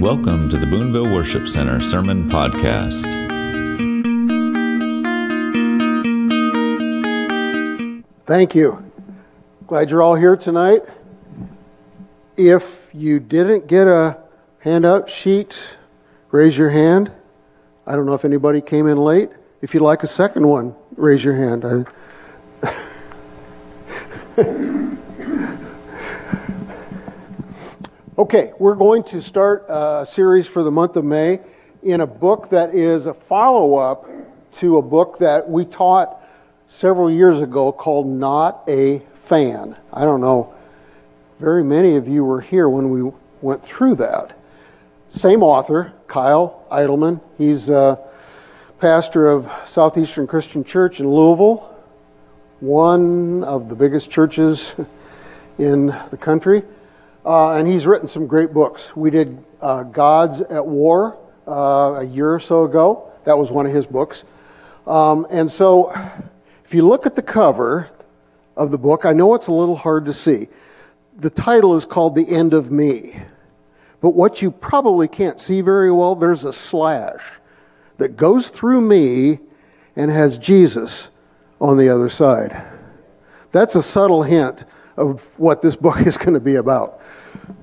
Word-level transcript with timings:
Welcome 0.00 0.48
to 0.48 0.56
the 0.56 0.64
Boonville 0.66 1.12
Worship 1.12 1.46
Center 1.46 1.82
Sermon 1.82 2.26
Podcast. 2.26 3.04
Thank 8.24 8.54
you. 8.54 8.82
Glad 9.66 9.90
you're 9.90 10.00
all 10.00 10.14
here 10.14 10.36
tonight. 10.36 10.84
If 12.38 12.88
you 12.94 13.20
didn't 13.20 13.66
get 13.66 13.88
a 13.88 14.16
handout 14.60 15.10
sheet, 15.10 15.62
raise 16.30 16.56
your 16.56 16.70
hand. 16.70 17.12
I 17.86 17.94
don't 17.94 18.06
know 18.06 18.14
if 18.14 18.24
anybody 18.24 18.62
came 18.62 18.86
in 18.86 18.96
late. 18.96 19.28
If 19.60 19.74
you'd 19.74 19.82
like 19.82 20.02
a 20.02 20.06
second 20.06 20.48
one, 20.48 20.74
raise 20.96 21.22
your 21.22 21.34
hand. 21.36 21.86
Okay, 28.20 28.52
we're 28.58 28.74
going 28.74 29.02
to 29.04 29.22
start 29.22 29.64
a 29.66 30.04
series 30.06 30.46
for 30.46 30.62
the 30.62 30.70
month 30.70 30.96
of 30.96 31.06
May 31.06 31.40
in 31.82 32.02
a 32.02 32.06
book 32.06 32.50
that 32.50 32.74
is 32.74 33.06
a 33.06 33.14
follow 33.14 33.76
up 33.76 34.06
to 34.56 34.76
a 34.76 34.82
book 34.82 35.20
that 35.20 35.48
we 35.48 35.64
taught 35.64 36.22
several 36.66 37.10
years 37.10 37.40
ago 37.40 37.72
called 37.72 38.06
Not 38.06 38.62
a 38.68 39.00
Fan. 39.22 39.74
I 39.90 40.02
don't 40.02 40.20
know, 40.20 40.52
very 41.38 41.64
many 41.64 41.96
of 41.96 42.08
you 42.08 42.22
were 42.22 42.42
here 42.42 42.68
when 42.68 42.90
we 42.90 43.10
went 43.40 43.62
through 43.62 43.94
that. 43.94 44.38
Same 45.08 45.42
author, 45.42 45.94
Kyle 46.06 46.66
Idleman. 46.70 47.22
He's 47.38 47.70
a 47.70 47.98
pastor 48.80 49.30
of 49.30 49.50
Southeastern 49.64 50.26
Christian 50.26 50.62
Church 50.62 51.00
in 51.00 51.08
Louisville, 51.08 51.74
one 52.60 53.44
of 53.44 53.70
the 53.70 53.74
biggest 53.74 54.10
churches 54.10 54.74
in 55.58 55.86
the 55.86 56.18
country. 56.20 56.64
Uh, 57.24 57.54
and 57.54 57.68
he's 57.68 57.86
written 57.86 58.08
some 58.08 58.26
great 58.26 58.52
books. 58.52 58.94
We 58.96 59.10
did 59.10 59.44
uh, 59.60 59.82
Gods 59.82 60.40
at 60.40 60.66
War 60.66 61.18
uh, 61.46 61.98
a 62.00 62.04
year 62.04 62.32
or 62.34 62.40
so 62.40 62.64
ago. 62.64 63.12
That 63.24 63.36
was 63.36 63.50
one 63.50 63.66
of 63.66 63.72
his 63.72 63.86
books. 63.86 64.24
Um, 64.86 65.26
and 65.30 65.50
so, 65.50 65.90
if 66.64 66.74
you 66.74 66.86
look 66.86 67.04
at 67.04 67.16
the 67.16 67.22
cover 67.22 67.90
of 68.56 68.70
the 68.70 68.78
book, 68.78 69.04
I 69.04 69.12
know 69.12 69.34
it's 69.34 69.48
a 69.48 69.52
little 69.52 69.76
hard 69.76 70.06
to 70.06 70.14
see. 70.14 70.48
The 71.16 71.30
title 71.30 71.76
is 71.76 71.84
called 71.84 72.16
The 72.16 72.26
End 72.28 72.54
of 72.54 72.70
Me. 72.70 73.20
But 74.00 74.10
what 74.10 74.40
you 74.40 74.50
probably 74.50 75.06
can't 75.06 75.38
see 75.38 75.60
very 75.60 75.92
well, 75.92 76.14
there's 76.14 76.46
a 76.46 76.52
slash 76.52 77.22
that 77.98 78.16
goes 78.16 78.48
through 78.48 78.80
me 78.80 79.38
and 79.94 80.10
has 80.10 80.38
Jesus 80.38 81.08
on 81.60 81.76
the 81.76 81.90
other 81.90 82.08
side. 82.08 82.66
That's 83.52 83.74
a 83.74 83.82
subtle 83.82 84.22
hint 84.22 84.64
of 85.00 85.22
what 85.38 85.62
this 85.62 85.74
book 85.74 86.06
is 86.06 86.16
going 86.16 86.34
to 86.34 86.40
be 86.40 86.56
about. 86.56 87.00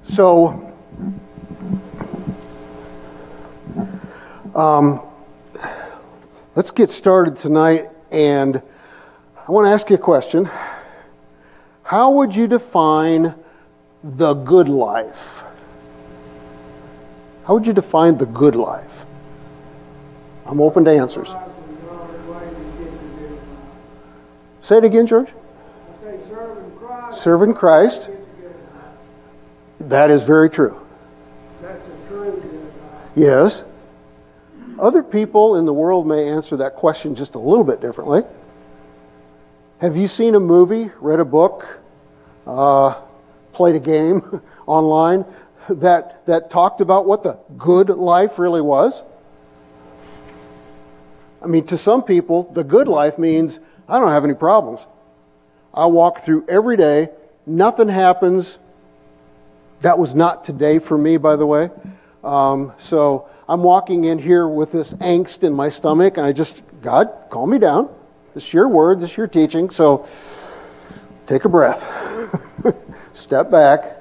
So, 0.10 0.74
um, 4.56 5.02
let's 6.56 6.72
get 6.72 6.90
started 6.90 7.36
tonight, 7.36 7.90
and 8.12 8.62
I 9.48 9.52
want 9.52 9.66
to 9.68 9.72
ask 9.72 9.90
you 9.90 9.96
a 9.96 10.00
question. 10.00 10.50
How 11.84 12.12
would 12.12 12.36
you 12.36 12.48
define 12.48 13.36
the 14.04 14.34
good 14.34 14.68
life? 14.68 15.44
How 17.46 17.54
would 17.54 17.68
you 17.68 17.74
define 17.74 18.18
the 18.18 18.26
good 18.26 18.56
life? 18.56 19.06
I'm 20.46 20.60
open 20.60 20.84
to 20.86 20.92
answers. 20.92 21.30
Say 24.60 24.78
it 24.78 24.84
again, 24.84 25.08
George. 25.08 25.30
Serving 27.18 27.56
Christ. 27.56 28.10
That 29.80 30.12
is 30.12 30.24
very 30.24 30.50
true. 30.50 30.80
Yes. 33.16 33.64
Other 34.80 35.02
people 35.02 35.58
in 35.58 35.66
the 35.66 35.74
world 35.74 36.06
may 36.06 36.30
answer 36.30 36.58
that 36.58 36.76
question 36.76 37.16
just 37.16 37.34
a 37.34 37.40
little 37.40 37.64
bit 37.64 37.82
differently. 37.82 38.22
Have 39.80 39.98
you 39.98 40.08
seen 40.08 40.36
a 40.36 40.40
movie, 40.40 40.92
read 41.00 41.20
a 41.20 41.26
book, 41.26 41.80
uh, 42.46 43.02
played 43.54 43.76
a 43.76 43.80
game 43.80 44.42
online 44.68 45.26
that, 45.70 46.26
that 46.28 46.52
talked 46.52 46.82
about 46.82 47.08
what 47.08 47.24
the 47.24 47.40
good 47.58 47.90
life 47.90 48.38
really 48.38 48.62
was? 48.62 49.02
I 51.42 51.48
mean, 51.48 51.66
to 51.68 51.78
some 51.78 52.04
people, 52.04 52.52
the 52.54 52.64
good 52.64 52.88
life 52.88 53.18
means 53.18 53.60
I 53.88 54.00
don't 54.00 54.12
have 54.12 54.24
any 54.24 54.34
problems. 54.36 54.82
I 55.78 55.86
walk 55.86 56.22
through 56.22 56.46
every 56.48 56.76
day, 56.76 57.10
nothing 57.46 57.88
happens, 57.88 58.58
that 59.82 60.00
was 60.00 60.16
not 60.16 60.44
today 60.44 60.80
for 60.80 60.98
me, 60.98 61.18
by 61.18 61.36
the 61.36 61.46
way. 61.46 61.70
Um, 62.24 62.74
so 62.80 63.30
I'm 63.48 63.62
walking 63.62 64.06
in 64.06 64.18
here 64.18 64.48
with 64.48 64.72
this 64.72 64.94
angst 64.96 65.44
in 65.44 65.54
my 65.54 65.70
stomach, 65.70 66.18
and 66.18 66.26
I 66.26 66.32
just, 66.32 66.64
God, 66.82 67.14
calm 67.30 67.52
me 67.52 67.60
down. 67.60 67.90
This 68.34 68.48
is 68.48 68.54
your 68.54 68.68
word, 68.68 69.00
this 69.00 69.12
is 69.12 69.18
your 69.18 69.28
teaching. 69.28 69.70
So 69.70 70.08
take 71.28 71.46
a 71.46 71.50
breath, 71.50 71.86
step 73.14 73.52
back, 73.52 73.98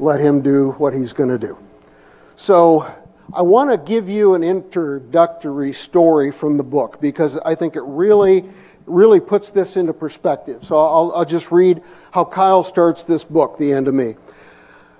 let 0.00 0.20
Him 0.20 0.42
do 0.42 0.72
what 0.72 0.92
He's 0.92 1.12
going 1.12 1.30
to 1.30 1.38
do. 1.38 1.56
So 2.34 2.92
I 3.32 3.42
want 3.42 3.70
to 3.70 3.78
give 3.78 4.08
you 4.08 4.34
an 4.34 4.42
introductory 4.42 5.72
story 5.72 6.32
from 6.32 6.56
the 6.56 6.64
book 6.64 7.00
because 7.00 7.38
I 7.38 7.54
think 7.54 7.76
it 7.76 7.82
really, 7.84 8.50
really 8.86 9.20
puts 9.20 9.50
this 9.50 9.76
into 9.76 9.92
perspective. 9.92 10.64
So 10.64 10.76
I'll, 10.76 11.12
I'll 11.14 11.24
just 11.24 11.50
read 11.50 11.82
how 12.10 12.24
Kyle 12.24 12.64
starts 12.64 13.04
this 13.04 13.24
book, 13.24 13.58
The 13.58 13.72
End 13.72 13.88
of 13.88 13.94
Me. 13.94 14.16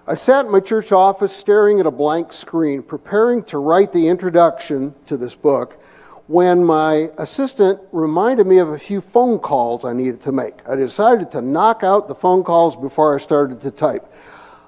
I 0.07 0.15
sat 0.15 0.47
in 0.47 0.53
my 0.53 0.61
church 0.61 0.91
office 0.91 1.35
staring 1.35 1.79
at 1.79 1.87
a 1.87 1.91
blank 1.91 2.33
screen, 2.33 2.83
preparing 2.83 3.45
to 3.45 3.59
write 3.59 3.93
the 3.93 4.09
introduction 4.09 4.95
to 5.07 5.17
this 5.17 5.35
book, 5.35 5.81
when 6.27 6.65
my 6.65 7.11
assistant 7.19 7.81
reminded 7.93 8.47
me 8.47 8.59
of 8.59 8.71
a 8.71 8.79
few 8.79 9.01
phone 9.01 9.39
calls 9.39 9.85
I 9.85 9.93
needed 9.93 10.23
to 10.23 10.33
make. 10.33 10.55
I 10.69 10.75
decided 10.75 11.31
to 11.33 11.41
knock 11.41 11.83
out 11.83 12.09
the 12.09 12.15
phone 12.15 12.43
calls 12.43 12.75
before 12.75 13.15
I 13.15 13.19
started 13.19 13.61
to 13.61 13.71
type. 13.71 14.13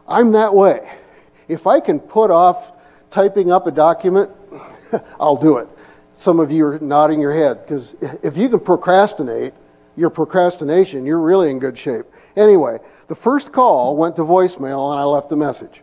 I'm 0.06 0.32
that 0.32 0.54
way. 0.54 0.92
If 1.48 1.66
I 1.66 1.80
can 1.80 2.00
put 2.00 2.30
off 2.30 2.72
typing 3.10 3.50
up 3.50 3.66
a 3.66 3.70
document, 3.70 4.30
I'll 5.20 5.36
do 5.36 5.58
it. 5.58 5.68
Some 6.14 6.38
of 6.38 6.52
you 6.52 6.66
are 6.66 6.78
nodding 6.78 7.20
your 7.20 7.34
head 7.34 7.64
because 7.64 7.94
if 8.22 8.36
you 8.36 8.48
can 8.48 8.60
procrastinate, 8.60 9.52
your 9.96 10.10
procrastination, 10.10 11.04
you're 11.04 11.20
really 11.20 11.50
in 11.50 11.58
good 11.58 11.78
shape. 11.78 12.06
Anyway, 12.36 12.78
the 13.08 13.14
first 13.14 13.52
call 13.52 13.96
went 13.96 14.16
to 14.16 14.22
voicemail 14.22 14.90
and 14.90 14.98
I 14.98 15.04
left 15.04 15.30
a 15.32 15.36
message. 15.36 15.82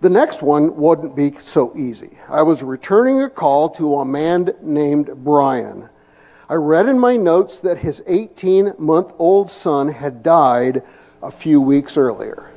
The 0.00 0.10
next 0.10 0.42
one 0.42 0.76
wouldn't 0.76 1.16
be 1.16 1.34
so 1.38 1.72
easy. 1.76 2.18
I 2.28 2.42
was 2.42 2.62
returning 2.62 3.22
a 3.22 3.30
call 3.30 3.68
to 3.70 4.00
a 4.00 4.04
man 4.04 4.52
named 4.60 5.10
Brian. 5.24 5.88
I 6.48 6.54
read 6.54 6.88
in 6.88 6.98
my 6.98 7.16
notes 7.16 7.60
that 7.60 7.78
his 7.78 8.02
18 8.06 8.74
month 8.78 9.12
old 9.18 9.50
son 9.50 9.88
had 9.88 10.22
died 10.22 10.82
a 11.22 11.30
few 11.30 11.60
weeks 11.60 11.96
earlier. 11.96 12.50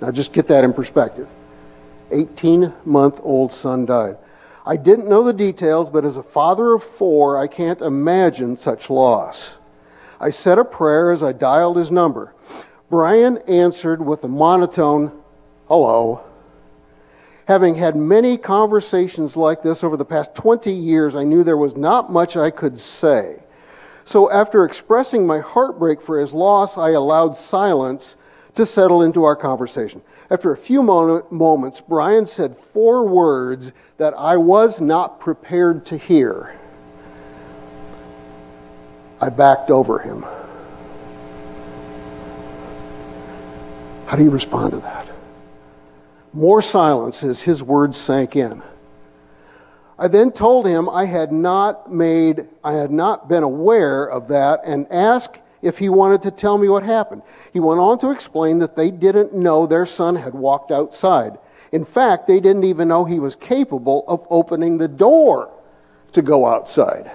Now, 0.00 0.10
just 0.12 0.32
get 0.32 0.46
that 0.48 0.62
in 0.62 0.72
perspective. 0.72 1.28
18 2.10 2.72
month 2.84 3.18
old 3.22 3.50
son 3.52 3.86
died. 3.86 4.18
I 4.66 4.76
didn't 4.76 5.08
know 5.08 5.22
the 5.22 5.32
details, 5.32 5.90
but 5.90 6.04
as 6.04 6.16
a 6.16 6.22
father 6.22 6.72
of 6.72 6.82
four, 6.82 7.38
I 7.38 7.46
can't 7.46 7.82
imagine 7.82 8.56
such 8.56 8.88
loss. 8.88 9.50
I 10.18 10.30
said 10.30 10.58
a 10.58 10.64
prayer 10.64 11.10
as 11.10 11.22
I 11.22 11.32
dialed 11.32 11.76
his 11.76 11.90
number. 11.90 12.32
Brian 12.88 13.38
answered 13.48 14.04
with 14.04 14.24
a 14.24 14.28
monotone, 14.28 15.12
hello. 15.68 16.24
Having 17.46 17.74
had 17.74 17.94
many 17.94 18.38
conversations 18.38 19.36
like 19.36 19.62
this 19.62 19.84
over 19.84 19.98
the 19.98 20.04
past 20.04 20.34
20 20.34 20.70
years, 20.72 21.14
I 21.14 21.24
knew 21.24 21.44
there 21.44 21.58
was 21.58 21.76
not 21.76 22.10
much 22.10 22.36
I 22.36 22.50
could 22.50 22.78
say. 22.78 23.40
So, 24.06 24.30
after 24.30 24.64
expressing 24.64 25.26
my 25.26 25.40
heartbreak 25.40 26.00
for 26.00 26.18
his 26.18 26.32
loss, 26.32 26.78
I 26.78 26.90
allowed 26.90 27.36
silence 27.36 28.16
to 28.54 28.64
settle 28.64 29.02
into 29.02 29.24
our 29.24 29.36
conversation. 29.36 30.02
After 30.34 30.50
a 30.50 30.56
few 30.56 30.82
moments, 30.82 31.80
Brian 31.80 32.26
said 32.26 32.56
four 32.56 33.06
words 33.06 33.70
that 33.98 34.14
I 34.14 34.36
was 34.36 34.80
not 34.80 35.20
prepared 35.20 35.86
to 35.86 35.96
hear. 35.96 36.56
I 39.20 39.28
backed 39.28 39.70
over 39.70 40.00
him. 40.00 40.26
How 44.06 44.16
do 44.16 44.24
you 44.24 44.30
respond 44.30 44.72
to 44.72 44.78
that? 44.78 45.06
More 46.32 46.62
silence 46.62 47.22
as 47.22 47.42
his 47.42 47.62
words 47.62 47.96
sank 47.96 48.34
in. 48.34 48.60
I 49.96 50.08
then 50.08 50.32
told 50.32 50.66
him 50.66 50.88
I 50.88 51.04
had 51.04 51.30
not 51.30 51.92
made, 51.92 52.48
I 52.64 52.72
had 52.72 52.90
not 52.90 53.28
been 53.28 53.44
aware 53.44 54.04
of 54.04 54.26
that 54.26 54.62
and 54.64 54.88
asked 54.90 55.38
if 55.64 55.78
he 55.78 55.88
wanted 55.88 56.22
to 56.22 56.30
tell 56.30 56.58
me 56.58 56.68
what 56.68 56.82
happened. 56.82 57.22
He 57.52 57.58
went 57.58 57.80
on 57.80 57.98
to 58.00 58.10
explain 58.10 58.58
that 58.58 58.76
they 58.76 58.90
didn't 58.90 59.34
know 59.34 59.66
their 59.66 59.86
son 59.86 60.14
had 60.14 60.34
walked 60.34 60.70
outside. 60.70 61.38
In 61.72 61.84
fact, 61.84 62.26
they 62.26 62.38
didn't 62.38 62.64
even 62.64 62.88
know 62.88 63.04
he 63.04 63.18
was 63.18 63.34
capable 63.34 64.04
of 64.06 64.26
opening 64.30 64.76
the 64.78 64.88
door 64.88 65.50
to 66.12 66.22
go 66.22 66.46
outside. 66.46 67.10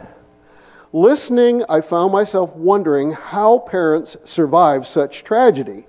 Listening, 0.91 1.63
I 1.69 1.81
found 1.81 2.11
myself 2.11 2.53
wondering 2.55 3.11
how 3.11 3.59
parents 3.59 4.17
survive 4.25 4.87
such 4.87 5.23
tragedy. 5.23 5.85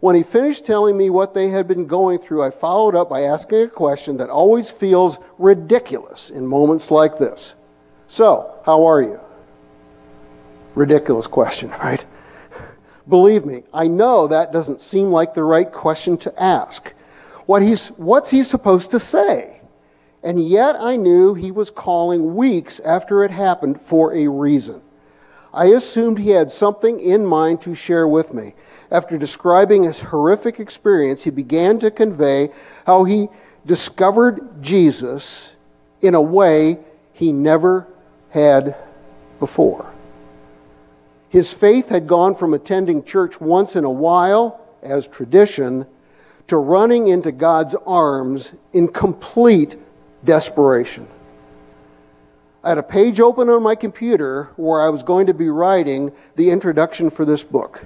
When 0.00 0.16
he 0.16 0.24
finished 0.24 0.66
telling 0.66 0.96
me 0.96 1.10
what 1.10 1.32
they 1.32 1.50
had 1.50 1.68
been 1.68 1.86
going 1.86 2.18
through, 2.18 2.42
I 2.42 2.50
followed 2.50 2.96
up 2.96 3.08
by 3.08 3.22
asking 3.22 3.62
a 3.62 3.68
question 3.68 4.16
that 4.16 4.30
always 4.30 4.68
feels 4.68 5.18
ridiculous 5.38 6.28
in 6.28 6.44
moments 6.44 6.90
like 6.90 7.18
this. 7.18 7.54
So, 8.08 8.60
how 8.66 8.84
are 8.84 9.00
you? 9.00 9.20
Ridiculous 10.74 11.26
question, 11.26 11.70
right? 11.70 12.04
Believe 13.08 13.44
me, 13.44 13.64
I 13.74 13.88
know 13.88 14.26
that 14.28 14.52
doesn't 14.52 14.80
seem 14.80 15.10
like 15.10 15.34
the 15.34 15.42
right 15.42 15.70
question 15.70 16.16
to 16.18 16.42
ask. 16.42 16.92
What 17.46 17.62
he's, 17.62 17.88
what's 17.88 18.30
he 18.30 18.44
supposed 18.44 18.90
to 18.92 19.00
say? 19.00 19.60
And 20.22 20.46
yet 20.46 20.76
I 20.76 20.96
knew 20.96 21.34
he 21.34 21.50
was 21.50 21.70
calling 21.70 22.36
weeks 22.36 22.80
after 22.80 23.24
it 23.24 23.30
happened 23.30 23.80
for 23.82 24.14
a 24.14 24.28
reason. 24.28 24.80
I 25.52 25.66
assumed 25.66 26.18
he 26.18 26.30
had 26.30 26.50
something 26.50 27.00
in 27.00 27.26
mind 27.26 27.60
to 27.62 27.74
share 27.74 28.08
with 28.08 28.32
me. 28.32 28.54
After 28.90 29.18
describing 29.18 29.82
his 29.82 30.00
horrific 30.00 30.60
experience, 30.60 31.22
he 31.22 31.30
began 31.30 31.78
to 31.80 31.90
convey 31.90 32.50
how 32.86 33.04
he 33.04 33.28
discovered 33.66 34.62
Jesus 34.62 35.52
in 36.00 36.14
a 36.14 36.20
way 36.20 36.78
he 37.12 37.32
never 37.32 37.86
had 38.30 38.76
before. 39.40 39.91
His 41.32 41.50
faith 41.50 41.88
had 41.88 42.06
gone 42.06 42.34
from 42.34 42.52
attending 42.52 43.04
church 43.04 43.40
once 43.40 43.74
in 43.74 43.84
a 43.84 43.90
while, 43.90 44.60
as 44.82 45.06
tradition, 45.06 45.86
to 46.48 46.58
running 46.58 47.08
into 47.08 47.32
God's 47.32 47.74
arms 47.86 48.52
in 48.74 48.86
complete 48.86 49.78
desperation. 50.26 51.08
I 52.62 52.68
had 52.68 52.76
a 52.76 52.82
page 52.82 53.18
open 53.18 53.48
on 53.48 53.62
my 53.62 53.74
computer 53.74 54.50
where 54.56 54.82
I 54.82 54.90
was 54.90 55.02
going 55.02 55.28
to 55.28 55.32
be 55.32 55.48
writing 55.48 56.12
the 56.36 56.50
introduction 56.50 57.08
for 57.08 57.24
this 57.24 57.42
book. 57.42 57.82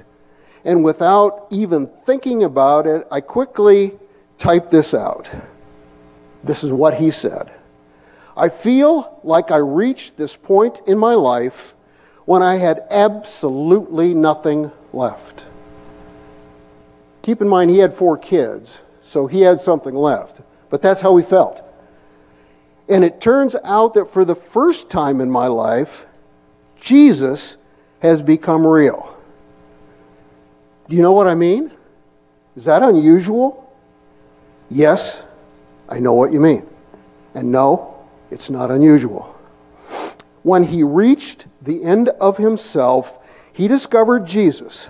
And 0.64 0.82
without 0.82 1.46
even 1.50 1.88
thinking 2.04 2.42
about 2.42 2.88
it, 2.88 3.06
I 3.12 3.20
quickly 3.20 3.96
typed 4.40 4.72
this 4.72 4.92
out. 4.92 5.30
This 6.42 6.64
is 6.64 6.72
what 6.72 6.94
he 6.94 7.12
said 7.12 7.52
I 8.36 8.48
feel 8.48 9.20
like 9.22 9.52
I 9.52 9.58
reached 9.58 10.16
this 10.16 10.34
point 10.34 10.82
in 10.88 10.98
my 10.98 11.14
life 11.14 11.75
when 12.26 12.42
I 12.42 12.56
had 12.56 12.84
absolutely 12.90 14.12
nothing 14.12 14.70
left. 14.92 15.44
Keep 17.22 17.40
in 17.40 17.48
mind, 17.48 17.70
he 17.70 17.78
had 17.78 17.94
four 17.94 18.18
kids, 18.18 18.74
so 19.02 19.26
he 19.26 19.40
had 19.40 19.60
something 19.60 19.94
left. 19.94 20.40
But 20.68 20.82
that's 20.82 21.00
how 21.00 21.16
he 21.16 21.24
felt. 21.24 21.62
And 22.88 23.04
it 23.04 23.20
turns 23.20 23.56
out 23.64 23.94
that 23.94 24.12
for 24.12 24.24
the 24.24 24.34
first 24.34 24.90
time 24.90 25.20
in 25.20 25.30
my 25.30 25.46
life, 25.46 26.06
Jesus 26.80 27.56
has 28.00 28.22
become 28.22 28.66
real. 28.66 29.16
Do 30.88 30.94
you 30.94 31.02
know 31.02 31.12
what 31.12 31.26
I 31.26 31.34
mean? 31.34 31.72
Is 32.54 32.64
that 32.66 32.82
unusual? 32.82 33.72
Yes, 34.68 35.22
I 35.88 35.98
know 35.98 36.12
what 36.12 36.32
you 36.32 36.40
mean. 36.40 36.66
And 37.34 37.50
no, 37.50 38.06
it's 38.30 38.50
not 38.50 38.70
unusual. 38.70 39.34
When 40.42 40.62
he 40.62 40.82
reached 40.84 41.46
the 41.66 41.84
end 41.84 42.08
of 42.08 42.38
himself, 42.38 43.18
he 43.52 43.68
discovered 43.68 44.26
Jesus. 44.26 44.88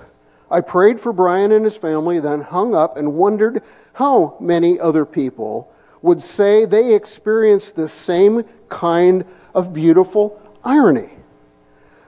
I 0.51 0.61
prayed 0.61 1.01
for 1.01 1.13
Brian 1.13 1.51
and 1.53 1.65
his 1.65 1.77
family, 1.77 2.21
then 2.21 2.41
hung 2.41 2.75
up 2.75 2.97
and 2.97 3.15
wondered 3.15 3.63
how 3.95 4.37
many 4.41 4.79
other 4.79 5.05
people 5.05 5.73
would 6.03 6.23
say 6.23 6.65
they 6.65 6.95
experienced 6.95 7.75
the 7.75 7.89
same 7.89 8.45
kind 8.69 9.25
of 9.55 9.73
beautiful 9.73 10.41
irony. 10.63 11.11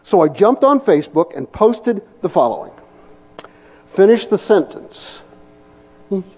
So 0.02 0.20
I 0.20 0.28
jumped 0.28 0.64
on 0.64 0.80
Facebook 0.80 1.36
and 1.36 1.50
posted 1.50 2.02
the 2.22 2.28
following 2.28 2.72
Finish 3.94 4.26
the 4.28 4.38
sentence. 4.38 5.22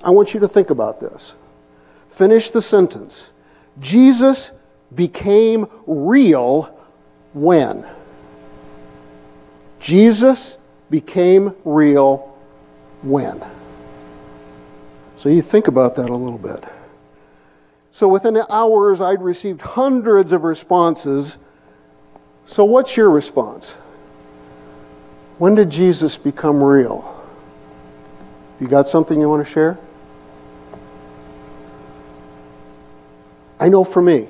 I 0.03 0.11
want 0.11 0.35
you 0.35 0.41
to 0.41 0.49
think 0.49 0.71
about 0.71 1.01
this. 1.01 1.35
Finish 2.11 2.51
the 2.51 2.63
sentence. 2.63 3.31
Jesus 3.79 4.51
became 4.95 5.69
real 5.87 6.77
when? 7.33 7.87
Jesus 9.81 10.59
became 10.91 11.55
real 11.65 12.37
when? 13.03 13.43
So 15.19 15.29
you 15.29 15.43
think 15.43 15.69
about 15.69 15.97
that 15.97 16.09
a 16.09 16.15
little 16.15 16.39
bit. 16.39 16.65
So 17.93 18.09
within 18.09 18.41
hours, 18.49 19.01
I'd 19.01 19.23
received 19.23 19.61
hundreds 19.61 20.33
of 20.33 20.45
responses. 20.45 21.37
So, 22.47 22.65
what's 22.65 22.97
your 22.97 23.11
response? 23.11 23.71
When 25.39 25.55
did 25.55 25.71
Jesus 25.71 26.17
become 26.17 26.63
real? 26.63 27.17
You 28.61 28.69
got 28.69 28.89
something 28.89 29.21
you 29.21 29.29
want 29.29 29.47
to 29.47 29.53
share? 29.53 29.79
I 33.59 33.69
know 33.69 33.85
for 33.85 34.01
me, 34.01 34.29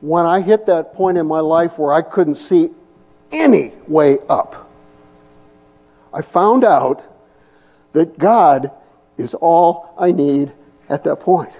when 0.00 0.26
I 0.26 0.40
hit 0.40 0.66
that 0.66 0.94
point 0.94 1.18
in 1.18 1.26
my 1.26 1.40
life 1.40 1.78
where 1.78 1.92
I 1.92 2.02
couldn't 2.02 2.34
see 2.36 2.70
any 3.40 3.72
way 3.86 4.18
up, 4.28 4.70
I 6.12 6.22
found 6.22 6.64
out 6.64 7.02
that 7.92 8.18
God 8.18 8.70
is 9.16 9.34
all 9.34 9.94
I 9.98 10.12
need 10.12 10.52
at 10.88 11.04
that 11.04 11.20
point. 11.20 11.52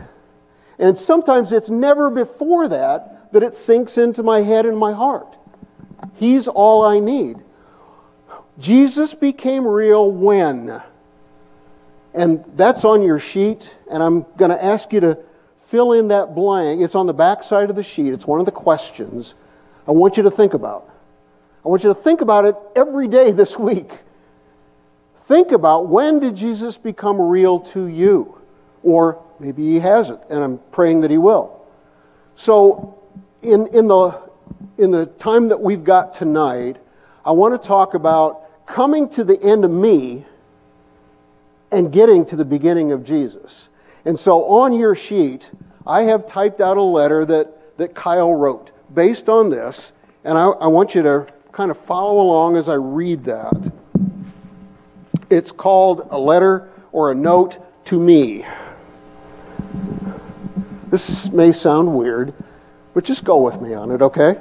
And 0.78 0.98
sometimes 0.98 1.52
it's 1.52 1.70
never 1.70 2.10
before 2.10 2.68
that 2.68 3.32
that 3.32 3.42
it 3.42 3.54
sinks 3.54 3.98
into 3.98 4.22
my 4.22 4.42
head 4.42 4.66
and 4.66 4.76
my 4.76 4.92
heart. 4.92 5.36
He's 6.14 6.48
all 6.48 6.84
I 6.84 6.98
need. 7.00 7.38
Jesus 8.58 9.14
became 9.14 9.66
real 9.66 10.10
when? 10.10 10.82
And 12.14 12.44
that's 12.56 12.84
on 12.84 13.02
your 13.02 13.18
sheet, 13.18 13.74
and 13.90 14.02
I'm 14.02 14.24
going 14.38 14.50
to 14.50 14.62
ask 14.62 14.92
you 14.92 15.00
to 15.00 15.18
fill 15.66 15.92
in 15.92 16.08
that 16.08 16.34
blank. 16.34 16.80
It's 16.80 16.94
on 16.94 17.06
the 17.06 17.12
back 17.12 17.42
side 17.42 17.68
of 17.68 17.76
the 17.76 17.82
sheet, 17.82 18.12
it's 18.12 18.26
one 18.26 18.40
of 18.40 18.46
the 18.46 18.52
questions 18.52 19.34
I 19.86 19.92
want 19.92 20.16
you 20.16 20.22
to 20.22 20.30
think 20.30 20.54
about. 20.54 20.88
I 21.66 21.68
want 21.68 21.82
you 21.82 21.90
to 21.90 22.00
think 22.00 22.20
about 22.22 22.46
it 22.46 22.56
every 22.74 23.08
day 23.08 23.32
this 23.32 23.58
week. 23.58 23.90
Think 25.26 25.50
about 25.50 25.88
when 25.88 26.20
did 26.20 26.36
Jesus 26.36 26.78
become 26.78 27.20
real 27.20 27.58
to 27.60 27.88
you? 27.88 28.38
Or 28.84 29.20
Maybe 29.38 29.62
he 29.62 29.80
hasn't, 29.80 30.20
and 30.30 30.42
I'm 30.42 30.58
praying 30.72 31.02
that 31.02 31.10
he 31.10 31.18
will. 31.18 31.60
So, 32.34 32.98
in, 33.42 33.66
in, 33.68 33.86
the, 33.86 34.18
in 34.78 34.90
the 34.90 35.06
time 35.06 35.48
that 35.48 35.60
we've 35.60 35.84
got 35.84 36.14
tonight, 36.14 36.76
I 37.24 37.32
want 37.32 37.60
to 37.60 37.66
talk 37.66 37.94
about 37.94 38.66
coming 38.66 39.08
to 39.10 39.24
the 39.24 39.40
end 39.42 39.64
of 39.64 39.70
me 39.70 40.24
and 41.70 41.92
getting 41.92 42.24
to 42.26 42.36
the 42.36 42.44
beginning 42.44 42.92
of 42.92 43.04
Jesus. 43.04 43.68
And 44.04 44.18
so, 44.18 44.44
on 44.44 44.72
your 44.72 44.94
sheet, 44.94 45.50
I 45.86 46.02
have 46.02 46.26
typed 46.26 46.60
out 46.60 46.76
a 46.76 46.82
letter 46.82 47.24
that, 47.26 47.76
that 47.76 47.94
Kyle 47.94 48.32
wrote 48.32 48.70
based 48.94 49.28
on 49.28 49.50
this, 49.50 49.92
and 50.24 50.38
I, 50.38 50.46
I 50.46 50.66
want 50.68 50.94
you 50.94 51.02
to 51.02 51.26
kind 51.56 51.70
of 51.70 51.78
follow 51.78 52.20
along 52.20 52.54
as 52.58 52.68
I 52.68 52.74
read 52.74 53.24
that. 53.24 53.72
It's 55.30 55.50
called 55.50 56.06
a 56.10 56.18
letter 56.18 56.68
or 56.92 57.10
a 57.10 57.14
note 57.14 57.56
to 57.86 57.98
me. 57.98 58.44
This 60.88 61.30
may 61.30 61.52
sound 61.52 61.96
weird, 61.96 62.34
but 62.92 63.04
just 63.04 63.24
go 63.24 63.38
with 63.38 63.58
me 63.62 63.72
on 63.72 63.90
it, 63.90 64.02
okay? 64.02 64.38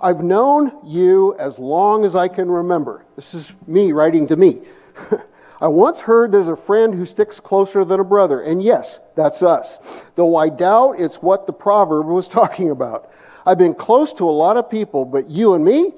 I've 0.00 0.20
known 0.20 0.72
you 0.84 1.36
as 1.38 1.60
long 1.60 2.04
as 2.04 2.16
I 2.16 2.26
can 2.26 2.50
remember. 2.50 3.04
This 3.14 3.32
is 3.32 3.52
me 3.68 3.92
writing 3.92 4.26
to 4.26 4.36
me. 4.36 4.62
I 5.60 5.68
once 5.68 6.00
heard 6.00 6.32
there's 6.32 6.48
a 6.48 6.56
friend 6.56 6.92
who 6.92 7.06
sticks 7.06 7.38
closer 7.38 7.84
than 7.84 8.00
a 8.00 8.04
brother, 8.04 8.40
and 8.40 8.60
yes, 8.60 8.98
that's 9.14 9.44
us. 9.44 9.78
Though 10.16 10.34
I 10.34 10.48
doubt 10.48 10.96
it's 10.98 11.22
what 11.22 11.46
the 11.46 11.52
proverb 11.52 12.06
was 12.06 12.26
talking 12.40 12.70
about. 12.70 13.12
I've 13.48 13.56
been 13.56 13.74
close 13.74 14.12
to 14.12 14.28
a 14.28 14.30
lot 14.30 14.58
of 14.58 14.68
people, 14.68 15.06
but 15.06 15.30
you 15.30 15.54
and 15.54 15.64
me, 15.64 15.94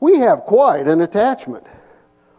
we 0.00 0.20
have 0.20 0.44
quite 0.44 0.88
an 0.88 1.02
attachment. 1.02 1.66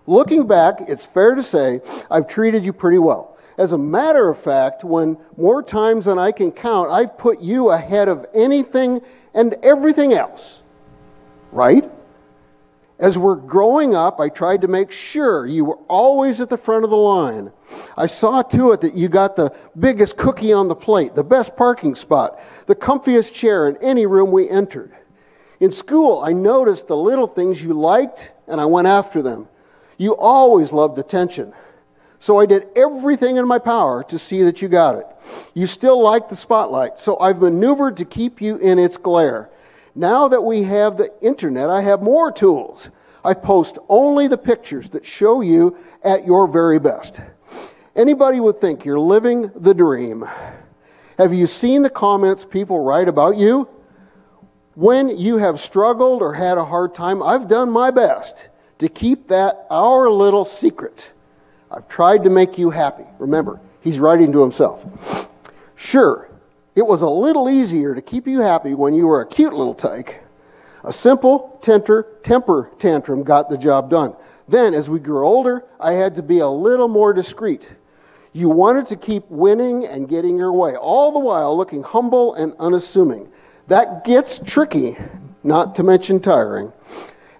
Looking 0.07 0.47
back, 0.47 0.81
it's 0.87 1.05
fair 1.05 1.35
to 1.35 1.43
say 1.43 1.81
I've 2.09 2.27
treated 2.27 2.63
you 2.63 2.73
pretty 2.73 2.97
well. 2.97 3.37
As 3.59 3.73
a 3.73 3.77
matter 3.77 4.27
of 4.27 4.39
fact, 4.39 4.83
when 4.83 5.17
more 5.37 5.61
times 5.61 6.05
than 6.05 6.17
I 6.17 6.31
can 6.31 6.51
count, 6.51 6.89
I've 6.89 7.15
put 7.15 7.41
you 7.41 7.69
ahead 7.69 8.07
of 8.07 8.25
anything 8.33 9.01
and 9.35 9.53
everything 9.61 10.13
else. 10.13 10.61
Right? 11.51 11.87
As 12.99 13.17
we're 13.17 13.35
growing 13.35 13.95
up, 13.95 14.19
I 14.19 14.27
tried 14.27 14.59
to 14.61 14.67
make 14.67 14.91
sure 14.91 15.45
you 15.45 15.63
were 15.63 15.79
always 15.87 16.41
at 16.41 16.49
the 16.49 16.57
front 16.57 16.83
of 16.83 16.89
the 16.89 16.97
line. 16.97 17.49
I 17.95 18.07
saw 18.07 18.41
to 18.41 18.73
it 18.73 18.81
that 18.81 18.93
you 18.93 19.07
got 19.07 19.37
the 19.37 19.53
biggest 19.79 20.17
cookie 20.17 20.51
on 20.51 20.67
the 20.67 20.75
plate, 20.75 21.15
the 21.15 21.23
best 21.23 21.55
parking 21.55 21.95
spot, 21.95 22.39
the 22.65 22.75
comfiest 22.75 23.31
chair 23.31 23.69
in 23.69 23.77
any 23.77 24.05
room 24.05 24.31
we 24.31 24.49
entered. 24.49 24.93
In 25.61 25.71
school, 25.71 26.21
I 26.23 26.33
noticed 26.33 26.87
the 26.87 26.97
little 26.97 27.27
things 27.27 27.61
you 27.61 27.73
liked 27.73 28.31
and 28.47 28.59
I 28.59 28.65
went 28.65 28.87
after 28.87 29.21
them. 29.21 29.47
You 29.97 30.15
always 30.17 30.73
loved 30.73 30.99
attention. 30.99 31.53
So 32.19 32.37
I 32.37 32.45
did 32.45 32.67
everything 32.75 33.37
in 33.37 33.47
my 33.47 33.59
power 33.59 34.03
to 34.03 34.19
see 34.19 34.43
that 34.43 34.61
you 34.61 34.67
got 34.67 34.95
it. 34.95 35.07
You 35.53 35.67
still 35.67 36.01
like 36.01 36.27
the 36.27 36.35
spotlight, 36.35 36.99
so 36.99 37.17
I've 37.19 37.41
maneuvered 37.41 37.95
to 37.97 38.05
keep 38.05 38.41
you 38.41 38.57
in 38.57 38.77
its 38.77 38.97
glare. 38.97 39.49
Now 39.95 40.27
that 40.27 40.41
we 40.41 40.63
have 40.63 40.97
the 40.97 41.11
internet, 41.21 41.69
I 41.69 41.81
have 41.81 42.01
more 42.01 42.31
tools. 42.31 42.89
I 43.23 43.33
post 43.33 43.77
only 43.89 44.27
the 44.27 44.37
pictures 44.37 44.89
that 44.89 45.05
show 45.05 45.41
you 45.41 45.77
at 46.03 46.25
your 46.25 46.47
very 46.47 46.79
best. 46.79 47.19
Anybody 47.95 48.39
would 48.39 48.61
think 48.61 48.85
you're 48.85 48.99
living 48.99 49.51
the 49.55 49.73
dream. 49.73 50.25
Have 51.17 51.33
you 51.33 51.47
seen 51.47 51.81
the 51.81 51.89
comments 51.89 52.45
people 52.49 52.79
write 52.79 53.09
about 53.09 53.35
you? 53.35 53.67
When 54.75 55.17
you 55.17 55.37
have 55.37 55.59
struggled 55.59 56.21
or 56.21 56.33
had 56.33 56.57
a 56.57 56.63
hard 56.63 56.95
time, 56.95 57.21
I've 57.21 57.49
done 57.49 57.69
my 57.69 57.91
best 57.91 58.47
to 58.77 58.87
keep 58.87 59.27
that 59.27 59.67
our 59.69 60.09
little 60.09 60.45
secret. 60.45 61.11
I've 61.69 61.89
tried 61.89 62.23
to 62.23 62.29
make 62.29 62.57
you 62.57 62.69
happy. 62.69 63.03
Remember, 63.17 63.59
he's 63.81 63.99
writing 63.99 64.31
to 64.31 64.41
himself. 64.41 65.29
Sure, 65.75 66.28
it 66.79 66.87
was 66.87 67.01
a 67.01 67.09
little 67.09 67.49
easier 67.49 67.93
to 67.93 68.01
keep 68.01 68.25
you 68.25 68.39
happy 68.39 68.73
when 68.73 68.93
you 68.93 69.05
were 69.05 69.19
a 69.19 69.27
cute 69.27 69.53
little 69.53 69.73
tyke. 69.73 70.23
A 70.85 70.93
simple 70.93 71.59
tenter, 71.61 72.07
temper 72.23 72.71
tantrum 72.79 73.21
got 73.23 73.49
the 73.49 73.57
job 73.57 73.89
done. 73.89 74.15
Then, 74.47 74.73
as 74.73 74.89
we 74.89 75.01
grew 75.01 75.27
older, 75.27 75.65
I 75.77 75.91
had 75.91 76.15
to 76.15 76.23
be 76.23 76.39
a 76.39 76.47
little 76.47 76.87
more 76.87 77.11
discreet. 77.11 77.63
You 78.31 78.47
wanted 78.47 78.87
to 78.87 78.95
keep 78.95 79.29
winning 79.29 79.85
and 79.87 80.07
getting 80.07 80.37
your 80.37 80.53
way, 80.53 80.77
all 80.77 81.11
the 81.11 81.19
while 81.19 81.57
looking 81.57 81.83
humble 81.83 82.33
and 82.35 82.53
unassuming. 82.59 83.29
That 83.67 84.05
gets 84.05 84.39
tricky, 84.39 84.95
not 85.43 85.75
to 85.75 85.83
mention 85.83 86.21
tiring. 86.21 86.71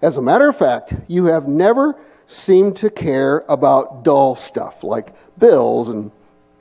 As 0.02 0.18
a 0.18 0.22
matter 0.22 0.50
of 0.50 0.56
fact, 0.58 0.92
you 1.08 1.24
have 1.24 1.48
never 1.48 1.98
seemed 2.26 2.76
to 2.76 2.90
care 2.90 3.46
about 3.48 4.04
dull 4.04 4.36
stuff 4.36 4.84
like 4.84 5.14
bills 5.38 5.88
and 5.88 6.12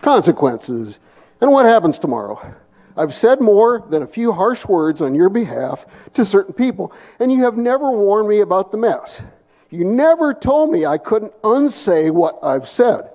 consequences 0.02 1.00
and 1.42 1.52
what 1.52 1.66
happens 1.66 2.00
tomorrow. 2.00 2.56
I've 3.00 3.16
said 3.16 3.40
more 3.40 3.82
than 3.90 4.04
a 4.04 4.08
few 4.08 4.34
harsh 4.34 4.66
words 4.66 5.02
on 5.02 5.16
your 5.16 5.30
behalf 5.30 5.86
to 6.16 6.26
certain 6.26 6.54
people, 6.54 6.92
and 7.18 7.32
you 7.32 7.46
have 7.46 7.56
never 7.56 7.90
warned 7.90 8.28
me 8.28 8.42
about 8.42 8.74
the 8.74 8.78
mess. 8.78 9.22
You 9.70 9.86
never 9.86 10.34
told 10.34 10.70
me 10.70 10.86
I 10.86 10.98
couldn't 10.98 11.32
unsay 11.42 12.10
what 12.10 12.40
I've 12.44 12.68
said. 12.68 13.10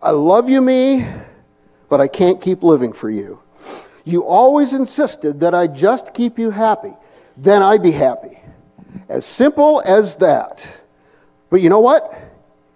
I 0.00 0.12
love 0.12 0.48
you, 0.48 0.62
me, 0.62 1.04
but 1.88 2.00
I 2.00 2.06
can't 2.06 2.40
keep 2.40 2.62
living 2.62 2.92
for 2.92 3.10
you. 3.10 3.40
You 4.04 4.24
always 4.24 4.72
insisted 4.72 5.40
that 5.40 5.52
I 5.52 5.66
just 5.66 6.14
keep 6.14 6.38
you 6.38 6.52
happy, 6.52 6.92
then 7.36 7.60
I'd 7.60 7.82
be 7.82 7.90
happy. 7.90 8.38
As 9.08 9.26
simple 9.26 9.82
as 9.84 10.14
that. 10.16 10.64
But 11.50 11.60
you 11.60 11.70
know 11.70 11.80
what? 11.80 12.16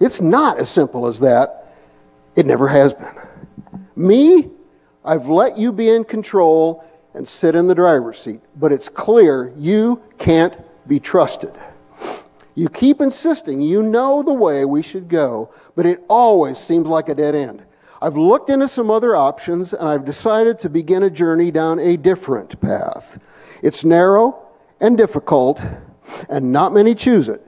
It's 0.00 0.20
not 0.20 0.58
as 0.58 0.68
simple 0.68 1.06
as 1.06 1.20
that. 1.20 1.72
It 2.34 2.46
never 2.46 2.66
has 2.66 2.94
been. 2.94 3.14
Me, 3.94 4.50
I've 5.06 5.28
let 5.28 5.56
you 5.56 5.72
be 5.72 5.88
in 5.88 6.04
control 6.04 6.84
and 7.14 7.26
sit 7.26 7.54
in 7.54 7.68
the 7.68 7.74
driver's 7.74 8.18
seat, 8.18 8.40
but 8.56 8.72
it's 8.72 8.88
clear 8.88 9.52
you 9.56 10.02
can't 10.18 10.54
be 10.88 11.00
trusted. 11.00 11.54
You 12.56 12.68
keep 12.68 13.00
insisting 13.00 13.60
you 13.60 13.82
know 13.82 14.22
the 14.22 14.32
way 14.32 14.64
we 14.64 14.82
should 14.82 15.08
go, 15.08 15.50
but 15.76 15.86
it 15.86 16.02
always 16.08 16.58
seems 16.58 16.86
like 16.86 17.08
a 17.08 17.14
dead 17.14 17.34
end. 17.34 17.62
I've 18.02 18.16
looked 18.16 18.50
into 18.50 18.68
some 18.68 18.90
other 18.90 19.14
options 19.14 19.72
and 19.72 19.88
I've 19.88 20.04
decided 20.04 20.58
to 20.60 20.68
begin 20.68 21.04
a 21.04 21.10
journey 21.10 21.50
down 21.50 21.78
a 21.78 21.96
different 21.96 22.60
path. 22.60 23.18
It's 23.62 23.84
narrow 23.84 24.42
and 24.80 24.96
difficult, 24.98 25.62
and 26.28 26.52
not 26.52 26.74
many 26.74 26.94
choose 26.94 27.28
it, 27.28 27.46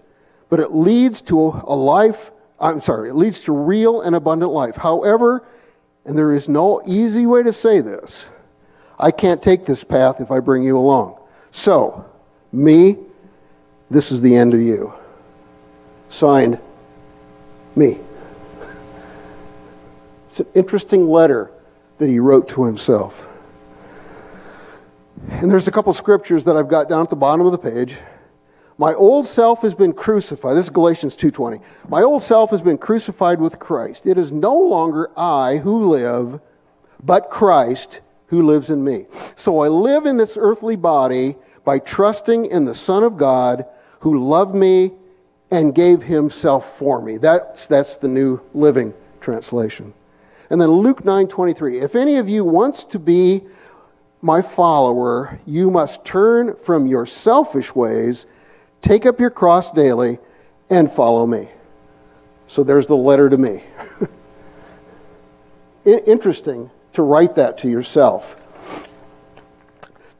but 0.49 0.61
it 0.61 0.73
leads 0.73 1.21
to 1.23 1.39
a 1.39 1.75
life, 1.75 2.31
I'm 2.61 2.81
sorry, 2.81 3.11
it 3.11 3.15
leads 3.15 3.41
to 3.43 3.53
real 3.53 4.01
and 4.01 4.15
abundant 4.15 4.53
life. 4.53 4.77
However, 4.77 5.47
and 6.05 6.17
there 6.17 6.35
is 6.35 6.49
no 6.49 6.81
easy 6.87 7.27
way 7.27 7.43
to 7.43 7.53
say 7.53 7.81
this. 7.81 8.25
I 8.99 9.11
can't 9.11 9.43
take 9.43 9.65
this 9.65 9.85
path 9.85 10.21
if 10.21 10.31
I 10.31 10.41
bring 10.41 10.63
you 10.63 10.79
along. 10.79 11.19
So, 11.51 12.05
me, 12.53 12.97
this 13.91 14.11
is 14.11 14.21
the 14.21 14.35
end 14.35 14.55
of 14.55 14.61
you. 14.61 14.93
Signed, 16.09 16.59
me. 17.77 17.99
It's 20.27 20.41
an 20.41 20.47
interesting 20.55 21.09
letter 21.09 21.51
that 21.99 22.09
he 22.09 22.19
wrote 22.19 22.49
to 22.51 22.65
himself. 22.65 23.25
And 25.29 25.51
there's 25.51 25.69
a 25.69 25.73
couple 25.73 25.93
scriptures 25.93 26.45
that 26.45 26.57
I've 26.57 26.69
got 26.69 26.89
down 26.89 27.03
at 27.03 27.11
the 27.11 27.17
bottom 27.17 27.47
of 27.47 27.53
the 27.53 27.59
page. 27.59 27.97
My 28.79 28.95
old 28.95 29.27
self 29.27 29.63
has 29.63 29.75
been 29.75 29.93
crucified. 29.93 30.57
This 30.57 30.67
is 30.67 30.71
Galatians 30.71 31.17
2:20. 31.17 31.61
My 31.89 32.03
old 32.03 32.23
self 32.23 32.51
has 32.51 32.63
been 32.63 32.79
crucified 32.79 33.41
with 33.41 33.59
Christ. 33.59 34.07
It 34.07 34.17
is 34.17 34.31
no 34.31 34.57
longer 34.57 35.11
I 35.17 35.57
who 35.57 35.89
live, 35.89 36.39
but 37.05 37.29
Christ 37.29 38.01
who 38.29 38.43
lives 38.43 38.71
in 38.71 38.85
me. 38.85 39.07
So 39.35 39.61
I 39.61 39.69
live 39.69 40.07
in 40.07 40.17
this 40.17 40.37
earthly 40.41 40.77
body 40.77 41.37
by 41.65 41.81
trusting 41.81 42.47
in 42.47 42.65
the 42.65 42.75
Son 42.75 43.03
of 43.03 43.17
God 43.17 43.67
who 44.01 44.29
loved 44.29 44.55
me 44.55 44.93
and 45.51 45.75
gave 45.75 46.03
himself 46.03 46.79
for 46.79 47.03
me. 47.03 47.17
That's, 47.17 47.67
that's 47.67 47.97
the 47.97 48.09
New 48.09 48.41
Living 48.55 48.95
Translation. 49.21 49.93
And 50.51 50.61
then 50.61 50.71
Luke 50.71 51.05
9:23. 51.05 51.83
If 51.83 51.97
any 51.97 52.17
of 52.17 52.29
you 52.29 52.45
wants 52.45 52.85
to 52.85 53.01
be 53.01 53.45
my 54.23 54.41
follower, 54.41 55.41
you 55.47 55.69
must 55.69 56.05
turn 56.05 56.55
from 56.55 56.87
your 56.87 57.07
selfish 57.07 57.75
ways 57.75 58.27
Take 58.81 59.07
up 59.07 59.21
your 59.21 59.31
cross 59.31 59.71
daily 59.71 60.19
and 60.71 60.91
follow 60.91 61.27
me. 61.27 61.49
So 62.47 62.63
there's 62.65 62.87
the 62.87 62.97
letter 62.97 63.29
to 63.29 63.37
me. 63.37 63.63
Interesting 65.85 66.71
to 66.95 67.03
write 67.03 67.35
that 67.37 67.59
to 67.59 67.69
yourself. 67.69 68.37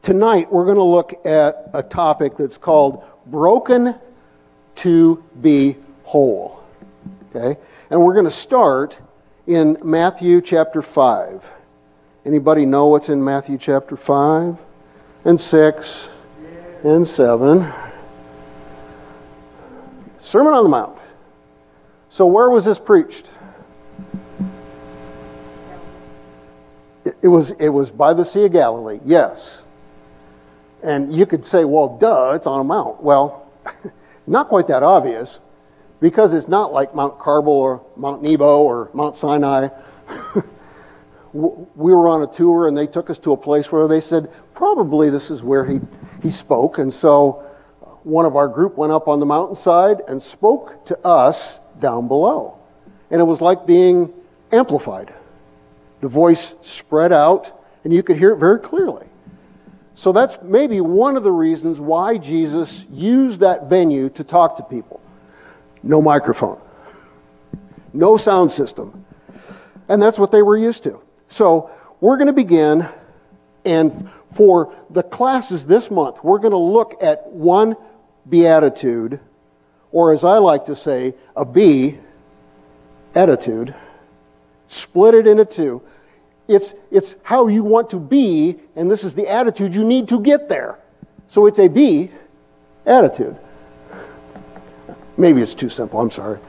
Tonight, 0.01 0.51
we're 0.51 0.65
going 0.65 0.77
to 0.77 0.83
look 0.83 1.25
at 1.25 1.69
a 1.73 1.83
topic 1.83 2.37
that's 2.37 2.57
called 2.57 3.03
broken 3.25 3.95
to 4.77 5.23
be 5.41 5.75
whole. 6.03 6.63
Okay? 7.35 7.59
And 7.89 8.01
we're 8.01 8.13
going 8.13 8.25
to 8.25 8.31
start 8.31 8.99
in 9.45 9.77
Matthew 9.83 10.41
chapter 10.41 10.81
5. 10.81 11.43
Anybody 12.25 12.65
know 12.65 12.87
what's 12.87 13.09
in 13.09 13.23
Matthew 13.23 13.57
chapter 13.57 13.97
5 13.97 14.57
and 15.25 15.39
6 15.39 16.09
and 16.83 17.07
7? 17.07 17.73
Sermon 20.19 20.53
on 20.53 20.63
the 20.63 20.69
Mount. 20.69 20.97
So, 22.09 22.25
where 22.25 22.49
was 22.49 22.65
this 22.65 22.79
preached? 22.79 23.29
It, 27.21 27.27
was, 27.27 27.51
it 27.51 27.69
was 27.69 27.91
by 27.91 28.13
the 28.13 28.23
Sea 28.23 28.45
of 28.45 28.51
Galilee, 28.51 28.99
yes. 29.03 29.63
And 30.83 31.13
you 31.13 31.25
could 31.25 31.43
say, 31.43 31.65
well, 31.65 31.97
duh, 31.97 32.33
it's 32.35 32.47
on 32.47 32.61
a 32.61 32.63
mount. 32.63 33.01
Well, 33.01 33.47
not 34.27 34.47
quite 34.47 34.67
that 34.67 34.83
obvious 34.83 35.39
because 35.99 36.33
it's 36.33 36.47
not 36.47 36.71
like 36.71 36.95
Mount 36.95 37.19
Carmel 37.19 37.53
or 37.53 37.85
Mount 37.97 38.21
Nebo 38.21 38.63
or 38.63 38.89
Mount 38.93 39.15
Sinai. 39.15 39.69
we 41.33 41.93
were 41.93 42.07
on 42.07 42.23
a 42.23 42.27
tour 42.27 42.67
and 42.67 42.77
they 42.77 42.87
took 42.87 43.09
us 43.09 43.19
to 43.19 43.33
a 43.33 43.37
place 43.37 43.71
where 43.71 43.87
they 43.87 44.01
said, 44.01 44.31
probably 44.53 45.09
this 45.09 45.29
is 45.29 45.43
where 45.43 45.65
he, 45.65 45.81
he 46.21 46.31
spoke. 46.31 46.77
And 46.77 46.93
so 46.93 47.48
one 48.03 48.25
of 48.25 48.35
our 48.35 48.47
group 48.47 48.77
went 48.77 48.91
up 48.91 49.07
on 49.07 49.19
the 49.19 49.25
mountainside 49.25 50.01
and 50.07 50.21
spoke 50.21 50.85
to 50.85 50.97
us 51.05 51.59
down 51.79 52.07
below. 52.07 52.57
And 53.11 53.19
it 53.21 53.25
was 53.25 53.41
like 53.41 53.65
being 53.65 54.13
amplified. 54.51 55.13
The 56.01 56.07
voice 56.07 56.53
spread 56.61 57.11
out, 57.11 57.61
and 57.83 57.93
you 57.93 58.03
could 58.03 58.17
hear 58.17 58.31
it 58.31 58.37
very 58.37 58.59
clearly. 58.59 59.05
So 59.95 60.13
that's 60.13 60.37
maybe 60.41 60.79
one 60.79 61.17
of 61.17 61.23
the 61.23 61.31
reasons 61.31 61.79
why 61.79 62.17
Jesus 62.17 62.85
used 62.89 63.41
that 63.41 63.69
venue 63.69 64.09
to 64.11 64.23
talk 64.23 64.55
to 64.57 64.63
people. 64.63 65.01
No 65.83 66.01
microphone, 66.01 66.59
no 67.91 68.15
sound 68.15 68.51
system. 68.51 69.05
And 69.89 70.01
that's 70.01 70.17
what 70.17 70.31
they 70.31 70.41
were 70.41 70.57
used 70.57 70.83
to. 70.83 71.01
So 71.27 71.71
we're 71.99 72.15
going 72.15 72.27
to 72.27 72.33
begin, 72.33 72.87
and 73.65 74.09
for 74.33 74.73
the 74.89 75.03
classes 75.03 75.65
this 75.65 75.89
month, 75.89 76.23
we're 76.23 76.39
going 76.39 76.51
to 76.51 76.57
look 76.57 76.95
at 77.01 77.27
one 77.27 77.75
beatitude, 78.29 79.19
or 79.91 80.13
as 80.13 80.23
I 80.23 80.37
like 80.37 80.65
to 80.65 80.75
say, 80.75 81.15
a 81.35 81.45
B 81.45 81.97
attitude, 83.15 83.73
split 84.67 85.15
it 85.15 85.27
into 85.27 85.45
two. 85.45 85.81
It's, 86.47 86.73
it's 86.91 87.15
how 87.23 87.47
you 87.47 87.63
want 87.63 87.89
to 87.91 87.99
be, 87.99 88.57
and 88.75 88.89
this 88.89 89.03
is 89.03 89.13
the 89.13 89.27
attitude 89.27 89.73
you 89.73 89.83
need 89.83 90.07
to 90.09 90.19
get 90.19 90.49
there. 90.49 90.79
So 91.27 91.45
it's 91.45 91.59
a 91.59 91.67
B 91.67 92.11
attitude. 92.85 93.37
Maybe 95.17 95.41
it's 95.41 95.53
too 95.53 95.69
simple, 95.69 95.99
I'm 95.99 96.11
sorry. 96.11 96.39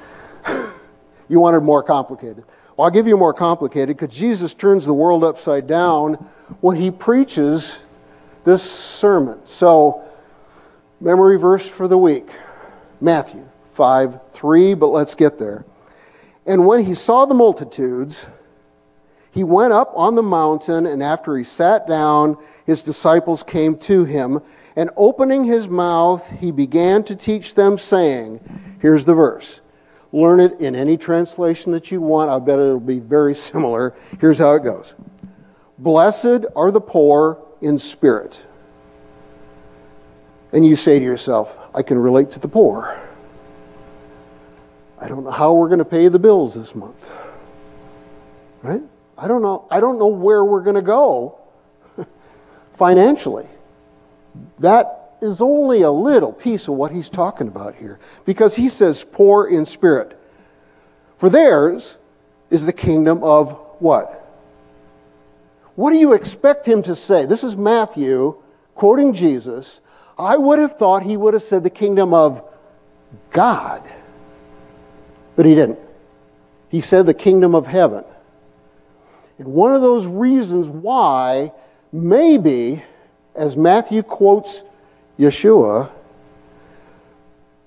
you 1.28 1.40
wanted 1.40 1.60
more 1.60 1.82
complicated. 1.82 2.44
Well, 2.76 2.87
I'll 2.87 2.90
give 2.90 3.06
you 3.06 3.16
more 3.16 3.34
complicated 3.34 3.96
because 3.96 4.14
Jesus 4.14 4.54
turns 4.54 4.87
the 4.87 4.94
world 4.94 5.25
upside 5.25 5.66
down 5.66 6.25
when 6.61 6.76
he 6.76 6.90
preaches 6.90 7.76
this 8.45 8.62
sermon. 8.62 9.38
So 9.45 10.04
Memory 11.02 11.38
verse 11.38 11.66
for 11.66 11.88
the 11.88 11.97
week 11.97 12.28
Matthew 13.00 13.47
5 13.73 14.21
3, 14.33 14.75
but 14.75 14.88
let's 14.88 15.14
get 15.14 15.38
there. 15.38 15.64
And 16.45 16.66
when 16.66 16.85
he 16.85 16.95
saw 16.95 17.25
the 17.25 17.35
multitudes, 17.35 18.25
He 19.33 19.45
went 19.45 19.73
up 19.73 19.92
on 19.95 20.16
the 20.16 20.23
mountain, 20.23 20.87
and 20.87 21.02
after 21.02 21.37
he 21.37 21.45
sat 21.45 21.87
down, 21.87 22.37
his 22.66 22.83
disciples 22.83 23.42
came 23.42 23.78
to 23.78 24.04
him. 24.04 24.42
And 24.76 24.90
opening 24.97 25.45
his 25.45 25.69
mouth, 25.69 26.28
he 26.40 26.50
began 26.50 27.04
to 27.04 27.16
teach 27.16 27.54
them, 27.54 27.78
saying, 27.78 28.40
Here's 28.80 29.04
the 29.04 29.14
verse. 29.14 29.61
Learn 30.12 30.40
it 30.40 30.61
in 30.61 30.75
any 30.75 30.97
translation 30.97 31.71
that 31.73 31.90
you 31.90 32.00
want. 32.00 32.30
I 32.30 32.38
bet 32.40 32.59
it'll 32.59 32.80
be 32.80 32.99
very 32.99 33.35
similar. 33.35 33.95
Here's 34.21 34.38
how 34.38 34.54
it 34.54 34.64
goes 34.64 34.95
Blessed 35.80 36.44
are 36.54 36.70
the 36.70 36.80
poor 36.80 37.38
in 37.62 37.78
spirit. 37.78 38.38
And 40.52 40.64
you 40.64 40.76
say 40.76 40.99
to 40.99 41.04
yourself, 41.04 41.50
I 41.75 41.82
can 41.82 41.99
relate 41.99 42.32
to 42.32 42.38
the 42.38 42.49
poor. 42.49 43.00
I 44.99 45.08
don't 45.08 45.25
know 45.25 45.30
how 45.30 45.54
we're 45.54 45.68
going 45.68 45.78
to 45.78 45.87
pay 45.87 46.08
the 46.08 46.18
bills 46.18 46.52
this 46.52 46.75
month. 46.75 47.10
Right? 48.62 48.82
I 49.16 49.26
don't 49.26 49.40
know. 49.40 49.66
I 49.70 49.80
don't 49.80 49.99
know 49.99 50.08
where 50.08 50.44
we're 50.44 50.62
going 50.62 50.76
to 50.76 50.82
go 50.82 51.38
financially. 52.76 53.49
That 54.58 55.16
is 55.22 55.40
only 55.40 55.80
a 55.80 55.90
little 55.90 56.32
piece 56.32 56.68
of 56.68 56.75
what 56.75 56.92
he's 56.92 57.08
talking 57.08 57.49
about 57.49 57.75
here 57.75 57.99
because 58.26 58.54
he 58.54 58.68
says 58.68 59.02
poor 59.12 59.46
in 59.46 59.64
spirit. 59.64 60.20
For 61.16 61.30
theirs 61.30 61.96
is 62.50 62.66
the 62.66 62.72
kingdom 62.75 63.25
of 63.25 63.52
what? 63.78 64.19
What 65.80 65.92
do 65.92 65.96
you 65.96 66.12
expect 66.12 66.66
him 66.66 66.82
to 66.82 66.94
say? 66.94 67.25
This 67.25 67.42
is 67.42 67.56
Matthew 67.56 68.37
quoting 68.75 69.14
Jesus. 69.14 69.80
I 70.18 70.37
would 70.37 70.58
have 70.58 70.76
thought 70.76 71.02
he 71.02 71.16
would 71.16 71.32
have 71.32 71.42
said 71.42 71.62
the 71.62 71.70
kingdom 71.70 72.12
of 72.12 72.44
God. 73.30 73.82
But 75.37 75.46
he 75.46 75.54
didn't. 75.54 75.78
He 76.68 76.82
said 76.82 77.06
the 77.06 77.14
kingdom 77.14 77.54
of 77.54 77.66
heaven. 77.66 78.04
And 79.38 79.49
one 79.49 79.75
of 79.75 79.80
those 79.80 80.04
reasons 80.04 80.66
why, 80.66 81.50
maybe, 81.92 82.84
as 83.34 83.56
Matthew 83.56 84.02
quotes 84.02 84.62
Yeshua, 85.18 85.90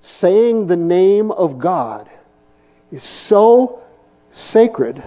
saying 0.02 0.68
the 0.68 0.78
name 0.78 1.32
of 1.32 1.58
God 1.58 2.08
is 2.92 3.04
so 3.04 3.82
sacred 4.30 5.02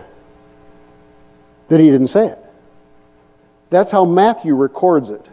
that 1.69 1.79
he 1.79 1.89
didn't 1.89 2.09
say 2.09 2.31
it. 2.31 2.46
That's 3.71 3.91
how 3.91 4.05
Matthew 4.05 4.55
records 4.55 5.11
it. 5.11 5.27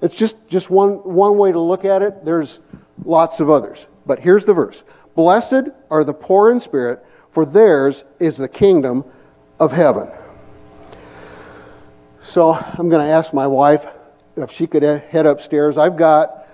It's 0.00 0.14
just, 0.14 0.36
just 0.48 0.70
one, 0.70 0.92
one 1.04 1.36
way 1.38 1.52
to 1.52 1.60
look 1.60 1.84
at 1.84 2.02
it. 2.02 2.24
There's 2.24 2.58
lots 3.04 3.40
of 3.40 3.50
others. 3.50 3.86
But 4.04 4.20
here's 4.20 4.44
the 4.44 4.54
verse 4.54 4.82
Blessed 5.14 5.70
are 5.90 6.04
the 6.04 6.12
poor 6.12 6.50
in 6.50 6.60
spirit, 6.60 7.04
for 7.30 7.44
theirs 7.44 8.04
is 8.18 8.36
the 8.36 8.48
kingdom 8.48 9.04
of 9.58 9.72
heaven. 9.72 10.08
So 12.22 12.52
I'm 12.52 12.88
going 12.88 13.06
to 13.06 13.12
ask 13.12 13.32
my 13.32 13.46
wife 13.46 13.86
if 14.36 14.50
she 14.50 14.66
could 14.66 14.82
head 14.82 15.26
upstairs. 15.26 15.78
I've 15.78 15.96
got 15.96 16.48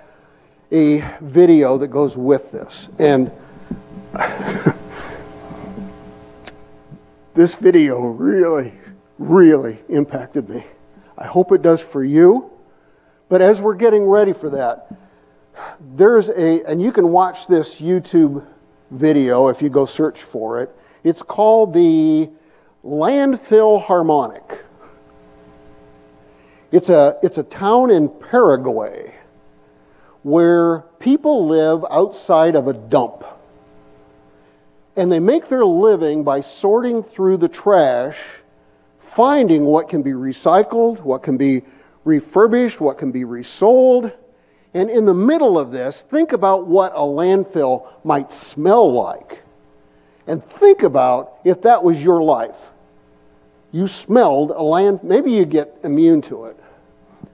a 0.71 1.01
video 1.21 1.79
that 1.79 1.89
goes 1.89 2.17
with 2.17 2.53
this. 2.53 2.89
And 2.99 3.31
this 7.35 7.55
video 7.55 8.01
really, 8.01 8.73
really 9.23 9.79
impacted 9.88 10.49
me. 10.49 10.64
I 11.17 11.26
hope 11.26 11.52
it 11.52 11.62
does 11.62 11.81
for 11.81 12.02
you. 12.02 12.50
But 13.29 13.41
as 13.41 13.61
we're 13.61 13.75
getting 13.75 14.05
ready 14.05 14.33
for 14.33 14.50
that, 14.50 14.93
there's 15.95 16.29
a, 16.29 16.62
and 16.64 16.83
you 16.83 16.93
can 16.93 17.09
watch 17.09 17.47
this 17.47 17.76
YouTube 17.76 18.45
video 18.91 19.49
if 19.49 19.62
you 19.62 19.69
go 19.71 19.87
search 19.87 20.23
for 20.23 20.61
it. 20.61 20.75
It's 21.05 21.23
called 21.23 21.73
the 21.73 22.31
Landfill 22.85 23.83
Harmonic. 23.83 24.64
It's 26.71 26.88
a, 26.88 27.19
it's 27.23 27.38
a 27.38 27.43
town 27.43 27.91
in 27.91 28.09
Paraguay 28.09 29.14
where 30.23 30.81
people 30.99 31.47
live 31.47 31.85
outside 31.91 32.55
of 32.55 32.69
a 32.69 32.73
dump. 32.73 33.25
And 34.97 35.11
they 35.11 35.21
make 35.21 35.49
their 35.49 35.64
living 35.64 36.23
by 36.23 36.43
sorting 36.43 37.02
through 37.02 37.38
the 37.38 37.49
trash, 37.49 38.19
finding 39.14 39.64
what 39.64 39.88
can 39.88 40.02
be 40.02 40.12
recycled, 40.12 41.00
what 41.00 41.23
can 41.23 41.37
be 41.37 41.62
refurbished, 42.04 42.80
what 42.80 42.99
can 42.99 43.13
be 43.13 43.25
resold 43.25 44.13
and 44.75 44.89
in 44.89 45.04
the 45.04 45.15
middle 45.15 45.58
of 45.58 45.71
this, 45.71 46.02
think 46.02 46.32
about 46.32 46.67
what 46.67 46.93
a 46.95 47.00
landfill 47.00 47.89
might 48.04 48.32
smell 48.32 48.93
like. 48.93 49.41
And 50.26 50.45
think 50.45 50.82
about 50.82 51.39
if 51.45 51.63
that 51.63 51.82
was 51.82 52.02
your 52.02 52.23
life. 52.23 52.58
You 53.71 53.89
smelled 53.89 54.50
a 54.50 54.63
land, 54.63 55.00
maybe 55.02 55.32
you 55.32 55.45
get 55.45 55.76
immune 55.82 56.23
to 56.23 56.47
it. 56.47 56.58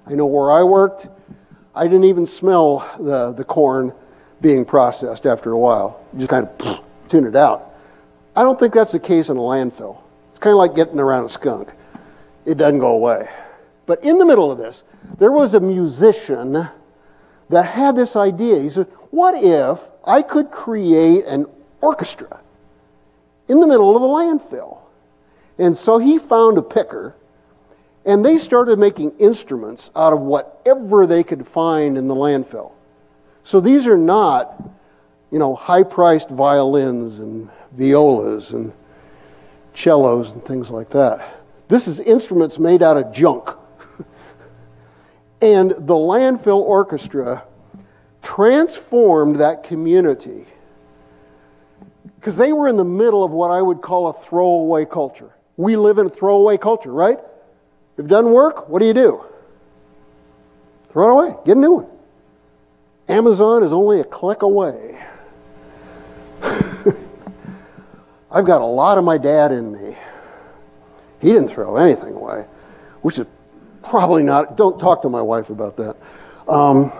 I 0.07 0.12
know 0.12 0.26
where 0.26 0.50
I 0.50 0.62
worked, 0.62 1.07
I 1.74 1.85
didn't 1.85 2.05
even 2.05 2.26
smell 2.26 2.88
the, 2.98 3.33
the 3.33 3.44
corn 3.44 3.92
being 4.40 4.64
processed 4.64 5.26
after 5.26 5.53
a 5.53 5.59
while. 5.59 6.05
You 6.12 6.20
just 6.20 6.31
kind 6.31 6.48
of 6.48 6.81
tune 7.09 7.26
it 7.26 7.37
out. 7.37 7.74
I 8.35 8.42
don't 8.42 8.59
think 8.59 8.72
that's 8.72 8.92
the 8.92 9.00
case 9.00 9.29
in 9.29 9.37
a 9.37 9.40
landfill. 9.40 9.98
It's 10.38 10.44
kind 10.44 10.55
of 10.55 10.59
like 10.59 10.77
getting 10.77 11.01
around 11.01 11.24
a 11.24 11.29
skunk, 11.29 11.68
it 12.46 12.59
doesn't 12.59 12.79
go 12.79 12.92
away. 12.92 13.29
But 13.87 14.05
in 14.05 14.18
the 14.18 14.24
middle 14.24 14.53
of 14.53 14.57
this, 14.57 14.85
there 15.18 15.33
was 15.33 15.55
a 15.55 15.59
musician 15.59 16.68
that 17.48 17.62
had 17.64 17.96
this 17.96 18.14
idea. 18.14 18.61
He 18.61 18.70
said, 18.70 18.87
What 19.11 19.35
if 19.35 19.81
I 20.05 20.22
could 20.22 20.53
create 20.53 21.24
an 21.24 21.46
orchestra 21.81 22.38
in 23.48 23.59
the 23.59 23.66
middle 23.66 23.96
of 23.96 24.03
a 24.03 24.07
landfill? 24.07 24.79
And 25.59 25.77
so 25.77 25.98
he 25.98 26.18
found 26.18 26.57
a 26.57 26.62
picker, 26.62 27.16
and 28.05 28.24
they 28.24 28.38
started 28.38 28.79
making 28.79 29.18
instruments 29.18 29.90
out 29.96 30.12
of 30.12 30.20
whatever 30.20 31.05
they 31.05 31.24
could 31.24 31.48
find 31.48 31.98
in 31.98 32.07
the 32.07 32.14
landfill. 32.14 32.70
So 33.42 33.59
these 33.59 33.88
are 33.88 33.98
not, 33.98 34.62
you 35.33 35.40
know, 35.40 35.57
high 35.57 35.83
priced 35.83 36.29
violins 36.29 37.18
and 37.18 37.51
violas 37.72 38.53
and 38.53 38.72
cellos 39.79 40.33
and 40.33 40.45
things 40.45 40.71
like 40.71 40.91
that. 40.91 41.43
This 41.69 41.87
is 41.87 42.01
instruments 42.01 42.59
made 42.59 42.83
out 42.83 42.97
of 42.97 43.12
junk. 43.12 43.51
And 45.41 45.71
the 45.71 45.95
landfill 45.95 46.59
orchestra 46.59 47.45
transformed 48.23 49.37
that 49.37 49.62
community 49.62 50.47
because 52.17 52.37
they 52.37 52.53
were 52.53 52.67
in 52.67 52.77
the 52.77 52.85
middle 52.85 53.23
of 53.23 53.31
what 53.31 53.53
I 53.53 53.62
would 53.62 53.81
call 53.81 54.09
a 54.09 54.12
throwaway 54.14 54.85
culture. 54.85 55.31
We 55.57 55.77
live 55.77 55.99
in 55.99 56.07
a 56.07 56.11
throwaway 56.11 56.59
culture, 56.59 56.93
right? 56.93 57.21
If 57.97 58.05
it 58.05 58.09
doesn't 58.09 58.33
work, 58.33 58.69
what 58.69 58.81
do 58.81 58.87
you 58.87 58.95
do? 58.95 59.25
Throw 60.93 61.07
it 61.07 61.12
away, 61.12 61.37
get 61.47 61.57
a 61.57 61.61
new 61.61 61.73
one. 61.73 61.87
Amazon 63.09 63.62
is 63.62 63.73
only 63.73 64.01
a 64.01 64.05
click 64.05 64.43
away. 64.43 65.01
I've 68.31 68.45
got 68.45 68.61
a 68.61 68.67
lot 68.67 68.99
of 68.99 69.05
my 69.05 69.19
dad 69.19 69.53
in 69.53 69.73
me. 69.73 69.97
He 71.21 71.33
didn't 71.33 71.49
throw 71.49 71.77
anything 71.77 72.14
away, 72.14 72.45
which 73.03 73.19
is 73.19 73.27
Probably 73.88 74.23
not. 74.23 74.57
Don't 74.57 74.79
talk 74.79 75.03
to 75.03 75.09
my 75.09 75.23
wife 75.23 75.49
about 75.51 75.77
that. 75.77 75.97
Um, 76.47 76.93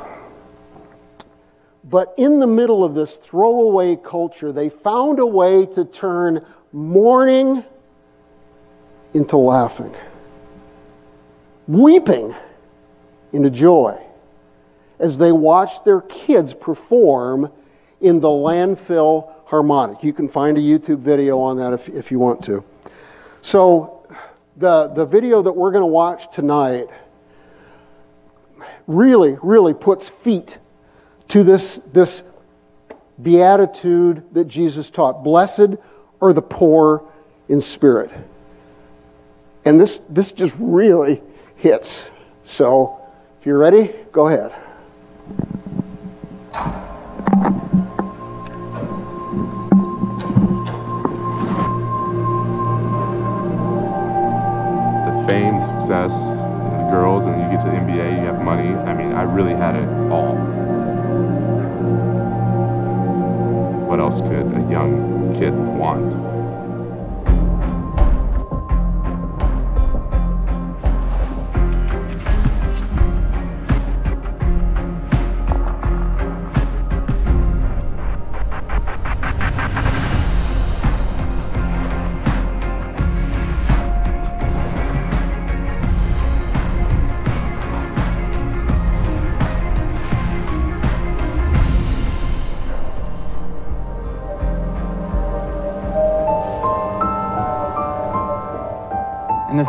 but 1.85 2.15
in 2.17 2.39
the 2.39 2.47
middle 2.47 2.83
of 2.83 2.95
this 2.95 3.17
throwaway 3.17 3.97
culture, 3.97 4.53
they 4.53 4.69
found 4.69 5.19
a 5.19 5.27
way 5.27 5.67
to 5.67 5.85
turn 5.85 6.45
mourning 6.73 7.65
into 9.13 9.37
laughing, 9.37 9.95
weeping 11.67 12.35
into 13.33 13.51
joy 13.51 13.99
as 14.99 15.19
they 15.19 15.33
watched 15.33 15.85
their 15.85 16.01
kids 16.03 16.55
perform 16.55 17.51
in 18.01 18.21
the 18.21 18.29
landfill 18.29 19.33
harmonic. 19.49 20.05
You 20.05 20.13
can 20.13 20.29
find 20.29 20.59
a 20.59 20.61
YouTube 20.61 20.99
video 20.99 21.41
on 21.41 21.57
that 21.57 21.73
if, 21.73 21.89
if 21.89 22.11
you 22.11 22.19
want 22.19 22.45
to. 22.45 22.63
So, 23.41 24.07
the, 24.59 24.89
the 24.89 25.07
video 25.07 25.41
that 25.41 25.53
we're 25.53 25.71
going 25.71 25.83
to 25.83 25.87
watch 25.87 26.31
tonight 26.35 26.89
really, 28.87 29.39
really 29.43 29.73
puts 29.73 30.09
feet 30.09 30.59
to 31.29 31.45
this, 31.45 31.81
this 31.93 32.23
beatitude 33.23 34.23
that 34.33 34.45
Jesus 34.45 34.91
taught. 34.91 35.25
Blessed 35.25 35.77
are 36.21 36.33
the 36.33 36.43
poor 36.43 37.03
in 37.49 37.61
spirit. 37.61 38.11
And 39.65 39.81
this, 39.81 40.01
this 40.11 40.33
just 40.33 40.55
really 40.59 41.23
hits. 41.57 42.11
So, 42.43 43.01
if 43.41 43.47
you're 43.47 43.59
ready, 43.59 43.95
go 44.13 44.29
ahead. 44.29 44.53
Fame, 55.29 55.61
success, 55.61 56.15
the 56.15 56.89
girls, 56.91 57.27
and 57.27 57.39
you 57.39 57.51
get 57.51 57.61
to 57.63 57.69
the 57.69 57.77
NBA, 57.77 58.19
you 58.19 58.27
have 58.27 58.41
money. 58.41 58.75
I 58.75 58.95
mean, 58.95 59.13
I 59.13 59.25
really 59.25 59.53
had 59.53 59.77
it 59.77 59.87
all. 60.11 60.35
What 63.87 64.01
else 64.01 64.23
could 64.23 64.47
a 64.55 64.71
young 64.71 65.35
kid 65.39 65.53
want? 65.53 66.15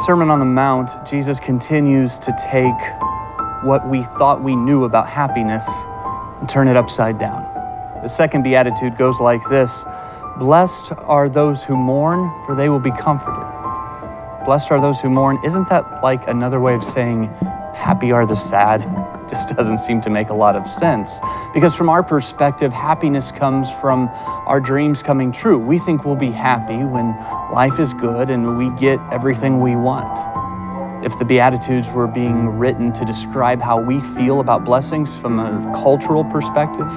Sermon 0.09 0.31
on 0.31 0.39
the 0.39 0.45
Mount, 0.45 0.89
Jesus 1.07 1.39
continues 1.39 2.17
to 2.17 2.35
take 2.41 3.63
what 3.63 3.87
we 3.87 4.01
thought 4.17 4.41
we 4.43 4.55
knew 4.55 4.85
about 4.85 5.07
happiness 5.07 5.63
and 6.39 6.49
turn 6.49 6.67
it 6.67 6.75
upside 6.75 7.19
down. 7.19 7.43
The 8.01 8.07
second 8.07 8.41
beatitude 8.41 8.97
goes 8.97 9.19
like 9.19 9.39
this 9.51 9.85
Blessed 10.39 10.93
are 11.05 11.29
those 11.29 11.61
who 11.61 11.77
mourn, 11.77 12.27
for 12.47 12.55
they 12.55 12.69
will 12.69 12.79
be 12.79 12.89
comforted. 12.93 13.45
Blessed 14.45 14.71
are 14.71 14.81
those 14.81 14.99
who 14.99 15.09
mourn. 15.09 15.37
Isn't 15.45 15.69
that 15.69 16.01
like 16.01 16.27
another 16.27 16.59
way 16.59 16.73
of 16.73 16.83
saying, 16.83 17.25
Happy 17.75 18.11
are 18.11 18.25
the 18.25 18.35
sad? 18.35 18.81
Just 19.29 19.55
doesn't 19.55 19.77
seem 19.77 20.01
to 20.01 20.09
make 20.09 20.29
a 20.29 20.33
lot 20.33 20.55
of 20.55 20.67
sense. 20.67 21.11
Because 21.53 21.75
from 21.75 21.87
our 21.87 22.01
perspective, 22.01 22.73
happiness 22.73 23.31
comes 23.31 23.69
from 23.79 24.09
our 24.47 24.59
dreams 24.59 25.03
coming 25.03 25.31
true. 25.31 25.59
We 25.59 25.77
think 25.77 26.03
we'll 26.03 26.15
be 26.15 26.31
happy 26.31 26.77
when 26.77 27.13
life 27.51 27.79
is 27.79 27.93
good 27.95 28.29
and 28.29 28.57
we 28.57 28.69
get 28.79 28.99
everything 29.11 29.59
we 29.59 29.75
want. 29.75 30.07
If 31.03 31.17
the 31.17 31.25
Beatitudes 31.25 31.87
were 31.89 32.07
being 32.07 32.47
written 32.47 32.93
to 32.93 33.05
describe 33.05 33.61
how 33.61 33.81
we 33.81 34.01
feel 34.15 34.39
about 34.39 34.65
blessings 34.65 35.15
from 35.17 35.39
a 35.39 35.71
cultural 35.81 36.23
perspective, 36.25 36.87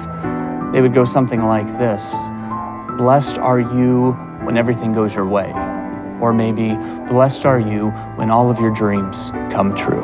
they 0.73 0.81
would 0.81 0.93
go 0.93 1.05
something 1.05 1.43
like 1.43 1.67
this 1.79 2.13
Blessed 2.97 3.39
are 3.39 3.59
you 3.59 4.11
when 4.43 4.57
everything 4.57 4.93
goes 4.93 5.15
your 5.15 5.25
way. 5.25 5.51
Or 6.21 6.33
maybe, 6.33 6.75
Blessed 7.09 7.45
are 7.45 7.59
you 7.59 7.89
when 8.17 8.29
all 8.29 8.51
of 8.51 8.59
your 8.59 8.71
dreams 8.71 9.31
come 9.51 9.75
true. 9.75 10.03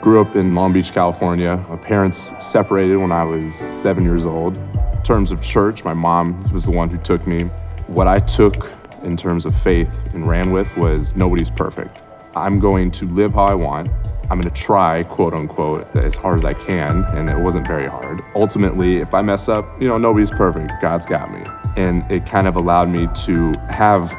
Grew 0.00 0.22
up 0.22 0.34
in 0.34 0.54
Long 0.54 0.72
Beach, 0.72 0.92
California. 0.92 1.62
My 1.68 1.76
parents 1.76 2.32
separated 2.38 2.96
when 2.96 3.12
I 3.12 3.24
was 3.24 3.54
seven 3.54 4.04
years 4.04 4.24
old. 4.24 4.56
In 4.56 5.02
terms 5.04 5.30
of 5.30 5.42
church, 5.42 5.84
my 5.84 5.92
mom 5.92 6.50
was 6.52 6.64
the 6.64 6.70
one 6.70 6.88
who 6.88 6.96
took 6.96 7.26
me. 7.26 7.50
What 7.90 8.06
I 8.06 8.20
took 8.20 8.70
in 9.02 9.16
terms 9.16 9.44
of 9.44 9.60
faith 9.62 10.04
and 10.14 10.28
ran 10.28 10.52
with 10.52 10.76
was 10.76 11.16
nobody's 11.16 11.50
perfect. 11.50 11.98
I'm 12.36 12.60
going 12.60 12.92
to 12.92 13.06
live 13.08 13.34
how 13.34 13.46
I 13.46 13.54
want. 13.54 13.90
I'm 14.30 14.40
going 14.40 14.42
to 14.42 14.50
try, 14.50 15.02
quote 15.02 15.34
unquote, 15.34 15.88
as 15.96 16.16
hard 16.16 16.38
as 16.38 16.44
I 16.44 16.54
can. 16.54 17.02
And 17.06 17.28
it 17.28 17.36
wasn't 17.36 17.66
very 17.66 17.88
hard. 17.88 18.22
Ultimately, 18.36 18.98
if 18.98 19.12
I 19.12 19.22
mess 19.22 19.48
up, 19.48 19.66
you 19.82 19.88
know, 19.88 19.98
nobody's 19.98 20.30
perfect. 20.30 20.70
God's 20.80 21.04
got 21.04 21.32
me. 21.32 21.44
And 21.76 22.08
it 22.12 22.26
kind 22.26 22.46
of 22.46 22.54
allowed 22.54 22.88
me 22.90 23.08
to 23.24 23.52
have 23.68 24.16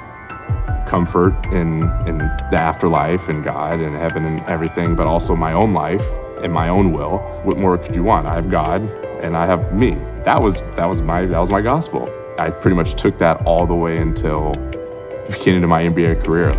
comfort 0.86 1.34
in 1.46 1.84
in 2.10 2.18
the 2.18 2.58
afterlife 2.58 3.30
and 3.30 3.42
God 3.42 3.80
and 3.80 3.96
heaven 3.96 4.26
and 4.26 4.42
everything, 4.48 4.98
but 4.98 5.08
also 5.08 5.34
my 5.34 5.54
own 5.54 5.74
life 5.74 6.06
and 6.44 6.52
my 6.52 6.68
own 6.68 6.92
will. 6.92 7.20
What 7.44 7.58
more 7.58 7.78
could 7.78 7.96
you 7.96 8.04
want? 8.04 8.28
I 8.28 8.36
have 8.36 8.52
God 8.52 8.82
and 9.24 9.38
I 9.38 9.46
have 9.46 9.74
me. 9.74 9.92
That 10.26 10.42
was 10.42 10.60
that 10.76 10.88
was 10.88 11.02
my 11.02 11.26
that 11.26 11.40
was 11.40 11.52
my 11.52 11.62
gospel. 11.62 12.14
I 12.38 12.50
pretty 12.50 12.76
much 12.76 12.96
took 12.96 13.18
that 13.20 13.46
all 13.46 13.66
the 13.68 13.76
way 13.76 13.98
until 13.98 14.52
the 14.54 15.38
beginning 15.38 15.64
of 15.64 15.70
my 15.70 15.84
NBA 15.84 16.24
career. 16.24 16.54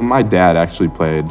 My 0.00 0.22
dad 0.22 0.56
actually 0.56 0.88
played 0.88 1.24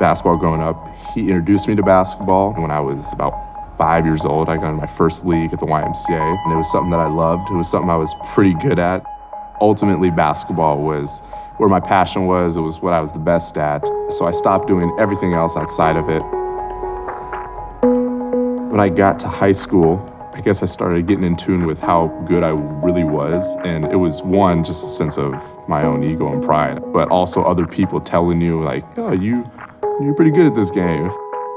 basketball 0.00 0.36
growing 0.36 0.60
up. 0.60 0.76
He 1.14 1.22
introduced 1.22 1.68
me 1.68 1.74
to 1.76 1.82
basketball 1.82 2.52
when 2.54 2.70
I 2.70 2.80
was 2.80 3.12
about 3.12 3.76
five 3.76 4.06
years 4.06 4.24
old. 4.24 4.48
I 4.48 4.56
got 4.56 4.70
in 4.70 4.76
my 4.76 4.86
first 4.86 5.24
league 5.24 5.52
at 5.52 5.60
the 5.60 5.66
YMCA, 5.66 6.44
and 6.44 6.52
it 6.52 6.56
was 6.56 6.70
something 6.70 6.90
that 6.90 7.00
I 7.00 7.08
loved. 7.08 7.50
It 7.50 7.54
was 7.54 7.68
something 7.70 7.90
I 7.90 7.96
was 7.96 8.14
pretty 8.34 8.54
good 8.54 8.78
at 8.78 9.04
ultimately 9.60 10.10
basketball 10.10 10.82
was 10.82 11.20
where 11.56 11.68
my 11.68 11.80
passion 11.80 12.26
was. 12.26 12.56
It 12.56 12.60
was 12.60 12.80
what 12.80 12.92
I 12.92 13.00
was 13.00 13.12
the 13.12 13.18
best 13.18 13.56
at. 13.56 13.86
So 14.08 14.26
I 14.26 14.30
stopped 14.30 14.68
doing 14.68 14.94
everything 14.98 15.34
else 15.34 15.56
outside 15.56 15.96
of 15.96 16.08
it. 16.08 16.22
When 18.70 18.80
I 18.80 18.88
got 18.88 19.18
to 19.20 19.28
high 19.28 19.52
school, 19.52 19.98
I 20.34 20.40
guess 20.40 20.64
I 20.64 20.66
started 20.66 21.06
getting 21.06 21.22
in 21.22 21.36
tune 21.36 21.64
with 21.64 21.78
how 21.78 22.08
good 22.26 22.42
I 22.42 22.48
really 22.48 23.04
was. 23.04 23.56
And 23.64 23.84
it 23.84 23.96
was 23.96 24.20
one, 24.20 24.64
just 24.64 24.84
a 24.84 24.88
sense 24.88 25.16
of 25.16 25.32
my 25.68 25.84
own 25.86 26.02
ego 26.02 26.32
and 26.32 26.42
pride, 26.42 26.82
but 26.92 27.08
also 27.08 27.44
other 27.44 27.68
people 27.68 28.00
telling 28.00 28.40
you, 28.40 28.60
like, 28.60 28.84
oh, 28.98 29.12
you, 29.12 29.48
you're 30.00 30.14
pretty 30.14 30.32
good 30.32 30.46
at 30.46 30.56
this 30.56 30.72
game. 30.72 31.08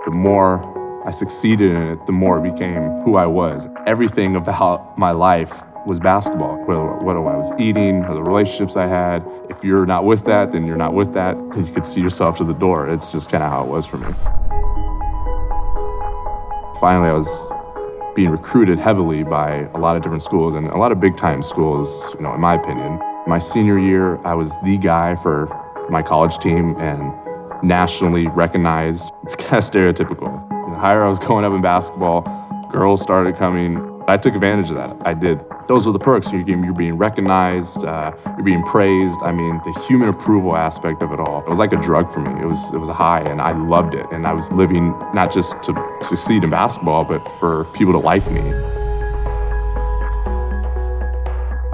The 0.05 0.11
more 0.11 0.61
I 1.07 1.11
succeeded 1.11 1.71
in 1.71 1.87
it, 1.87 2.05
the 2.05 2.11
more 2.11 2.37
it 2.37 2.53
became 2.53 2.83
who 3.01 3.15
I 3.15 3.25
was. 3.25 3.67
Everything 3.87 4.35
about 4.35 4.95
my 4.95 5.09
life 5.09 5.51
was 5.87 5.99
basketball, 5.99 6.57
whether 6.65 7.17
what 7.17 7.33
I 7.33 7.35
was 7.35 7.51
eating 7.57 8.05
or 8.05 8.13
the 8.13 8.21
relationships 8.21 8.75
I 8.75 8.85
had. 8.85 9.25
If 9.49 9.63
you're 9.63 9.87
not 9.87 10.05
with 10.05 10.23
that, 10.25 10.51
then 10.51 10.67
you're 10.67 10.77
not 10.77 10.93
with 10.93 11.13
that. 11.13 11.35
You 11.55 11.67
could 11.73 11.85
see 11.85 12.01
yourself 12.01 12.37
to 12.37 12.43
the 12.43 12.53
door. 12.53 12.87
It's 12.87 13.11
just 13.11 13.31
kind 13.31 13.43
of 13.43 13.49
how 13.49 13.63
it 13.63 13.69
was 13.69 13.87
for 13.87 13.97
me. 13.97 14.13
Finally, 16.79 17.09
I 17.09 17.13
was 17.13 17.56
being 18.17 18.31
recruited 18.31 18.79
heavily 18.79 19.23
by 19.23 19.69
a 19.75 19.77
lot 19.77 19.95
of 19.95 20.01
different 20.01 20.23
schools 20.23 20.55
and 20.55 20.65
a 20.69 20.77
lot 20.77 20.91
of 20.91 20.99
big 20.99 21.15
time 21.15 21.43
schools, 21.43 22.15
you 22.15 22.21
know, 22.21 22.33
in 22.33 22.41
my 22.41 22.55
opinion. 22.55 22.99
My 23.27 23.37
senior 23.37 23.77
year, 23.77 24.17
I 24.25 24.33
was 24.33 24.59
the 24.63 24.75
guy 24.75 25.15
for 25.17 25.45
my 25.91 26.01
college 26.01 26.39
team 26.39 26.75
and 26.79 27.13
nationally 27.63 28.27
recognized. 28.27 29.11
It's 29.23 29.35
kind 29.35 29.57
of 29.57 29.63
stereotypical. 29.63 30.49
The 30.49 30.79
higher 30.79 31.03
I 31.03 31.07
was 31.07 31.19
going 31.19 31.45
up 31.45 31.53
in 31.53 31.61
basketball, 31.61 32.21
girls 32.71 33.03
started 33.03 33.35
coming. 33.35 33.75
I 34.07 34.17
took 34.17 34.35
advantage 34.35 34.69
of 34.69 34.77
that. 34.77 34.95
I 35.05 35.13
did 35.13 35.39
those 35.67 35.85
were 35.85 35.91
the 35.91 35.99
perks. 35.99 36.31
You're, 36.31 36.43
being 36.45 36.97
recognized, 36.97 37.83
uh, 37.83 38.13
you're 38.25 38.43
being 38.43 38.63
praised. 38.63 39.17
I 39.21 39.33
mean, 39.33 39.59
the 39.65 39.79
human 39.81 40.07
approval 40.07 40.55
aspect 40.55 41.01
of 41.01 41.11
it 41.11 41.19
all. 41.19 41.41
It 41.41 41.49
was 41.49 41.59
like 41.59 41.73
a 41.73 41.81
drug 41.81 42.11
for 42.13 42.21
me. 42.21 42.41
It 42.41 42.45
was 42.45 42.71
it 42.73 42.77
was 42.77 42.89
a 42.89 42.93
high, 42.93 43.19
and 43.19 43.41
I 43.41 43.51
loved 43.51 43.93
it. 43.93 44.05
And 44.11 44.25
I 44.25 44.33
was 44.33 44.49
living 44.51 44.89
not 45.13 45.31
just 45.31 45.61
to 45.63 45.97
succeed 46.01 46.43
in 46.43 46.49
basketball, 46.49 47.03
but 47.03 47.21
for 47.39 47.65
people 47.65 47.93
to 47.93 47.99
like 47.99 48.25
me. 48.31 48.86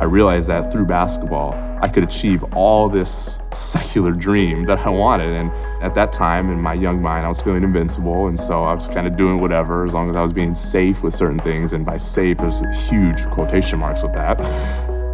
I 0.03 0.05
realized 0.05 0.49
that 0.49 0.69
through 0.69 0.83
basketball, 0.83 1.53
I 1.81 1.87
could 1.87 2.03
achieve 2.03 2.43
all 2.55 2.89
this 2.89 3.39
secular 3.53 4.11
dream 4.11 4.65
that 4.65 4.79
I 4.79 4.89
wanted. 4.89 5.29
And 5.29 5.49
at 5.81 5.95
that 5.95 6.11
time, 6.11 6.51
in 6.51 6.59
my 6.59 6.73
young 6.73 7.01
mind, 7.01 7.25
I 7.25 7.29
was 7.29 7.39
feeling 7.39 7.63
invincible. 7.63 8.27
And 8.27 8.37
so 8.37 8.65
I 8.65 8.73
was 8.73 8.89
kind 8.89 9.07
of 9.07 9.15
doing 9.15 9.39
whatever 9.39 9.85
as 9.85 9.93
long 9.93 10.09
as 10.09 10.17
I 10.17 10.21
was 10.21 10.33
being 10.33 10.53
safe 10.53 11.03
with 11.03 11.15
certain 11.15 11.39
things. 11.39 11.71
And 11.71 11.85
by 11.85 11.95
safe, 11.95 12.39
there's 12.39 12.59
huge 12.89 13.25
quotation 13.27 13.79
marks 13.79 14.03
with 14.03 14.11
that. 14.11 14.39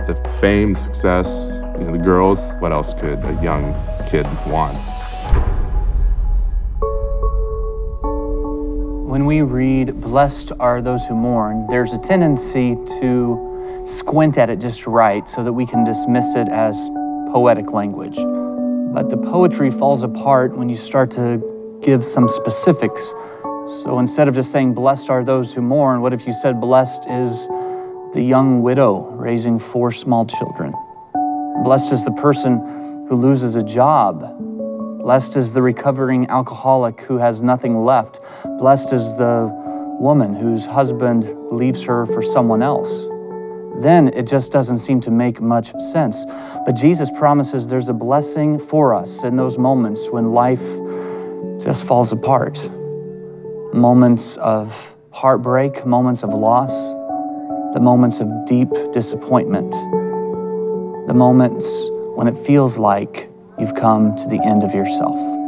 The 0.08 0.15
fame, 0.41 0.73
the 0.73 0.80
success, 0.80 1.60
you 1.78 1.86
know, 1.86 1.91
the 1.91 2.04
girls, 2.04 2.39
what 2.58 2.71
else 2.71 2.95
could 2.95 3.23
a 3.23 3.39
young 3.43 3.75
kid 4.10 4.25
want? 4.47 4.75
When 9.08 9.28
we 9.28 9.43
read, 9.43 10.02
Blessed 10.02 10.52
are 10.60 10.82
those 10.82 11.06
who 11.06 11.13
mourn, 11.13 11.67
there's 11.69 11.93
a 11.93 11.99
tendency 11.99 12.73
to 12.99 13.49
squint 13.89 14.38
at 14.38 14.49
it 14.49 14.60
just 14.60 14.86
right 14.86 15.28
so 15.28 15.43
that 15.43 15.54
we 15.54 15.65
can 15.65 15.84
dismiss 15.84 16.36
it 16.36 16.47
as 16.47 16.89
poetic 17.32 17.71
language. 17.71 18.15
But 18.93 19.10
the 19.10 19.17
poetry 19.17 19.71
falls 19.71 20.04
apart 20.04 20.58
when 20.58 20.69
you 20.69 20.78
start 20.78 21.12
to 21.12 21.80
give 21.82 22.06
some 22.06 22.28
specifics. 22.28 23.02
So 23.84 23.97
instead 23.99 24.28
of 24.28 24.36
just 24.36 24.52
saying, 24.52 24.73
Blessed 24.73 25.10
are 25.10 25.23
those 25.23 25.54
who 25.54 25.62
mourn, 25.62 26.02
what 26.02 26.13
if 26.13 26.25
you 26.25 26.34
said, 26.34 26.60
Blessed 26.60 27.06
is 27.10 27.47
the 28.13 28.21
young 28.21 28.62
widow 28.62 29.02
raising 29.12 29.60
four 29.60 29.91
small 29.91 30.25
children? 30.25 30.73
Blessed 31.63 31.93
is 31.93 32.06
the 32.06 32.12
person 32.12 33.06
who 33.08 33.15
loses 33.15 33.56
a 33.56 33.63
job. 33.63 34.38
Blessed 35.02 35.38
is 35.38 35.54
the 35.54 35.62
recovering 35.62 36.28
alcoholic 36.30 37.02
who 37.02 37.17
has 37.17 37.41
nothing 37.41 37.84
left. 37.84 38.19
Blessed 38.58 38.93
is 38.93 39.15
the 39.17 39.49
woman 39.99 40.34
whose 40.34 40.65
husband 40.65 41.30
leaves 41.52 41.84
her 41.84 42.06
for 42.08 42.21
someone 42.21 42.62
else 42.62 43.08
then 43.82 44.10
it 44.10 44.28
just 44.28 44.52
doesn't 44.52 44.80
seem 44.80 45.00
to 45.02 45.12
make 45.12 45.42
much 45.42 45.72
sense. 45.92 46.26
But 46.65 46.74
Jesus 46.74 47.10
promises 47.12 47.68
there's 47.68 47.89
a 47.89 47.94
blessing 47.94 48.60
for 48.60 48.94
us 48.94 49.24
in 49.24 49.36
those 49.36 49.58
moments 49.58 50.10
when 50.10 50.34
life 50.34 50.63
just 51.63 51.84
falls 51.84 52.12
apart. 52.12 52.60
Moments 53.74 54.38
of 54.38 54.96
heartbreak, 55.12 55.86
moments 55.86 56.24
of 56.24 56.34
loss, 56.34 56.72
the 57.74 57.80
moments 57.80 58.20
of 58.20 58.28
deep 58.46 58.70
disappointment, 58.92 59.72
the 61.08 61.13
moments 61.13 61.65
when 62.15 62.28
it 62.28 62.38
feels 62.46 62.78
like 62.78 63.30
you've 63.60 63.76
come 63.76 64.15
to 64.15 64.28
the 64.28 64.42
end 64.44 64.63
of 64.63 64.74
yourself 64.74 65.38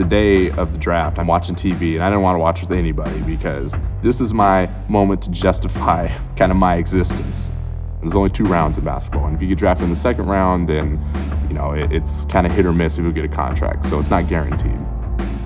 the 0.00 0.06
day 0.06 0.50
of 0.52 0.72
the 0.72 0.78
draft, 0.78 1.18
I'm 1.18 1.26
watching 1.26 1.54
TV 1.54 1.94
and 1.94 2.02
I 2.02 2.08
didn't 2.08 2.22
want 2.22 2.36
to 2.36 2.38
watch 2.38 2.62
with 2.62 2.70
anybody 2.70 3.20
because 3.20 3.76
this 4.02 4.18
is 4.18 4.32
my 4.32 4.66
moment 4.88 5.20
to 5.22 5.30
justify 5.30 6.08
kind 6.36 6.50
of 6.50 6.56
my 6.56 6.76
existence. 6.76 7.50
There's 8.00 8.16
only 8.16 8.30
two 8.30 8.44
rounds 8.44 8.78
of 8.78 8.84
basketball, 8.84 9.26
and 9.26 9.36
if 9.36 9.42
you 9.42 9.48
get 9.48 9.58
drafted 9.58 9.84
in 9.84 9.90
the 9.90 9.96
second 9.96 10.24
round, 10.24 10.70
then 10.70 10.98
you 11.48 11.54
know 11.54 11.72
it, 11.72 11.92
it's 11.92 12.24
kind 12.24 12.46
of 12.46 12.52
hit 12.52 12.64
or 12.64 12.72
miss 12.72 12.96
if 12.96 13.04
you 13.04 13.12
get 13.12 13.26
a 13.26 13.28
contract. 13.28 13.86
So 13.88 13.98
it's 13.98 14.08
not 14.08 14.26
guaranteed. 14.26 14.78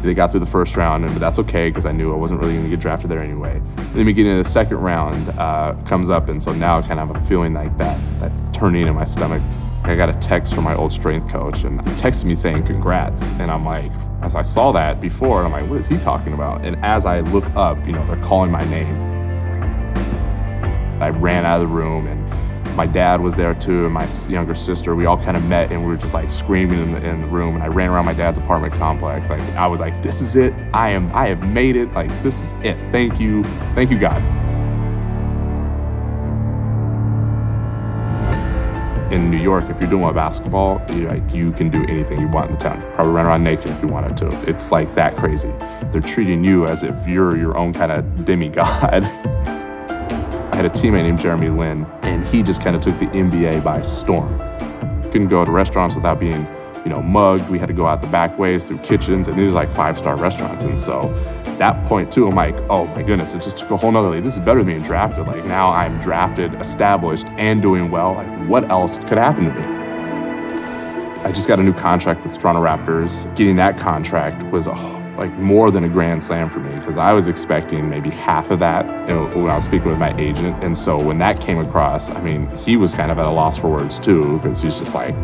They 0.04 0.12
got 0.12 0.30
through 0.30 0.40
the 0.40 0.46
first 0.46 0.76
round, 0.76 1.06
and 1.06 1.16
that's 1.16 1.38
okay 1.38 1.70
because 1.70 1.86
I 1.86 1.92
knew 1.92 2.12
I 2.12 2.16
wasn't 2.16 2.40
really 2.40 2.52
going 2.52 2.64
to 2.64 2.70
get 2.70 2.80
drafted 2.80 3.10
there 3.10 3.22
anyway. 3.22 3.60
Then 3.94 4.04
we 4.04 4.12
get 4.12 4.26
into 4.26 4.42
the 4.42 4.48
second 4.48 4.76
round 4.76 5.30
uh, 5.38 5.74
comes 5.86 6.10
up, 6.10 6.28
and 6.28 6.42
so 6.42 6.52
now 6.52 6.78
I 6.78 6.82
kind 6.82 7.00
of 7.00 7.08
have 7.08 7.16
a 7.16 7.26
feeling 7.26 7.54
like 7.54 7.76
that 7.78 7.98
that 8.20 8.30
turning 8.52 8.86
in 8.86 8.94
my 8.94 9.06
stomach. 9.06 9.42
I 9.84 9.96
got 9.96 10.10
a 10.10 10.14
text 10.14 10.54
from 10.54 10.64
my 10.64 10.74
old 10.74 10.92
strength 10.92 11.28
coach, 11.30 11.64
and 11.64 11.80
he 11.88 11.94
texted 11.94 12.24
me 12.24 12.34
saying 12.34 12.66
congrats, 12.66 13.22
and 13.40 13.50
I'm 13.50 13.64
like, 13.64 13.92
as 14.22 14.34
I 14.34 14.42
saw 14.42 14.72
that 14.72 15.00
before, 15.00 15.42
and 15.42 15.54
I'm 15.54 15.62
like, 15.62 15.70
what 15.70 15.78
is 15.78 15.86
he 15.86 15.98
talking 15.98 16.34
about? 16.34 16.64
And 16.64 16.76
as 16.84 17.06
I 17.06 17.20
look 17.20 17.44
up, 17.56 17.78
you 17.86 17.92
know, 17.92 18.06
they're 18.06 18.22
calling 18.22 18.50
my 18.50 18.64
name. 18.64 18.94
I 21.02 21.08
ran 21.08 21.44
out 21.44 21.60
of 21.60 21.68
the 21.68 21.74
room 21.74 22.06
and 22.06 22.23
My 22.74 22.86
dad 22.86 23.20
was 23.20 23.36
there 23.36 23.54
too, 23.54 23.84
and 23.84 23.94
my 23.94 24.08
younger 24.28 24.54
sister. 24.54 24.96
We 24.96 25.06
all 25.06 25.16
kind 25.16 25.36
of 25.36 25.44
met, 25.44 25.70
and 25.70 25.82
we 25.82 25.88
were 25.88 25.96
just 25.96 26.12
like 26.12 26.28
screaming 26.30 26.82
in 26.82 26.92
the, 26.92 27.08
in 27.08 27.20
the 27.20 27.26
room. 27.28 27.54
And 27.54 27.62
I 27.62 27.68
ran 27.68 27.88
around 27.88 28.04
my 28.04 28.14
dad's 28.14 28.36
apartment 28.36 28.74
complex. 28.74 29.30
Like 29.30 29.40
I 29.54 29.68
was 29.68 29.78
like, 29.78 30.02
"This 30.02 30.20
is 30.20 30.34
it. 30.34 30.52
I 30.72 30.90
am. 30.90 31.14
I 31.14 31.28
have 31.28 31.42
made 31.42 31.76
it. 31.76 31.92
Like 31.92 32.10
this 32.24 32.34
is 32.34 32.52
it. 32.64 32.76
Thank 32.90 33.20
you. 33.20 33.44
Thank 33.74 33.90
you, 33.90 33.98
God." 33.98 34.22
in 39.12 39.30
New 39.30 39.38
York, 39.38 39.62
if 39.70 39.80
you're 39.80 39.88
doing 39.88 40.12
basketball, 40.12 40.82
you, 40.88 41.06
like, 41.06 41.22
you 41.32 41.52
can 41.52 41.70
do 41.70 41.84
anything 41.84 42.20
you 42.20 42.26
want 42.26 42.50
in 42.50 42.56
the 42.56 42.60
town. 42.60 42.80
Probably 42.94 43.12
run 43.12 43.26
around 43.26 43.44
naked 43.44 43.70
if 43.70 43.80
you 43.80 43.86
wanted 43.86 44.16
to. 44.16 44.50
It's 44.50 44.72
like 44.72 44.92
that 44.96 45.16
crazy. 45.16 45.52
They're 45.92 46.00
treating 46.00 46.42
you 46.42 46.66
as 46.66 46.82
if 46.82 47.06
you're 47.06 47.36
your 47.36 47.56
own 47.56 47.72
kind 47.72 47.92
of 47.92 48.24
demigod. 48.24 49.04
I 50.54 50.56
had 50.58 50.66
a 50.66 50.70
teammate 50.70 51.02
named 51.02 51.18
Jeremy 51.18 51.48
Lin, 51.48 51.84
and 52.02 52.24
he 52.24 52.40
just 52.40 52.62
kind 52.62 52.76
of 52.76 52.82
took 52.82 52.96
the 53.00 53.06
NBA 53.06 53.64
by 53.64 53.82
storm. 53.82 54.38
Couldn't 55.10 55.26
go 55.26 55.44
to 55.44 55.50
restaurants 55.50 55.96
without 55.96 56.20
being, 56.20 56.46
you 56.84 56.90
know, 56.90 57.02
mugged. 57.02 57.50
We 57.50 57.58
had 57.58 57.66
to 57.66 57.74
go 57.74 57.88
out 57.88 58.00
the 58.00 58.06
back 58.06 58.38
ways 58.38 58.66
through 58.66 58.78
kitchens, 58.78 59.26
and 59.26 59.36
these 59.36 59.48
are 59.48 59.52
like 59.52 59.72
five-star 59.72 60.14
restaurants. 60.14 60.62
And 60.62 60.78
so 60.78 61.12
that 61.58 61.84
point 61.88 62.12
too, 62.12 62.28
I'm 62.28 62.36
like, 62.36 62.54
oh 62.70 62.86
my 62.94 63.02
goodness, 63.02 63.34
it 63.34 63.42
just 63.42 63.56
took 63.56 63.72
a 63.72 63.76
whole 63.76 63.90
nother 63.90 64.10
level. 64.10 64.22
This 64.22 64.34
is 64.34 64.44
better 64.44 64.60
than 64.60 64.68
being 64.68 64.82
drafted. 64.82 65.26
Like 65.26 65.44
now 65.44 65.70
I'm 65.70 66.00
drafted, 66.00 66.54
established, 66.60 67.26
and 67.30 67.60
doing 67.60 67.90
well. 67.90 68.14
Like 68.14 68.48
what 68.48 68.70
else 68.70 68.96
could 69.08 69.18
happen 69.18 69.46
to 69.46 69.52
me? 69.52 71.24
I 71.24 71.32
just 71.32 71.48
got 71.48 71.58
a 71.58 71.64
new 71.64 71.74
contract 71.74 72.24
with 72.24 72.38
Toronto 72.38 72.62
Raptors. 72.62 73.24
Getting 73.34 73.56
that 73.56 73.80
contract 73.80 74.40
was 74.52 74.68
oh, 74.68 75.03
like 75.16 75.32
more 75.38 75.70
than 75.70 75.84
a 75.84 75.88
grand 75.88 76.22
slam 76.22 76.50
for 76.50 76.58
me 76.58 76.74
because 76.78 76.96
I 76.96 77.12
was 77.12 77.28
expecting 77.28 77.88
maybe 77.88 78.10
half 78.10 78.50
of 78.50 78.58
that 78.58 78.84
when 79.06 79.48
I 79.48 79.54
was 79.54 79.64
speaking 79.64 79.88
with 79.88 79.98
my 79.98 80.16
agent. 80.18 80.62
And 80.64 80.76
so 80.76 81.00
when 81.00 81.18
that 81.18 81.40
came 81.40 81.58
across, 81.58 82.10
I 82.10 82.20
mean, 82.20 82.48
he 82.58 82.76
was 82.76 82.92
kind 82.94 83.12
of 83.12 83.18
at 83.18 83.26
a 83.26 83.30
loss 83.30 83.56
for 83.56 83.70
words 83.70 83.98
too 83.98 84.38
because 84.38 84.60
he's 84.60 84.78
just 84.78 84.94
like, 84.94 85.14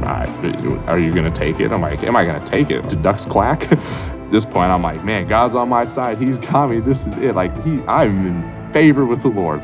are 0.87 0.99
you 0.99 1.13
going 1.13 1.31
to 1.31 1.37
take 1.37 1.59
it? 1.61 1.73
I'm 1.73 1.83
like, 1.83 2.03
am 2.05 2.17
I 2.17 2.25
going 2.25 2.41
to 2.41 2.47
take 2.47 2.71
it? 2.71 2.89
Did 2.89 3.03
ducks 3.03 3.25
quack? 3.25 3.69
this 4.31 4.45
point, 4.45 4.71
I'm 4.71 4.83
like, 4.83 5.05
man, 5.05 5.27
God's 5.27 5.55
on 5.55 5.69
my 5.69 5.85
side. 5.85 6.19
He's 6.19 6.39
got 6.39 6.71
me. 6.71 6.81
This 6.81 7.07
is 7.07 7.17
it. 7.17 7.35
Like 7.35 7.53
he, 7.65 7.81
I'm 7.83 8.27
in 8.27 8.73
favor 8.73 9.05
with 9.05 9.23
the 9.23 9.29
Lord. 9.29 9.61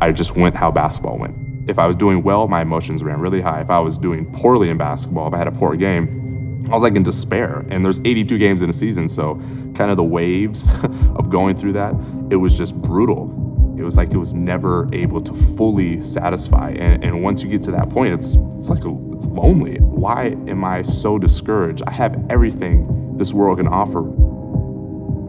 I 0.00 0.12
just 0.12 0.36
went 0.36 0.54
how 0.54 0.70
basketball 0.70 1.18
went. 1.18 1.34
If 1.68 1.78
I 1.78 1.86
was 1.86 1.96
doing 1.96 2.22
well, 2.22 2.46
my 2.46 2.62
emotions 2.62 3.02
ran 3.02 3.20
really 3.20 3.40
high. 3.40 3.60
If 3.60 3.68
I 3.68 3.80
was 3.80 3.98
doing 3.98 4.24
poorly 4.32 4.70
in 4.70 4.78
basketball, 4.78 5.26
if 5.28 5.34
I 5.34 5.38
had 5.38 5.48
a 5.48 5.52
poor 5.52 5.74
game, 5.74 6.17
I 6.66 6.70
was 6.70 6.82
like 6.82 6.94
in 6.94 7.02
despair. 7.02 7.64
And 7.70 7.84
there's 7.84 7.98
82 8.00 8.36
games 8.38 8.62
in 8.62 8.68
a 8.68 8.72
season, 8.72 9.08
so 9.08 9.36
kind 9.74 9.90
of 9.90 9.96
the 9.96 10.04
waves 10.04 10.70
of 11.16 11.30
going 11.30 11.56
through 11.56 11.72
that, 11.74 11.94
it 12.30 12.36
was 12.36 12.56
just 12.56 12.74
brutal. 12.74 13.34
It 13.78 13.82
was 13.82 13.96
like 13.96 14.12
it 14.12 14.18
was 14.18 14.34
never 14.34 14.88
able 14.92 15.20
to 15.22 15.32
fully 15.56 16.02
satisfy. 16.02 16.70
And, 16.70 17.02
and 17.04 17.22
once 17.22 17.42
you 17.42 17.48
get 17.48 17.62
to 17.64 17.70
that 17.70 17.88
point, 17.90 18.12
it's 18.12 18.36
it's 18.58 18.70
like 18.70 18.84
a, 18.84 19.14
it's 19.14 19.26
lonely. 19.26 19.76
Why 19.78 20.36
am 20.48 20.64
I 20.64 20.82
so 20.82 21.16
discouraged? 21.16 21.82
I 21.86 21.92
have 21.92 22.20
everything 22.28 23.16
this 23.16 23.32
world 23.32 23.58
can 23.58 23.68
offer. 23.68 24.00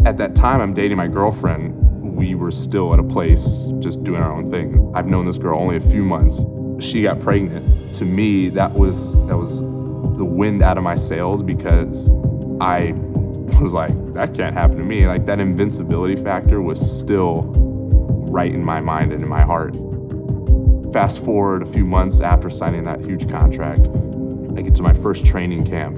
At 0.07 0.17
that 0.17 0.35
time, 0.35 0.61
I'm 0.61 0.73
dating 0.73 0.97
my 0.97 1.07
girlfriend. 1.07 1.75
We 2.15 2.33
were 2.33 2.51
still 2.51 2.91
at 2.93 2.99
a 2.99 3.03
place 3.03 3.67
just 3.79 4.03
doing 4.03 4.21
our 4.21 4.33
own 4.33 4.49
thing. 4.49 4.91
I've 4.95 5.07
known 5.07 5.25
this 5.25 5.37
girl 5.37 5.59
only 5.59 5.77
a 5.77 5.81
few 5.81 6.03
months. 6.03 6.41
She 6.83 7.03
got 7.03 7.19
pregnant. 7.19 7.93
To 7.93 8.05
me, 8.05 8.49
that 8.49 8.73
was 8.73 9.13
that 9.27 9.37
was 9.37 9.61
the 10.17 10.25
wind 10.25 10.61
out 10.61 10.77
of 10.77 10.83
my 10.83 10.95
sails 10.95 11.41
because 11.41 12.11
I 12.61 12.93
was 13.61 13.73
like, 13.73 13.91
that 14.13 14.33
can't 14.33 14.53
happen 14.53 14.77
to 14.77 14.83
me. 14.83 15.07
Like 15.07 15.25
that 15.25 15.39
invincibility 15.39 16.15
factor 16.15 16.61
was 16.61 16.79
still 16.79 17.43
right 18.29 18.53
in 18.53 18.63
my 18.63 18.79
mind 18.79 19.11
and 19.11 19.21
in 19.21 19.29
my 19.29 19.41
heart. 19.41 19.75
Fast 20.93 21.23
forward 21.23 21.63
a 21.63 21.65
few 21.71 21.85
months 21.85 22.21
after 22.21 22.49
signing 22.49 22.83
that 22.85 23.01
huge 23.01 23.29
contract, 23.29 23.87
I 24.57 24.61
get 24.61 24.75
to 24.75 24.83
my 24.83 24.93
first 24.93 25.25
training 25.25 25.65
camp. 25.65 25.97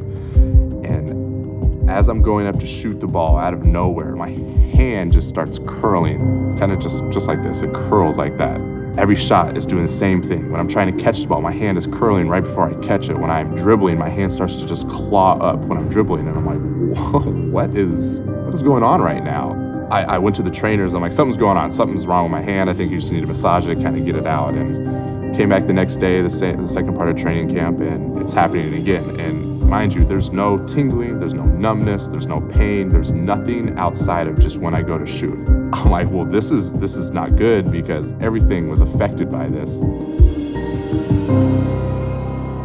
And 0.86 1.90
as 1.90 2.10
I'm 2.10 2.22
going 2.22 2.48
up 2.48 2.60
to 2.60 2.66
shoot 2.66 3.00
the 3.00 3.08
ball 3.08 3.38
out 3.38 3.54
of 3.54 3.64
nowhere, 3.64 4.16
my 4.16 4.30
hand 4.30 5.14
just 5.14 5.30
starts 5.30 5.60
curling, 5.66 6.58
kind 6.58 6.72
of 6.72 6.80
just, 6.80 7.04
just 7.10 7.28
like 7.28 7.42
this. 7.44 7.62
It 7.62 7.74
curls 7.74 8.18
like 8.18 8.38
that. 8.38 8.60
Every 8.98 9.16
shot 9.16 9.56
is 9.56 9.66
doing 9.66 9.86
the 9.86 9.92
same 9.92 10.22
thing. 10.22 10.52
When 10.52 10.60
I'm 10.60 10.68
trying 10.68 10.96
to 10.96 11.04
catch 11.04 11.22
the 11.22 11.28
ball, 11.28 11.42
my 11.42 11.54
hand 11.54 11.78
is 11.78 11.88
curling 11.88 12.28
right 12.28 12.44
before 12.44 12.70
I 12.70 12.86
catch 12.86 13.08
it. 13.08 13.18
When 13.18 13.32
I'm 13.32 13.56
dribbling, 13.56 13.98
my 13.98 14.10
hand 14.10 14.34
starts 14.34 14.58
to 14.58 14.66
just 14.66 14.88
claw 14.90 15.38
up 15.40 15.60
when 15.60 15.78
I'm 15.78 15.88
dribbling. 15.88 16.28
And 16.28 16.38
I'm 16.38 16.46
like, 16.46 17.24
what 17.54 17.76
is, 17.76 18.20
what 18.20 18.54
is 18.54 18.62
going 18.62 18.84
on 18.84 19.02
right 19.02 19.24
now? 19.24 19.58
I, 19.90 20.04
I, 20.04 20.18
went 20.18 20.36
to 20.38 20.44
the 20.44 20.52
trainers. 20.52 20.94
I'm 20.94 21.02
like, 21.02 21.14
something's 21.14 21.38
going 21.38 21.58
on. 21.58 21.72
Something's 21.72 22.06
wrong 22.06 22.24
with 22.24 22.32
my 22.32 22.42
hand. 22.42 22.70
I 22.70 22.74
think 22.74 22.92
you 22.92 23.00
just 23.00 23.12
need 23.12 23.22
to 23.22 23.28
massage 23.28 23.68
it, 23.68 23.82
kind 23.82 23.98
of 23.98 24.06
get 24.06 24.16
it 24.16 24.26
out. 24.26 24.54
And 24.54 25.36
came 25.36 25.50
back 25.50 25.68
the 25.68 25.74
next 25.74 25.98
day, 25.98 26.22
the, 26.22 26.30
sa- 26.30 26.56
the 26.56 26.68
second 26.68 26.96
part 26.96 27.10
of 27.10 27.16
training 27.16 27.50
camp, 27.50 27.80
and 27.80 28.18
it's 28.20 28.34
happening 28.34 28.74
again. 28.74 29.20
And 29.20 29.51
mind 29.72 29.94
you, 29.94 30.04
there's 30.04 30.32
no 30.32 30.58
tingling, 30.66 31.18
there's 31.18 31.34
no 31.34 31.46
numbness, 31.46 32.10
there's 32.10 32.28
no 32.28 32.42
pain, 32.42 32.90
there's 32.90 33.14
nothing 33.14 33.80
outside 33.80 34.28
of 34.28 34.38
just 34.38 34.58
when 34.58 34.76
I 34.76 34.82
go 34.82 34.98
to 34.98 35.06
shoot. 35.06 35.40
I'm 35.74 35.90
like, 35.90 36.12
well, 36.12 36.26
this 36.26 36.52
is 36.52 36.74
this 36.74 36.96
is 36.96 37.12
not 37.12 37.38
good 37.38 37.72
because 37.72 38.14
everything 38.20 38.68
was 38.68 38.82
affected 38.82 39.32
by 39.32 39.48
this. 39.48 39.80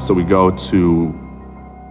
So 0.05 0.15
we 0.15 0.25
go 0.25 0.51
to 0.51 1.26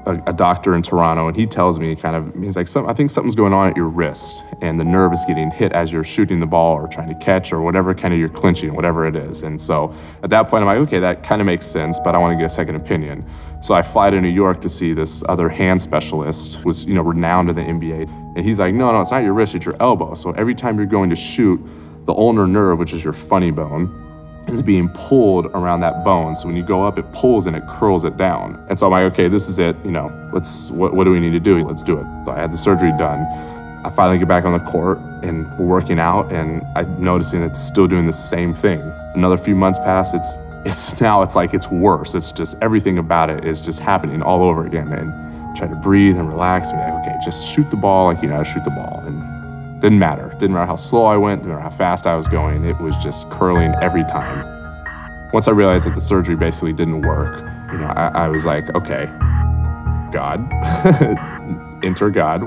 a, 0.05 0.21
a, 0.27 0.33
doctor 0.33 0.75
in 0.75 0.81
Toronto, 0.81 1.27
and 1.27 1.35
he 1.35 1.45
tells 1.45 1.79
me 1.79 1.95
kind 1.95 2.15
of, 2.15 2.33
he's 2.43 2.55
like, 2.55 2.67
I 2.75 2.93
think 2.93 3.09
something's 3.09 3.35
going 3.35 3.53
on 3.53 3.69
at 3.69 3.75
your 3.75 3.87
wrist, 3.87 4.43
and 4.61 4.79
the 4.79 4.83
nerve 4.83 5.13
is 5.13 5.23
getting 5.27 5.51
hit 5.51 5.71
as 5.71 5.91
you're 5.91 6.03
shooting 6.03 6.39
the 6.39 6.45
ball 6.45 6.75
or 6.75 6.87
trying 6.87 7.09
to 7.09 7.15
catch 7.15 7.51
or 7.51 7.61
whatever 7.61 7.93
kind 7.93 8.13
of 8.13 8.19
you're 8.19 8.29
clinching, 8.29 8.73
whatever 8.75 9.07
it 9.07 9.15
is. 9.15 9.43
And 9.43 9.61
so 9.61 9.93
at 10.23 10.29
that 10.29 10.47
point, 10.47 10.61
I'm 10.61 10.67
like, 10.67 10.87
okay, 10.87 10.99
that 10.99 11.23
kind 11.23 11.41
of 11.41 11.45
makes 11.45 11.65
sense, 11.65 11.99
but 11.99 12.15
I 12.15 12.17
want 12.17 12.33
to 12.33 12.37
get 12.37 12.45
a 12.45 12.53
second 12.53 12.75
opinion. 12.75 13.25
So 13.61 13.73
I 13.73 13.81
fly 13.81 14.09
to 14.09 14.21
New 14.21 14.29
York 14.29 14.61
to 14.61 14.69
see 14.69 14.93
this 14.93 15.23
other 15.27 15.49
hand 15.49 15.81
specialist, 15.81 16.63
was 16.65 16.85
you 16.85 16.93
know 16.93 17.01
renowned 17.01 17.49
in 17.49 17.55
the 17.55 17.63
NBA, 17.63 18.07
and 18.35 18.45
he's 18.45 18.59
like, 18.59 18.73
no, 18.73 18.91
no, 18.91 19.01
it's 19.01 19.11
not 19.11 19.23
your 19.23 19.33
wrist, 19.33 19.55
it's 19.55 19.65
your 19.65 19.81
elbow. 19.81 20.13
So 20.13 20.31
every 20.31 20.53
time 20.53 20.77
you're 20.77 20.85
going 20.85 21.09
to 21.09 21.15
shoot, 21.15 21.59
the 22.05 22.13
ulnar 22.13 22.45
nerve, 22.45 22.77
which 22.77 22.93
is 22.93 23.03
your 23.03 23.13
funny 23.13 23.51
bone, 23.51 24.04
is 24.47 24.61
being 24.61 24.89
pulled 24.89 25.47
around 25.47 25.79
that 25.81 26.03
bone. 26.03 26.35
So 26.35 26.47
when 26.47 26.55
you 26.55 26.63
go 26.63 26.83
up, 26.83 26.97
it 26.99 27.11
pulls 27.11 27.47
and 27.47 27.55
it 27.55 27.67
curls 27.67 28.05
it 28.05 28.17
down. 28.17 28.63
And 28.69 28.77
so 28.77 28.85
I'm 28.85 28.91
like, 28.91 29.11
okay, 29.13 29.27
this 29.27 29.47
is 29.47 29.59
it. 29.59 29.75
You 29.83 29.91
know, 29.91 30.11
let's 30.33 30.69
what, 30.71 30.93
what 30.93 31.05
do 31.05 31.11
we 31.11 31.19
need 31.19 31.31
to 31.31 31.39
do? 31.39 31.59
Let's 31.61 31.83
do 31.83 31.97
it. 31.97 32.05
So 32.25 32.31
I 32.31 32.39
had 32.39 32.51
the 32.51 32.57
surgery 32.57 32.91
done. 32.97 33.21
I 33.85 33.91
finally 33.91 34.17
get 34.17 34.27
back 34.27 34.45
on 34.45 34.53
the 34.53 34.71
court 34.71 34.97
and 35.21 35.47
we're 35.59 35.65
working 35.67 35.99
out, 35.99 36.31
and 36.31 36.63
I'm 36.75 37.03
noticing 37.03 37.43
it's 37.43 37.59
still 37.59 37.87
doing 37.87 38.07
the 38.07 38.13
same 38.13 38.55
thing. 38.55 38.81
Another 39.13 39.37
few 39.37 39.55
months 39.55 39.77
pass. 39.79 40.13
It's 40.13 40.39
it's 40.65 40.99
now 41.07 41.21
it's 41.21 41.35
like 41.35 41.53
it's 41.53 41.69
worse. 41.69 42.15
It's 42.15 42.31
just 42.31 42.55
everything 42.61 42.97
about 42.97 43.29
it 43.29 43.45
is 43.45 43.61
just 43.61 43.79
happening 43.79 44.21
all 44.21 44.43
over 44.43 44.65
again. 44.65 44.91
And 44.91 45.13
try 45.55 45.67
to 45.67 45.75
breathe 45.75 46.17
and 46.17 46.27
relax 46.27 46.69
and 46.69 46.79
like, 46.79 46.93
okay, 47.01 47.15
just 47.23 47.47
shoot 47.47 47.69
the 47.69 47.77
ball 47.77 48.07
like 48.07 48.21
you 48.21 48.29
know, 48.29 48.43
shoot 48.43 48.63
the 48.63 48.71
ball. 48.71 49.03
And 49.05 49.34
didn't 49.85 49.99
matter. 49.99 50.29
Didn't 50.39 50.53
matter 50.53 50.65
how 50.65 50.77
slow 50.77 51.05
I 51.05 51.15
went, 51.15 51.41
didn't 51.41 51.53
matter 51.53 51.61
how 51.61 51.69
fast 51.69 52.07
I 52.07 52.15
was 52.15 52.27
going. 52.27 52.65
It 52.65 52.75
was 52.79 52.97
just 52.97 53.29
curling 53.29 53.75
every 53.83 54.03
time. 54.05 55.31
Once 55.31 55.47
I 55.47 55.51
realized 55.51 55.85
that 55.85 55.93
the 55.93 56.01
surgery 56.01 56.35
basically 56.35 56.73
didn't 56.73 57.01
work, 57.01 57.37
you 57.71 57.77
know, 57.77 57.93
I, 57.95 58.07
I 58.07 58.27
was 58.27 58.47
like, 58.47 58.73
okay, 58.73 59.05
God, 60.11 60.41
enter 61.83 62.09
God. 62.09 62.41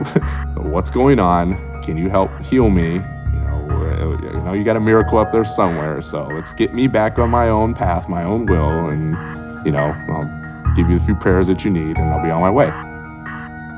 What's 0.57 0.91
going 0.91 1.21
on? 1.21 1.55
Can 1.85 1.97
you 1.97 2.11
help 2.11 2.37
heal 2.41 2.71
me? 2.71 2.95
You 2.95 3.41
know, 3.45 4.19
you 4.21 4.41
know, 4.41 4.53
you 4.53 4.65
got 4.65 4.75
a 4.75 4.81
miracle 4.81 5.19
up 5.19 5.31
there 5.31 5.45
somewhere. 5.45 6.03
So 6.03 6.27
let's 6.27 6.53
get 6.53 6.75
me 6.75 6.89
back 6.89 7.21
on 7.21 7.31
my 7.31 7.49
own 7.51 7.73
path, 7.73 8.09
my 8.09 8.25
own 8.25 8.47
will, 8.47 8.89
and 8.89 9.15
you 9.65 9.71
know, 9.71 9.95
I'll 10.11 10.75
give 10.75 10.91
you 10.91 10.97
a 10.97 11.01
few 11.01 11.15
prayers 11.15 11.47
that 11.47 11.65
you 11.65 11.71
need, 11.71 11.99
and 11.99 12.13
I'll 12.13 12.25
be 12.25 12.31
on 12.33 12.41
my 12.41 12.51
way. 12.51 12.73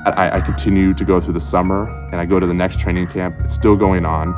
I, 0.07 0.39
I, 0.39 0.41
continue 0.41 0.95
to 0.95 1.05
go 1.05 1.21
through 1.21 1.35
the 1.35 1.41
summer 1.41 1.89
and 2.11 2.17
I 2.17 2.25
go 2.25 2.41
to 2.41 2.47
the 2.47 2.55
next 2.55 2.79
training 2.79 3.09
camp. 3.09 3.37
It's 3.41 3.55
still 3.55 3.77
going 3.77 4.07
on. 4.07 4.33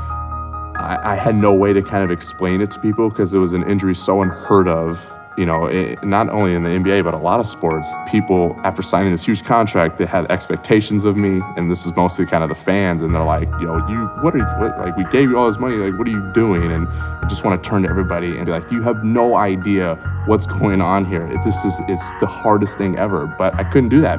I, 0.77 1.13
I 1.13 1.15
had 1.15 1.37
no 1.37 1.53
way 1.53 1.73
to 1.73 1.83
kind 1.83 2.03
of 2.03 2.11
explain 2.11 2.61
it 2.61 2.71
to 2.73 2.81
people 2.81 3.11
because 3.11 3.33
it 3.33 3.39
was 3.39 3.53
an 3.53 3.69
injury 3.71 3.95
so 3.95 4.23
unheard 4.23 4.67
of. 4.67 5.01
You 5.39 5.47
know, 5.47 5.67
it, 5.67 6.03
not 6.05 6.29
only 6.29 6.55
in 6.55 6.65
the 6.65 6.69
NBA, 6.69 7.05
but 7.05 7.15
a 7.15 7.19
lot 7.19 7.41
of 7.41 7.47
sports, 7.47 7.89
people, 8.11 8.55
after 8.65 8.83
signing 8.83 9.13
this 9.13 9.25
huge 9.25 9.45
contract, 9.45 9.97
they 9.97 10.05
had 10.05 10.31
expectations 10.31 11.07
of 11.07 11.17
me. 11.17 11.41
And 11.57 11.71
this 11.71 11.87
is 11.87 11.97
mostly 11.97 12.27
kind 12.27 12.43
of 12.43 12.51
the 12.51 12.55
fans. 12.55 13.01
And 13.01 13.15
they're 13.15 13.25
like, 13.25 13.49
yo, 13.61 13.79
you, 13.89 14.11
what 14.21 14.35
are 14.35 14.39
you, 14.39 14.45
what, 14.59 14.77
like, 14.79 14.97
we 14.97 15.05
gave 15.05 15.31
you 15.31 15.39
all 15.39 15.47
this 15.47 15.59
money. 15.59 15.77
Like, 15.77 15.97
what 15.99 16.07
are 16.07 16.11
you 16.11 16.33
doing? 16.35 16.71
And 16.71 16.87
I 16.89 17.27
just 17.31 17.45
want 17.45 17.63
to 17.63 17.67
turn 17.67 17.85
to 17.85 17.89
everybody 17.89 18.37
and 18.37 18.45
be 18.45 18.53
like, 18.53 18.71
you 18.71 18.83
have 18.83 19.05
no 19.05 19.37
idea 19.37 19.95
what's 20.27 20.45
going 20.45 20.83
on 20.83 21.07
here. 21.07 21.27
This 21.45 21.65
is, 21.65 21.81
it's 21.89 22.11
the 22.21 22.27
hardest 22.27 22.77
thing 22.77 22.99
ever. 22.99 23.27
But 23.39 23.55
I 23.55 23.65
couldn't 23.65 23.91
do 23.91 24.03
that 24.03 24.19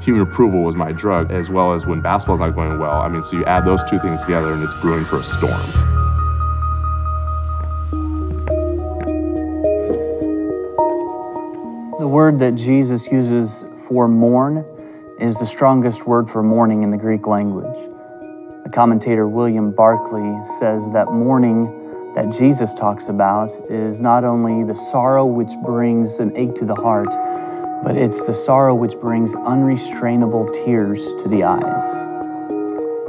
human 0.00 0.22
approval 0.22 0.62
was 0.62 0.74
my 0.74 0.92
drug, 0.92 1.32
as 1.32 1.50
well 1.50 1.72
as 1.72 1.86
when 1.86 2.00
basketball's 2.00 2.40
not 2.40 2.54
going 2.54 2.78
well. 2.78 3.00
I 3.00 3.08
mean, 3.08 3.22
so 3.22 3.36
you 3.36 3.44
add 3.44 3.66
those 3.66 3.82
two 3.84 3.98
things 3.98 4.20
together 4.20 4.52
and 4.52 4.62
it's 4.62 4.74
brewing 4.74 5.04
for 5.04 5.18
a 5.18 5.24
storm. 5.24 5.60
The 11.98 12.06
word 12.06 12.38
that 12.38 12.54
Jesus 12.54 13.08
uses 13.08 13.64
for 13.88 14.06
mourn 14.06 14.64
is 15.18 15.36
the 15.36 15.46
strongest 15.46 16.06
word 16.06 16.30
for 16.30 16.42
mourning 16.42 16.82
in 16.82 16.90
the 16.90 16.96
Greek 16.96 17.26
language. 17.26 17.76
The 18.62 18.70
commentator 18.72 19.26
William 19.26 19.72
Barclay 19.72 20.40
says 20.60 20.88
that 20.92 21.12
mourning 21.12 22.12
that 22.14 22.30
Jesus 22.30 22.72
talks 22.72 23.08
about 23.08 23.50
is 23.68 23.98
not 23.98 24.24
only 24.24 24.64
the 24.64 24.74
sorrow 24.74 25.24
which 25.24 25.50
brings 25.64 26.20
an 26.20 26.36
ache 26.36 26.54
to 26.56 26.64
the 26.64 26.74
heart, 26.74 27.08
but 27.82 27.96
it's 27.96 28.24
the 28.24 28.32
sorrow 28.32 28.74
which 28.74 28.94
brings 29.00 29.34
unrestrainable 29.34 30.48
tears 30.64 31.12
to 31.22 31.28
the 31.28 31.44
eyes. 31.44 31.82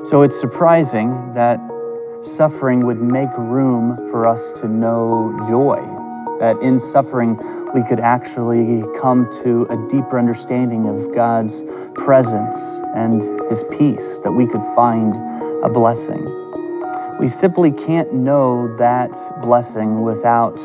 So 0.09 0.21
it's 0.21 0.39
surprising 0.39 1.33
that 1.33 1.59
suffering 2.21 2.85
would 2.85 3.01
make 3.01 3.29
room 3.37 3.95
for 4.11 4.27
us 4.27 4.51
to 4.59 4.67
know 4.67 5.37
joy, 5.47 5.77
that 6.39 6.57
in 6.61 6.79
suffering 6.79 7.37
we 7.73 7.83
could 7.83 7.99
actually 7.99 8.83
come 8.99 9.29
to 9.43 9.65
a 9.69 9.87
deeper 9.89 10.17
understanding 10.19 10.87
of 10.87 11.13
God's 11.13 11.63
presence 11.95 12.57
and 12.95 13.21
His 13.49 13.63
peace, 13.71 14.19
that 14.23 14.31
we 14.31 14.45
could 14.45 14.63
find 14.75 15.15
a 15.63 15.69
blessing. 15.69 16.23
We 17.19 17.27
simply 17.27 17.71
can't 17.71 18.13
know 18.13 18.73
that 18.77 19.11
blessing 19.41 20.01
without 20.01 20.59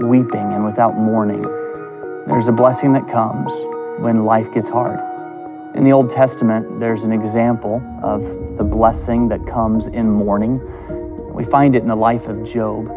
weeping 0.00 0.52
and 0.52 0.64
without 0.64 0.96
mourning. 0.96 1.44
There's 2.30 2.46
a 2.46 2.52
blessing 2.52 2.92
that 2.92 3.08
comes 3.08 3.52
when 3.98 4.24
life 4.24 4.52
gets 4.54 4.68
hard. 4.68 5.00
In 5.74 5.82
the 5.82 5.90
Old 5.90 6.10
Testament, 6.10 6.78
there's 6.78 7.02
an 7.02 7.10
example 7.10 7.82
of 8.04 8.22
the 8.56 8.62
blessing 8.62 9.26
that 9.30 9.44
comes 9.48 9.88
in 9.88 10.08
mourning. 10.08 10.60
We 11.34 11.42
find 11.42 11.74
it 11.74 11.82
in 11.82 11.88
the 11.88 11.96
life 11.96 12.28
of 12.28 12.44
Job. 12.44 12.88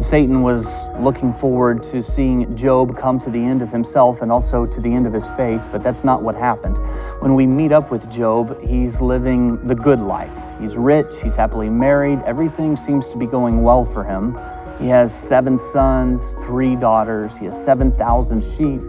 Satan 0.00 0.42
was 0.42 0.86
looking 0.98 1.34
forward 1.34 1.82
to 1.84 2.02
seeing 2.02 2.56
Job 2.56 2.96
come 2.96 3.18
to 3.18 3.30
the 3.30 3.38
end 3.38 3.60
of 3.60 3.70
himself 3.70 4.22
and 4.22 4.32
also 4.32 4.64
to 4.64 4.80
the 4.80 4.92
end 4.92 5.06
of 5.06 5.12
his 5.12 5.28
faith, 5.36 5.60
but 5.70 5.82
that's 5.82 6.02
not 6.02 6.22
what 6.22 6.34
happened. 6.34 6.78
When 7.20 7.34
we 7.34 7.46
meet 7.46 7.70
up 7.70 7.90
with 7.90 8.10
Job, 8.10 8.58
he's 8.62 8.98
living 8.98 9.64
the 9.68 9.74
good 9.74 10.00
life. 10.00 10.32
He's 10.58 10.74
rich, 10.74 11.20
he's 11.22 11.36
happily 11.36 11.68
married, 11.68 12.20
everything 12.24 12.76
seems 12.76 13.10
to 13.10 13.18
be 13.18 13.26
going 13.26 13.62
well 13.62 13.84
for 13.84 14.04
him. 14.04 14.38
He 14.78 14.88
has 14.88 15.14
seven 15.14 15.56
sons, 15.56 16.22
three 16.44 16.76
daughters, 16.76 17.36
he 17.36 17.44
has 17.44 17.64
7,000 17.64 18.42
sheep, 18.42 18.80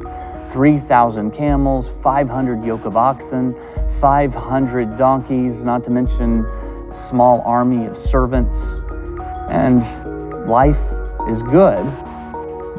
3,000 0.51 1.31
camels, 1.31 1.89
500 2.01 2.63
yoke 2.63 2.85
of 2.85 2.97
oxen, 2.97 3.55
500 3.99 4.97
donkeys, 4.97 5.63
not 5.63 5.83
to 5.83 5.91
mention 5.91 6.45
a 6.89 6.93
small 6.93 7.41
army 7.41 7.85
of 7.85 7.97
servants. 7.97 8.59
And 9.49 9.83
life 10.47 10.79
is 11.29 11.43
good, 11.43 11.85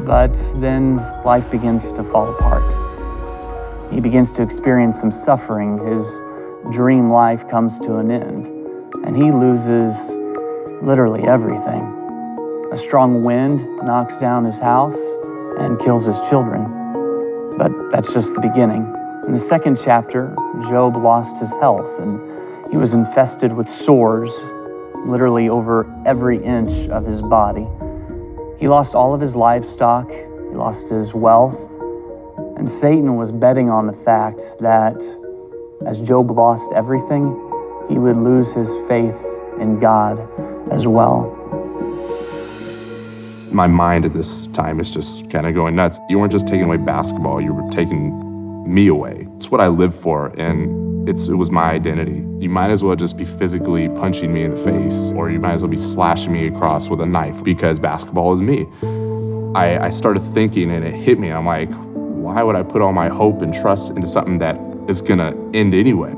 but 0.05 0.33
then 0.61 0.97
life 1.25 1.51
begins 1.51 1.93
to 1.93 2.05
fall 2.05 2.35
apart. 2.35 2.65
He 3.93 4.01
begins 4.01 4.33
to 4.33 4.43
experience 4.43 4.99
some 4.99 5.13
suffering. 5.13 5.79
His 5.79 6.21
dream 6.73 7.11
life 7.11 7.49
comes 7.49 7.79
to 7.81 7.97
an 7.97 8.11
end, 8.11 8.47
and 9.05 9.17
he 9.17 9.31
loses 9.31 9.97
literally 10.83 11.23
everything. 11.23 11.96
A 12.73 12.77
strong 12.77 13.23
wind 13.23 13.65
knocks 13.85 14.19
down 14.19 14.45
his 14.45 14.59
house 14.59 14.99
and 15.59 15.79
kills 15.79 16.05
his 16.05 16.19
children. 16.29 16.65
But 17.57 17.71
that's 17.93 18.13
just 18.13 18.35
the 18.35 18.41
beginning. 18.41 18.93
In 19.27 19.33
the 19.33 19.39
second 19.39 19.79
chapter, 19.83 20.35
Job 20.69 20.97
lost 20.97 21.39
his 21.39 21.53
health 21.53 22.01
and 22.01 22.21
he 22.71 22.77
was 22.77 22.93
infested 22.93 23.53
with 23.53 23.69
sores 23.69 24.33
literally 25.07 25.49
over 25.49 25.87
every 26.05 26.43
inch 26.43 26.89
of 26.89 27.07
his 27.07 27.23
body. 27.23 27.67
He 28.59 28.67
lost 28.67 28.97
all 28.97 29.15
of 29.15 29.21
his 29.21 29.37
livestock, 29.37 30.11
he 30.11 30.57
lost 30.57 30.89
his 30.89 31.15
wealth, 31.15 31.71
and 32.57 32.69
Satan 32.69 33.17
was 33.17 33.31
betting 33.31 33.71
on 33.71 33.87
the 33.87 33.93
fact 33.93 34.43
that 34.61 34.97
as 35.87 36.01
Job 36.01 36.33
lost 36.33 36.73
everything, 36.73 37.27
he 37.89 37.99
would 37.99 38.17
lose 38.17 38.53
his 38.55 38.71
faith 38.89 39.25
in 39.61 39.79
God 39.79 40.19
as 40.73 40.87
well. 40.87 41.36
My 43.53 43.67
mind 43.67 44.05
at 44.05 44.13
this 44.13 44.47
time 44.49 44.81
is 44.81 44.91
just 44.91 45.31
kind 45.31 45.47
of 45.47 45.55
going 45.55 45.77
nuts. 45.77 45.99
You 46.09 46.19
weren't 46.19 46.33
just 46.33 46.47
taking 46.47 46.65
away 46.65 46.77
basketball, 46.77 47.41
you 47.41 47.53
were 47.53 47.71
taking 47.71 48.13
me 48.73 48.89
away. 48.89 49.27
It's 49.37 49.51
what 49.51 49.61
I 49.61 49.69
live 49.69 49.99
for, 49.99 50.27
and 50.39 51.09
it's, 51.09 51.29
it 51.29 51.35
was 51.35 51.51
my 51.51 51.71
identity. 51.71 52.25
You 52.39 52.49
might 52.49 52.71
as 52.71 52.83
well 52.83 52.97
just 52.97 53.17
be 53.17 53.25
physically 53.25 53.89
punching 53.89 54.33
me 54.33 54.43
in 54.43 54.55
the 54.55 54.63
face, 54.63 55.13
or 55.15 55.31
you 55.31 55.39
might 55.39 55.53
as 55.53 55.63
well 55.63 55.71
be 55.71 55.79
slashing 55.79 56.33
me 56.33 56.49
across 56.49 56.89
with 56.89 57.01
a 57.01 57.07
knife 57.07 57.43
because 57.45 57.79
basketball 57.79 58.33
is 58.33 58.43
me. 58.43 58.67
I, 59.55 59.87
I 59.87 59.91
started 59.91 60.23
thinking, 60.35 60.71
and 60.71 60.85
it 60.85 60.95
hit 60.95 61.19
me. 61.19 61.31
I'm 61.31 61.47
like, 61.47 61.71
why 61.73 62.43
would 62.43 62.57
I 62.57 62.63
put 62.63 62.83
all 62.83 62.93
my 62.93 63.09
hope 63.09 63.41
and 63.41 63.55
trust 63.55 63.91
into 63.91 64.07
something 64.07 64.39
that 64.39 64.61
is 64.89 65.01
gonna 65.01 65.35
end 65.55 65.73
anyway? 65.73 66.13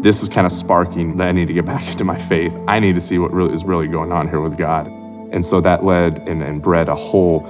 This 0.00 0.22
is 0.22 0.30
kind 0.30 0.46
of 0.46 0.52
sparking 0.52 1.18
that 1.18 1.28
I 1.28 1.32
need 1.32 1.48
to 1.48 1.52
get 1.52 1.66
back 1.66 1.86
into 1.92 2.04
my 2.04 2.18
faith. 2.18 2.54
I 2.66 2.80
need 2.80 2.94
to 2.94 3.00
see 3.00 3.18
what 3.18 3.32
really 3.32 3.52
is 3.52 3.64
really 3.64 3.86
going 3.86 4.10
on 4.12 4.28
here 4.28 4.40
with 4.40 4.56
God. 4.56 4.90
And 5.32 5.44
so 5.44 5.60
that 5.60 5.84
led 5.84 6.28
and, 6.28 6.42
and 6.42 6.60
bred 6.60 6.88
a 6.88 6.94
whole 6.94 7.48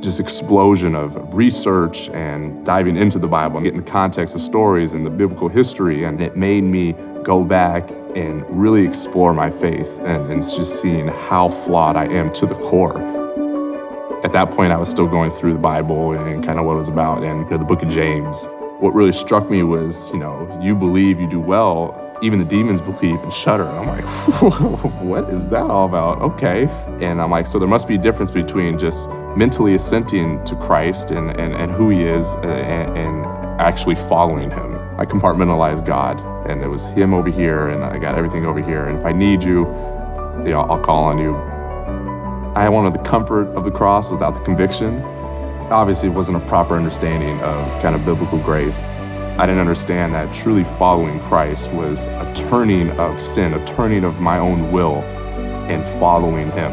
just 0.00 0.18
explosion 0.18 0.94
of 0.94 1.34
research 1.34 2.08
and 2.10 2.64
diving 2.64 2.96
into 2.96 3.18
the 3.18 3.28
Bible 3.28 3.56
and 3.58 3.64
getting 3.64 3.82
the 3.82 3.90
context 3.90 4.34
of 4.34 4.40
stories 4.40 4.94
and 4.94 5.04
the 5.04 5.10
biblical 5.10 5.48
history. 5.48 6.04
And 6.04 6.20
it 6.20 6.36
made 6.36 6.62
me 6.62 6.94
go 7.22 7.44
back 7.44 7.90
and 8.16 8.44
really 8.48 8.84
explore 8.84 9.32
my 9.32 9.50
faith 9.50 9.88
and, 10.00 10.30
and 10.32 10.42
just 10.42 10.80
seeing 10.80 11.08
how 11.08 11.48
flawed 11.48 11.96
I 11.96 12.06
am 12.06 12.32
to 12.34 12.46
the 12.46 12.54
core. 12.54 12.98
At 14.24 14.32
that 14.32 14.50
point, 14.50 14.72
I 14.72 14.76
was 14.76 14.88
still 14.88 15.06
going 15.06 15.30
through 15.30 15.54
the 15.54 15.60
Bible 15.60 16.12
and 16.12 16.44
kind 16.44 16.58
of 16.58 16.66
what 16.66 16.74
it 16.74 16.78
was 16.78 16.88
about 16.88 17.22
and 17.22 17.44
you 17.44 17.50
know, 17.50 17.58
the 17.58 17.64
book 17.64 17.82
of 17.82 17.88
James. 17.88 18.48
What 18.80 18.94
really 18.94 19.12
struck 19.12 19.50
me 19.50 19.62
was, 19.62 20.10
you 20.10 20.18
know, 20.18 20.58
you 20.62 20.74
believe, 20.74 21.20
you 21.20 21.28
do 21.28 21.40
well, 21.40 22.09
even 22.22 22.38
the 22.38 22.44
demons 22.44 22.80
believe 22.80 23.20
and 23.22 23.32
shudder. 23.32 23.66
I'm 23.66 23.86
like, 23.86 24.04
what 25.02 25.30
is 25.30 25.48
that 25.48 25.62
all 25.62 25.86
about? 25.86 26.20
Okay. 26.20 26.66
And 27.00 27.20
I'm 27.20 27.30
like, 27.30 27.46
so 27.46 27.58
there 27.58 27.68
must 27.68 27.88
be 27.88 27.94
a 27.94 27.98
difference 27.98 28.30
between 28.30 28.78
just 28.78 29.08
mentally 29.36 29.74
assenting 29.74 30.42
to 30.44 30.54
Christ 30.56 31.10
and, 31.10 31.30
and, 31.30 31.54
and 31.54 31.70
who 31.72 31.90
he 31.90 32.02
is 32.02 32.24
uh, 32.36 32.40
and, 32.48 32.96
and 32.96 33.26
actually 33.60 33.94
following 33.94 34.50
him. 34.50 34.78
I 34.98 35.06
compartmentalized 35.06 35.86
God, 35.86 36.20
and 36.48 36.62
it 36.62 36.68
was 36.68 36.88
him 36.88 37.14
over 37.14 37.30
here, 37.30 37.68
and 37.68 37.84
I 37.84 37.98
got 37.98 38.16
everything 38.16 38.44
over 38.44 38.62
here. 38.62 38.86
And 38.86 38.98
if 38.98 39.06
I 39.06 39.12
need 39.12 39.42
you, 39.42 39.60
you 40.44 40.50
know, 40.50 40.66
I'll 40.68 40.82
call 40.82 41.04
on 41.04 41.18
you. 41.18 41.34
I 42.54 42.68
wanted 42.68 42.92
the 42.92 43.08
comfort 43.08 43.46
of 43.54 43.64
the 43.64 43.70
cross 43.70 44.10
without 44.10 44.34
the 44.34 44.40
conviction. 44.40 45.00
Obviously, 45.70 46.08
it 46.08 46.12
wasn't 46.12 46.36
a 46.36 46.46
proper 46.48 46.76
understanding 46.76 47.40
of 47.40 47.82
kind 47.82 47.94
of 47.94 48.04
biblical 48.04 48.38
grace. 48.38 48.82
I 49.40 49.46
didn't 49.46 49.62
understand 49.62 50.12
that 50.12 50.34
truly 50.34 50.64
following 50.64 51.18
Christ 51.20 51.70
was 51.70 52.04
a 52.04 52.30
turning 52.36 52.90
of 53.00 53.18
sin, 53.18 53.54
a 53.54 53.66
turning 53.66 54.04
of 54.04 54.20
my 54.20 54.38
own 54.38 54.70
will, 54.70 54.96
and 55.66 55.82
following 55.98 56.50
Him. 56.50 56.72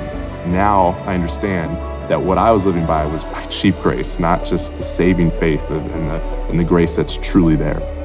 Now 0.52 0.90
I 1.06 1.14
understand 1.14 1.78
that 2.12 2.22
what 2.22 2.38
I 2.38 2.52
was 2.52 2.66
living 2.66 2.86
by 2.86 3.06
was 3.06 3.24
by 3.24 3.46
cheap 3.50 3.80
grace, 3.80 4.20
not 4.20 4.44
just 4.44 4.76
the 4.76 4.84
saving 4.84 5.32
faith 5.40 5.64
and 5.70 6.10
the, 6.10 6.22
and 6.50 6.60
the 6.60 6.66
grace 6.66 6.98
that's 6.98 7.18
truly 7.22 7.56
there. 7.56 7.97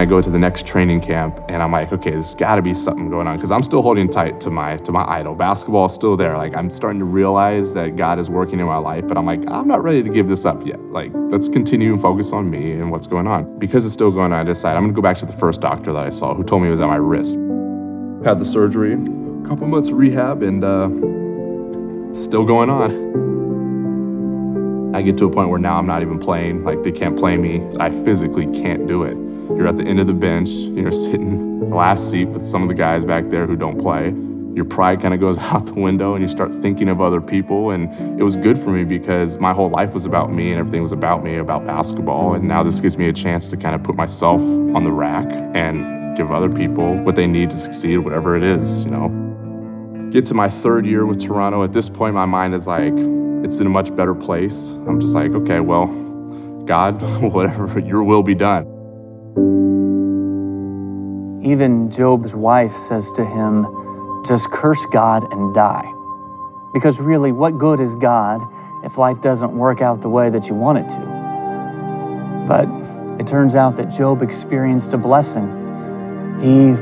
I 0.00 0.06
go 0.06 0.22
to 0.22 0.30
the 0.30 0.38
next 0.38 0.64
training 0.64 1.02
camp 1.02 1.38
and 1.50 1.62
I'm 1.62 1.72
like, 1.72 1.92
okay, 1.92 2.12
there's 2.12 2.34
got 2.34 2.54
to 2.54 2.62
be 2.62 2.72
something 2.72 3.10
going 3.10 3.26
on 3.26 3.36
because 3.36 3.52
I'm 3.52 3.62
still 3.62 3.82
holding 3.82 4.08
tight 4.08 4.40
to 4.40 4.48
my 4.48 4.78
to 4.78 4.92
my 4.92 5.04
idol. 5.06 5.34
Basketball 5.34 5.84
is 5.84 5.92
still 5.92 6.16
there. 6.16 6.38
Like 6.38 6.56
I'm 6.56 6.70
starting 6.70 7.00
to 7.00 7.04
realize 7.04 7.74
that 7.74 7.96
God 7.96 8.18
is 8.18 8.30
working 8.30 8.60
in 8.60 8.64
my 8.64 8.78
life, 8.78 9.06
but 9.06 9.18
I'm 9.18 9.26
like, 9.26 9.46
I'm 9.50 9.68
not 9.68 9.82
ready 9.82 10.02
to 10.02 10.08
give 10.08 10.26
this 10.26 10.46
up 10.46 10.66
yet. 10.66 10.80
Like 10.84 11.12
let's 11.14 11.50
continue 11.50 11.92
and 11.92 12.00
focus 12.00 12.32
on 12.32 12.48
me 12.48 12.72
and 12.72 12.90
what's 12.90 13.06
going 13.06 13.26
on. 13.26 13.58
Because 13.58 13.84
it's 13.84 13.92
still 13.92 14.10
going 14.10 14.32
on, 14.32 14.40
I 14.40 14.42
decide 14.42 14.74
I'm 14.74 14.84
gonna 14.84 14.94
go 14.94 15.02
back 15.02 15.18
to 15.18 15.26
the 15.26 15.34
first 15.34 15.60
doctor 15.60 15.92
that 15.92 16.06
I 16.06 16.08
saw 16.08 16.34
who 16.34 16.44
told 16.44 16.62
me 16.62 16.68
it 16.68 16.70
was 16.70 16.80
at 16.80 16.86
my 16.86 16.96
wrist. 16.96 17.34
Had 18.24 18.38
the 18.38 18.46
surgery, 18.46 18.94
a 18.94 19.46
couple 19.46 19.66
months 19.66 19.90
rehab, 19.90 20.42
and 20.42 20.64
uh, 20.64 20.88
still 22.14 22.46
going 22.46 22.70
on. 22.70 23.10
I 24.96 25.02
get 25.02 25.18
to 25.18 25.26
a 25.26 25.30
point 25.30 25.50
where 25.50 25.60
now 25.60 25.76
I'm 25.76 25.86
not 25.86 26.00
even 26.00 26.18
playing. 26.18 26.64
Like 26.64 26.82
they 26.84 26.90
can't 26.90 27.18
play 27.18 27.36
me. 27.36 27.62
I 27.78 27.90
physically 28.02 28.46
can't 28.46 28.86
do 28.86 29.02
it. 29.02 29.29
You're 29.56 29.68
at 29.68 29.76
the 29.76 29.84
end 29.84 30.00
of 30.00 30.06
the 30.06 30.12
bench, 30.12 30.48
you're 30.48 30.92
sitting 31.06 31.60
the 31.60 31.74
last 31.76 32.10
seat 32.10 32.26
with 32.26 32.46
some 32.46 32.62
of 32.62 32.68
the 32.68 32.74
guys 32.74 33.04
back 33.04 33.28
there 33.28 33.46
who 33.46 33.56
don't 33.56 33.78
play. 33.78 34.14
Your 34.54 34.64
pride 34.64 35.00
kind 35.00 35.14
of 35.14 35.20
goes 35.20 35.38
out 35.50 35.66
the 35.66 35.74
window 35.74 36.14
and 36.14 36.22
you 36.22 36.28
start 36.28 36.52
thinking 36.60 36.88
of 36.88 37.00
other 37.00 37.20
people. 37.20 37.70
And 37.70 38.20
it 38.20 38.24
was 38.24 38.36
good 38.36 38.58
for 38.58 38.70
me 38.70 38.84
because 38.84 39.38
my 39.38 39.52
whole 39.52 39.70
life 39.70 39.92
was 39.92 40.04
about 40.04 40.32
me 40.32 40.50
and 40.50 40.58
everything 40.58 40.82
was 40.82 40.92
about 40.92 41.22
me, 41.22 41.36
about 41.36 41.64
basketball. 41.64 42.34
And 42.34 42.48
now 42.48 42.62
this 42.62 42.80
gives 42.80 42.96
me 42.96 43.08
a 43.08 43.12
chance 43.12 43.48
to 43.48 43.56
kind 43.56 43.74
of 43.74 43.82
put 43.82 43.94
myself 43.94 44.40
on 44.40 44.84
the 44.84 44.90
rack 44.90 45.26
and 45.54 46.16
give 46.16 46.32
other 46.32 46.50
people 46.50 46.96
what 47.04 47.14
they 47.14 47.26
need 47.26 47.50
to 47.50 47.56
succeed, 47.56 47.98
whatever 47.98 48.36
it 48.36 48.42
is, 48.42 48.82
you 48.82 48.90
know. 48.90 49.08
Get 50.10 50.26
to 50.26 50.34
my 50.34 50.50
third 50.50 50.86
year 50.86 51.06
with 51.06 51.20
Toronto. 51.20 51.62
At 51.62 51.72
this 51.72 51.88
point, 51.88 52.14
my 52.14 52.26
mind 52.26 52.54
is 52.54 52.66
like, 52.66 52.92
it's 53.44 53.58
in 53.58 53.66
a 53.66 53.70
much 53.70 53.94
better 53.94 54.14
place. 54.14 54.70
I'm 54.70 55.00
just 55.00 55.14
like, 55.14 55.30
okay, 55.32 55.60
well, 55.60 55.86
God, 56.66 57.00
whatever, 57.32 57.78
your 57.78 58.02
will 58.02 58.22
be 58.22 58.34
done. 58.34 58.69
Even 61.42 61.90
Job's 61.90 62.34
wife 62.34 62.76
says 62.88 63.10
to 63.12 63.24
him, 63.24 63.66
just 64.26 64.50
curse 64.50 64.84
God 64.92 65.30
and 65.32 65.54
die. 65.54 65.90
Because 66.72 67.00
really, 67.00 67.32
what 67.32 67.58
good 67.58 67.80
is 67.80 67.96
God 67.96 68.40
if 68.84 68.98
life 68.98 69.20
doesn't 69.20 69.52
work 69.52 69.80
out 69.80 70.02
the 70.02 70.08
way 70.08 70.30
that 70.30 70.46
you 70.46 70.54
want 70.54 70.78
it 70.78 70.88
to? 70.88 72.44
But 72.46 72.68
it 73.20 73.26
turns 73.26 73.54
out 73.54 73.76
that 73.76 73.90
Job 73.90 74.22
experienced 74.22 74.92
a 74.92 74.98
blessing. 74.98 75.48
He 76.40 76.76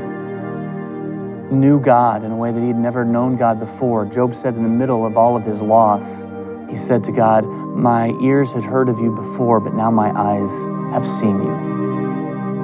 knew 1.55 1.79
God 1.79 2.23
in 2.23 2.31
a 2.31 2.35
way 2.35 2.51
that 2.51 2.61
he'd 2.61 2.75
never 2.75 3.03
known 3.03 3.37
God 3.37 3.59
before. 3.59 4.05
Job 4.05 4.35
said 4.35 4.55
in 4.55 4.63
the 4.63 4.69
middle 4.69 5.05
of 5.05 5.17
all 5.17 5.35
of 5.35 5.43
his 5.43 5.61
loss, 5.61 6.25
he 6.69 6.75
said 6.75 7.03
to 7.05 7.11
God, 7.11 7.45
My 7.75 8.09
ears 8.21 8.53
had 8.53 8.63
heard 8.63 8.89
of 8.89 8.99
you 8.99 9.15
before, 9.15 9.59
but 9.59 9.73
now 9.73 9.89
my 9.89 10.11
eyes 10.11 10.51
have 10.93 11.07
seen 11.07 11.41
you. 11.41 11.88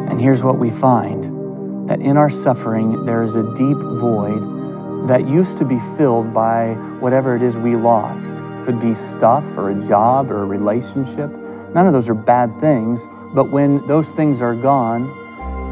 And 0.09 0.21
here's 0.21 0.43
what 0.43 0.57
we 0.59 0.69
find 0.69 1.89
that 1.89 1.99
in 1.99 2.17
our 2.17 2.29
suffering, 2.29 3.05
there 3.05 3.23
is 3.23 3.35
a 3.35 3.43
deep 3.55 3.77
void 3.77 5.07
that 5.07 5.27
used 5.27 5.57
to 5.59 5.65
be 5.65 5.77
filled 5.97 6.33
by 6.33 6.73
whatever 6.99 7.35
it 7.35 7.41
is 7.41 7.57
we 7.57 7.75
lost. 7.75 8.35
Could 8.65 8.79
be 8.79 8.93
stuff 8.93 9.43
or 9.57 9.69
a 9.69 9.87
job 9.87 10.31
or 10.31 10.41
a 10.41 10.45
relationship. 10.45 11.29
None 11.75 11.85
of 11.85 11.93
those 11.93 12.09
are 12.09 12.15
bad 12.15 12.59
things, 12.59 13.07
but 13.33 13.51
when 13.51 13.85
those 13.85 14.11
things 14.13 14.41
are 14.41 14.55
gone, 14.55 15.03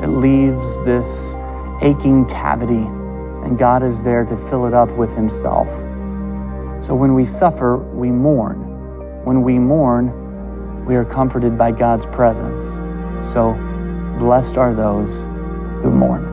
it 0.03 0.07
leaves 0.07 0.83
this 0.83 1.33
aching 1.81 2.25
cavity, 2.27 2.85
and 3.43 3.57
God 3.57 3.83
is 3.83 4.01
there 4.01 4.25
to 4.25 4.37
fill 4.49 4.65
it 4.65 4.73
up 4.73 4.89
with 4.91 5.15
Himself. 5.15 5.67
So 6.85 6.93
when 6.93 7.13
we 7.13 7.25
suffer, 7.25 7.77
we 7.77 8.11
mourn. 8.11 9.23
When 9.23 9.41
we 9.41 9.57
mourn, 9.57 10.85
we 10.85 10.95
are 10.95 11.05
comforted 11.05 11.57
by 11.57 11.71
God's 11.71 12.05
presence. 12.07 12.65
So 13.31 13.53
blessed 14.19 14.57
are 14.57 14.73
those 14.73 15.19
who 15.81 15.91
mourn. 15.91 16.31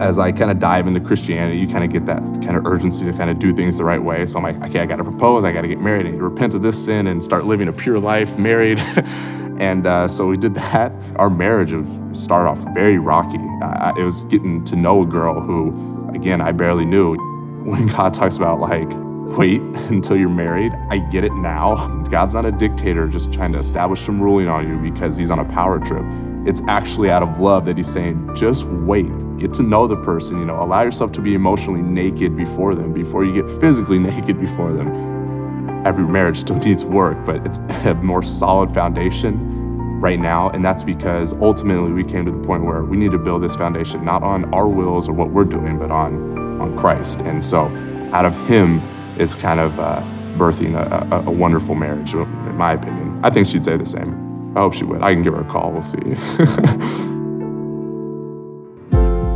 As 0.00 0.18
I 0.18 0.30
kind 0.30 0.50
of 0.50 0.58
dive 0.58 0.86
into 0.86 1.00
Christianity, 1.00 1.58
you 1.58 1.66
kind 1.66 1.82
of 1.82 1.90
get 1.90 2.04
that 2.06 2.20
kind 2.44 2.56
of 2.56 2.66
urgency 2.66 3.04
to 3.04 3.12
kind 3.12 3.30
of 3.30 3.38
do 3.38 3.52
things 3.52 3.78
the 3.78 3.84
right 3.84 4.02
way. 4.02 4.26
So 4.26 4.38
I'm 4.38 4.42
like, 4.42 4.70
okay, 4.70 4.80
I 4.80 4.86
got 4.86 4.96
to 4.96 5.04
propose, 5.04 5.44
I 5.44 5.52
got 5.52 5.62
to 5.62 5.68
get 5.68 5.80
married, 5.80 6.06
I 6.06 6.10
need 6.10 6.18
to 6.18 6.24
repent 6.24 6.54
of 6.54 6.62
this 6.62 6.84
sin 6.84 7.06
and 7.06 7.24
start 7.24 7.44
living 7.46 7.68
a 7.68 7.72
pure 7.72 7.98
life, 7.98 8.36
married. 8.38 8.78
and 9.58 9.86
uh, 9.86 10.06
so 10.06 10.26
we 10.26 10.36
did 10.36 10.54
that. 10.54 10.92
Our 11.16 11.30
marriage 11.30 11.70
started 12.16 12.48
off 12.50 12.74
very 12.74 12.98
rocky. 12.98 13.40
Uh, 13.62 13.92
it 13.98 14.02
was 14.02 14.24
getting 14.24 14.64
to 14.64 14.76
know 14.76 15.02
a 15.02 15.06
girl 15.06 15.40
who, 15.40 16.10
again, 16.14 16.40
I 16.40 16.52
barely 16.52 16.84
knew. 16.84 17.16
When 17.64 17.88
God 17.88 18.14
talks 18.14 18.36
about 18.36 18.60
like 18.60 18.88
wait 19.36 19.60
until 19.90 20.16
you're 20.16 20.28
married. 20.28 20.72
I 20.90 20.98
get 20.98 21.24
it 21.24 21.32
now. 21.34 21.86
God's 22.10 22.34
not 22.34 22.46
a 22.46 22.52
dictator 22.52 23.08
just 23.08 23.32
trying 23.32 23.52
to 23.52 23.58
establish 23.58 24.00
some 24.02 24.20
ruling 24.20 24.48
on 24.48 24.68
you 24.68 24.90
because 24.90 25.16
he's 25.16 25.30
on 25.30 25.38
a 25.38 25.44
power 25.44 25.78
trip. 25.78 26.04
It's 26.46 26.62
actually 26.68 27.10
out 27.10 27.22
of 27.22 27.40
love 27.40 27.64
that 27.64 27.76
he's 27.76 27.92
saying, 27.92 28.34
just 28.36 28.64
wait. 28.64 29.10
Get 29.38 29.52
to 29.54 29.62
know 29.62 29.86
the 29.86 29.96
person, 29.96 30.38
you 30.38 30.44
know, 30.44 30.62
allow 30.62 30.82
yourself 30.82 31.12
to 31.12 31.20
be 31.20 31.34
emotionally 31.34 31.82
naked 31.82 32.36
before 32.36 32.74
them 32.74 32.92
before 32.92 33.24
you 33.24 33.42
get 33.42 33.60
physically 33.60 33.98
naked 34.10 34.40
before 34.40 34.72
them. 34.72 35.84
Every 35.84 36.04
marriage 36.04 36.38
still 36.38 36.56
needs 36.64 36.84
work, 36.84 37.24
but 37.26 37.44
it's 37.46 37.58
a 37.84 37.94
more 37.94 38.22
solid 38.22 38.72
foundation 38.72 40.00
right 40.00 40.20
now. 40.20 40.50
And 40.50 40.64
that's 40.64 40.82
because 40.82 41.32
ultimately 41.34 41.92
we 41.92 42.04
came 42.04 42.24
to 42.26 42.30
the 42.30 42.46
point 42.46 42.64
where 42.64 42.84
we 42.84 42.96
need 42.96 43.12
to 43.12 43.18
build 43.18 43.42
this 43.42 43.56
foundation 43.56 44.04
not 44.04 44.22
on 44.22 44.52
our 44.54 44.68
wills 44.68 45.08
or 45.08 45.12
what 45.12 45.30
we're 45.30 45.44
doing, 45.44 45.78
but 45.78 45.90
on, 45.90 46.60
on 46.60 46.78
Christ. 46.78 47.20
And 47.20 47.44
so 47.44 47.66
out 48.12 48.24
of 48.24 48.34
Him, 48.46 48.80
is 49.18 49.34
kind 49.34 49.60
of 49.60 49.78
uh, 49.78 50.02
birthing 50.36 50.74
a, 50.74 51.14
a, 51.14 51.26
a, 51.26 51.30
wonderful 51.30 51.74
marriage, 51.74 52.14
in 52.14 52.56
my 52.56 52.72
opinion. 52.72 53.20
I 53.24 53.30
think 53.30 53.46
she'd 53.46 53.64
say 53.64 53.76
the 53.76 53.84
same. 53.84 54.54
I 54.56 54.60
hope 54.60 54.74
she 54.74 54.84
would. 54.84 55.02
I 55.02 55.12
can 55.12 55.22
give 55.22 55.34
her 55.34 55.40
a 55.40 55.50
call. 55.50 55.72
We'll 55.72 55.82
see. 55.82 55.96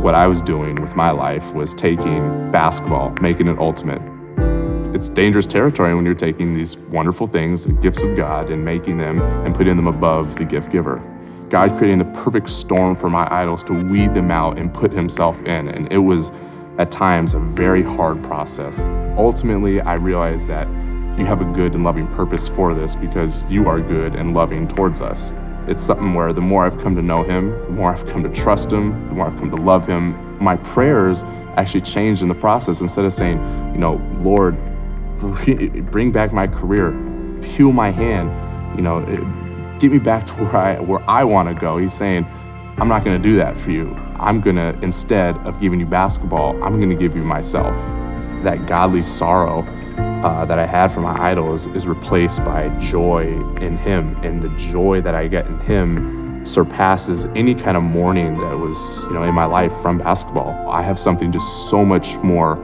what 0.01 0.15
I 0.15 0.27
was 0.27 0.41
doing 0.41 0.81
with 0.81 0.95
my 0.95 1.11
life 1.11 1.53
was 1.53 1.73
taking 1.73 2.51
basketball, 2.51 3.11
making 3.21 3.47
it 3.47 3.57
ultimate. 3.59 4.01
It's 4.95 5.09
dangerous 5.09 5.47
territory 5.47 5.95
when 5.95 6.05
you're 6.05 6.15
taking 6.15 6.55
these 6.55 6.77
wonderful 6.77 7.27
things, 7.27 7.65
the 7.65 7.73
gifts 7.73 8.03
of 8.03 8.15
God, 8.17 8.49
and 8.49 8.65
making 8.65 8.97
them 8.97 9.21
and 9.45 9.55
putting 9.55 9.75
them 9.75 9.87
above 9.87 10.37
the 10.37 10.45
gift 10.45 10.71
giver. 10.71 11.01
God 11.49 11.77
creating 11.77 11.99
the 11.99 12.23
perfect 12.23 12.49
storm 12.49 12.95
for 12.95 13.09
my 13.09 13.27
idols 13.31 13.63
to 13.65 13.73
weed 13.73 14.13
them 14.13 14.31
out 14.31 14.57
and 14.57 14.73
put 14.73 14.91
Himself 14.91 15.37
in. 15.41 15.67
And 15.67 15.91
it 15.91 15.99
was 15.99 16.31
at 16.77 16.91
times 16.91 17.33
a 17.33 17.39
very 17.39 17.83
hard 17.83 18.23
process. 18.23 18.89
Ultimately, 19.17 19.81
I 19.81 19.95
realized 19.95 20.47
that 20.47 20.67
you 21.17 21.25
have 21.25 21.41
a 21.41 21.45
good 21.53 21.75
and 21.75 21.83
loving 21.83 22.07
purpose 22.15 22.47
for 22.47 22.73
this 22.73 22.95
because 22.95 23.43
you 23.45 23.67
are 23.67 23.79
good 23.79 24.15
and 24.15 24.33
loving 24.33 24.67
towards 24.67 25.01
us. 25.01 25.33
It's 25.67 25.81
something 25.81 26.13
where 26.13 26.33
the 26.33 26.41
more 26.41 26.65
I've 26.65 26.79
come 26.79 26.95
to 26.95 27.01
know 27.01 27.23
Him, 27.23 27.51
the 27.51 27.69
more 27.69 27.93
I've 27.93 28.07
come 28.07 28.23
to 28.23 28.29
trust 28.29 28.71
Him, 28.71 29.07
the 29.09 29.13
more 29.13 29.27
I've 29.27 29.37
come 29.37 29.51
to 29.51 29.57
love 29.57 29.85
Him, 29.85 30.41
my 30.41 30.55
prayers 30.55 31.23
actually 31.57 31.81
changed 31.81 32.21
in 32.21 32.29
the 32.29 32.35
process. 32.35 32.81
Instead 32.81 33.05
of 33.05 33.13
saying, 33.13 33.37
you 33.73 33.77
know, 33.77 34.01
Lord, 34.21 34.57
bring 35.91 36.11
back 36.11 36.33
my 36.33 36.47
career, 36.47 36.91
heal 37.43 37.71
my 37.71 37.91
hand, 37.91 38.29
you 38.75 38.81
know, 38.81 39.01
get 39.79 39.91
me 39.91 39.99
back 39.99 40.25
to 40.27 40.33
where 40.33 40.55
I 40.55 40.79
where 40.79 41.09
I 41.09 41.23
want 41.23 41.49
to 41.49 41.55
go. 41.55 41.77
He's 41.77 41.93
saying, 41.93 42.25
I'm 42.77 42.87
not 42.87 43.03
going 43.03 43.21
to 43.21 43.29
do 43.29 43.35
that 43.35 43.57
for 43.57 43.69
you. 43.69 43.95
I'm 44.21 44.39
going 44.39 44.55
to, 44.55 44.77
instead 44.83 45.35
of 45.47 45.59
giving 45.59 45.79
you 45.79 45.87
basketball, 45.87 46.51
I'm 46.63 46.77
going 46.77 46.91
to 46.91 46.95
give 46.95 47.15
you 47.15 47.23
myself. 47.23 47.73
That 48.43 48.67
godly 48.67 49.01
sorrow 49.01 49.63
uh, 50.23 50.45
that 50.45 50.59
I 50.59 50.65
had 50.67 50.91
for 50.91 51.01
my 51.01 51.19
idols 51.19 51.65
is 51.67 51.87
replaced 51.87 52.37
by 52.45 52.69
joy 52.79 53.23
in 53.59 53.77
Him. 53.77 54.15
And 54.23 54.41
the 54.43 54.49
joy 54.49 55.01
that 55.01 55.15
I 55.15 55.27
get 55.27 55.47
in 55.47 55.59
Him 55.61 56.45
surpasses 56.45 57.25
any 57.35 57.55
kind 57.55 57.75
of 57.75 57.81
mourning 57.81 58.37
that 58.39 58.57
was, 58.57 59.03
you 59.05 59.13
know, 59.13 59.23
in 59.23 59.33
my 59.33 59.45
life 59.45 59.73
from 59.81 59.97
basketball. 59.97 60.69
I 60.69 60.83
have 60.83 60.99
something 60.99 61.31
just 61.31 61.69
so 61.69 61.83
much 61.83 62.17
more 62.17 62.55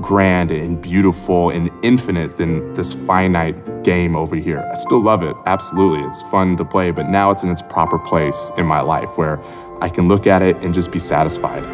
grand 0.00 0.52
and 0.52 0.80
beautiful 0.80 1.50
and 1.50 1.70
infinite 1.82 2.36
than 2.36 2.72
this 2.74 2.92
finite 2.92 3.82
game 3.82 4.14
over 4.14 4.36
here. 4.36 4.60
I 4.60 4.78
still 4.78 5.00
love 5.00 5.22
it, 5.24 5.36
absolutely. 5.46 6.06
It's 6.08 6.22
fun 6.22 6.56
to 6.56 6.64
play, 6.64 6.92
but 6.92 7.08
now 7.08 7.30
it's 7.30 7.42
in 7.42 7.50
its 7.50 7.62
proper 7.62 7.98
place 7.98 8.50
in 8.56 8.66
my 8.66 8.80
life 8.80 9.18
where 9.18 9.40
I 9.80 9.88
can 9.88 10.08
look 10.08 10.26
at 10.26 10.42
it 10.42 10.56
and 10.58 10.74
just 10.74 10.90
be 10.90 10.98
satisfied. 10.98 11.64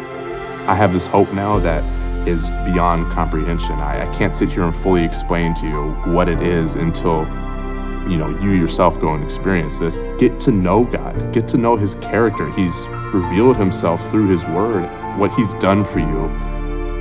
I 0.67 0.75
have 0.75 0.93
this 0.93 1.05
hope 1.05 1.31
now 1.33 1.59
that 1.59 1.83
is 2.27 2.49
beyond 2.65 3.11
comprehension. 3.11 3.73
I, 3.73 4.09
I 4.09 4.13
can't 4.13 4.33
sit 4.33 4.49
here 4.49 4.63
and 4.63 4.75
fully 4.75 5.03
explain 5.03 5.53
to 5.55 5.67
you 5.67 6.13
what 6.13 6.27
it 6.27 6.41
is 6.41 6.75
until 6.75 7.25
you 8.09 8.17
know 8.17 8.29
you 8.41 8.51
yourself 8.51 8.99
go 8.99 9.13
and 9.13 9.23
experience 9.23 9.79
this. 9.79 9.97
Get 10.17 10.39
to 10.41 10.51
know 10.51 10.83
God. 10.83 11.33
Get 11.33 11.47
to 11.49 11.57
know 11.57 11.75
his 11.75 11.95
character. 11.95 12.51
He's 12.51 12.75
revealed 13.13 13.57
himself 13.57 14.01
through 14.11 14.29
his 14.29 14.43
word, 14.45 14.87
what 15.17 15.33
he's 15.33 15.53
done 15.55 15.83
for 15.85 15.99
you 15.99 16.47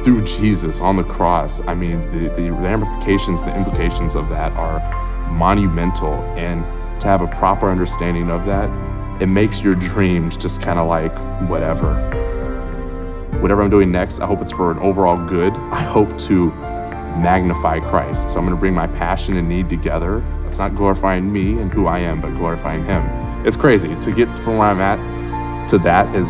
through 0.04 0.22
Jesus 0.22 0.78
on 0.78 0.96
the 0.96 1.02
cross. 1.02 1.60
I 1.66 1.74
mean, 1.74 1.98
the, 2.12 2.28
the 2.34 2.50
ramifications, 2.50 3.42
the 3.42 3.54
implications 3.54 4.14
of 4.14 4.28
that 4.28 4.52
are 4.52 4.78
monumental. 5.32 6.14
And 6.36 6.62
to 7.00 7.08
have 7.08 7.22
a 7.22 7.26
proper 7.26 7.70
understanding 7.70 8.30
of 8.30 8.46
that 8.46 8.70
it 9.20 9.26
makes 9.26 9.60
your 9.62 9.74
dreams 9.74 10.36
just 10.36 10.60
kind 10.60 10.78
of 10.78 10.86
like 10.86 11.14
whatever. 11.48 11.94
Whatever 13.40 13.62
I'm 13.62 13.70
doing 13.70 13.90
next, 13.90 14.20
I 14.20 14.26
hope 14.26 14.40
it's 14.42 14.52
for 14.52 14.70
an 14.70 14.78
overall 14.78 15.24
good. 15.26 15.52
I 15.72 15.82
hope 15.82 16.18
to 16.20 16.50
magnify 17.16 17.80
Christ. 17.80 18.28
So 18.28 18.38
I'm 18.38 18.44
going 18.44 18.56
to 18.56 18.60
bring 18.60 18.74
my 18.74 18.86
passion 18.86 19.36
and 19.36 19.48
need 19.48 19.68
together. 19.68 20.22
It's 20.46 20.58
not 20.58 20.74
glorifying 20.74 21.32
me 21.32 21.58
and 21.58 21.72
who 21.72 21.86
I 21.86 21.98
am, 21.98 22.20
but 22.20 22.30
glorifying 22.36 22.84
Him. 22.84 23.04
It's 23.46 23.56
crazy 23.56 23.94
to 23.94 24.12
get 24.12 24.28
from 24.40 24.58
where 24.58 24.68
I'm 24.68 24.80
at 24.80 25.68
to 25.68 25.78
that 25.78 26.14
is. 26.14 26.28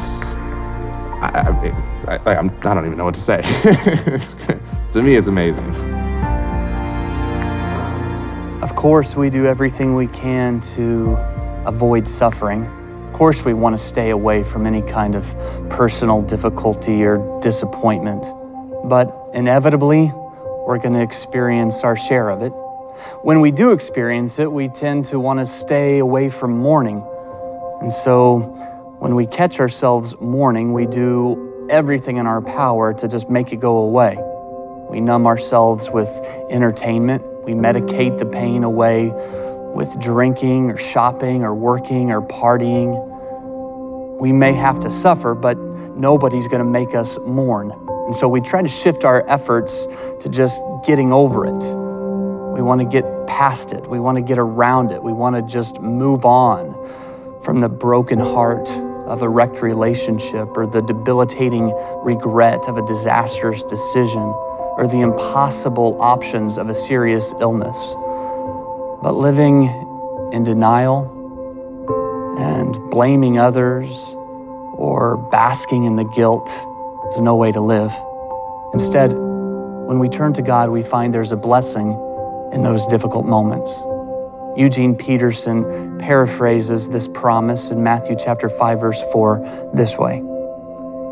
I, 1.18 1.80
I, 2.08 2.18
I, 2.26 2.36
I'm, 2.36 2.50
I 2.60 2.74
don't 2.74 2.86
even 2.86 2.98
know 2.98 3.04
what 3.04 3.14
to 3.14 3.20
say. 3.20 3.40
to 4.92 5.02
me, 5.02 5.16
it's 5.16 5.28
amazing. 5.28 5.74
Of 8.62 8.76
course, 8.76 9.16
we 9.16 9.30
do 9.30 9.46
everything 9.46 9.94
we 9.94 10.06
can 10.08 10.60
to 10.74 11.16
avoid 11.66 12.08
suffering. 12.08 12.64
Of 13.16 13.18
course, 13.18 13.42
we 13.46 13.54
want 13.54 13.78
to 13.78 13.82
stay 13.82 14.10
away 14.10 14.44
from 14.44 14.66
any 14.66 14.82
kind 14.82 15.14
of 15.14 15.24
personal 15.70 16.20
difficulty 16.20 17.02
or 17.02 17.40
disappointment, 17.40 18.26
but 18.90 19.30
inevitably, 19.32 20.12
we're 20.66 20.76
going 20.76 20.92
to 20.92 21.00
experience 21.00 21.76
our 21.76 21.96
share 21.96 22.28
of 22.28 22.42
it. 22.42 22.50
When 23.22 23.40
we 23.40 23.52
do 23.52 23.72
experience 23.72 24.38
it, 24.38 24.52
we 24.52 24.68
tend 24.68 25.06
to 25.06 25.18
want 25.18 25.38
to 25.38 25.46
stay 25.46 25.96
away 25.96 26.28
from 26.28 26.58
mourning. 26.58 27.02
And 27.80 27.90
so, 27.90 28.40
when 28.98 29.14
we 29.14 29.26
catch 29.26 29.60
ourselves 29.60 30.14
mourning, 30.20 30.74
we 30.74 30.84
do 30.84 31.68
everything 31.70 32.18
in 32.18 32.26
our 32.26 32.42
power 32.42 32.92
to 32.92 33.08
just 33.08 33.30
make 33.30 33.50
it 33.50 33.60
go 33.60 33.78
away. 33.78 34.18
We 34.90 35.00
numb 35.00 35.26
ourselves 35.26 35.88
with 35.88 36.08
entertainment, 36.50 37.22
we 37.44 37.52
medicate 37.52 38.18
the 38.18 38.26
pain 38.26 38.62
away 38.62 39.08
with 39.76 40.00
drinking 40.00 40.70
or 40.70 40.78
shopping 40.78 41.44
or 41.44 41.54
working 41.54 42.10
or 42.10 42.22
partying. 42.22 42.96
We 44.18 44.32
may 44.32 44.54
have 44.54 44.80
to 44.80 44.90
suffer, 44.90 45.34
but 45.34 45.58
nobody's 45.58 46.48
going 46.48 46.64
to 46.64 46.70
make 46.70 46.94
us 46.94 47.18
mourn. 47.26 47.70
And 47.70 48.16
so 48.16 48.26
we 48.26 48.40
try 48.40 48.62
to 48.62 48.68
shift 48.68 49.04
our 49.04 49.28
efforts 49.28 49.86
to 50.20 50.30
just 50.30 50.58
getting 50.86 51.12
over 51.12 51.44
it. 51.44 51.62
We 52.54 52.62
want 52.62 52.80
to 52.80 52.86
get 52.86 53.04
past 53.26 53.72
it. 53.72 53.86
We 53.86 54.00
want 54.00 54.16
to 54.16 54.22
get 54.22 54.38
around 54.38 54.92
it. 54.92 55.02
We 55.02 55.12
want 55.12 55.36
to 55.36 55.42
just 55.42 55.78
move 55.78 56.24
on 56.24 56.72
from 57.44 57.60
the 57.60 57.68
broken 57.68 58.18
heart 58.18 58.70
of 59.06 59.20
a 59.20 59.28
wrecked 59.28 59.60
relationship 59.60 60.48
or 60.56 60.66
the 60.66 60.80
debilitating 60.80 61.70
regret 62.02 62.60
of 62.66 62.78
a 62.78 62.86
disastrous 62.86 63.62
decision 63.64 64.22
or 64.78 64.88
the 64.90 65.00
impossible 65.00 66.00
options 66.00 66.56
of 66.56 66.70
a 66.70 66.74
serious 66.74 67.34
illness. 67.40 67.76
But 69.02 69.14
living 69.14 69.64
in 70.32 70.44
denial 70.44 71.12
and 72.38 72.74
blaming 72.90 73.38
others 73.38 73.90
or 74.76 75.16
basking 75.30 75.84
in 75.84 75.96
the 75.96 76.04
guilt 76.04 76.48
is 77.14 77.20
no 77.20 77.36
way 77.36 77.52
to 77.52 77.60
live. 77.60 77.92
Instead, 78.72 79.12
when 79.12 79.98
we 79.98 80.08
turn 80.08 80.32
to 80.34 80.42
God, 80.42 80.70
we 80.70 80.82
find 80.82 81.14
there's 81.14 81.32
a 81.32 81.36
blessing 81.36 81.92
in 82.52 82.62
those 82.62 82.86
difficult 82.86 83.26
moments. 83.26 83.70
Eugene 84.56 84.94
Peterson 84.94 85.98
paraphrases 85.98 86.88
this 86.88 87.06
promise 87.08 87.70
in 87.70 87.82
Matthew 87.82 88.16
chapter 88.18 88.48
5 88.48 88.80
verse 88.80 89.00
4 89.12 89.70
this 89.74 89.96
way. 89.96 90.22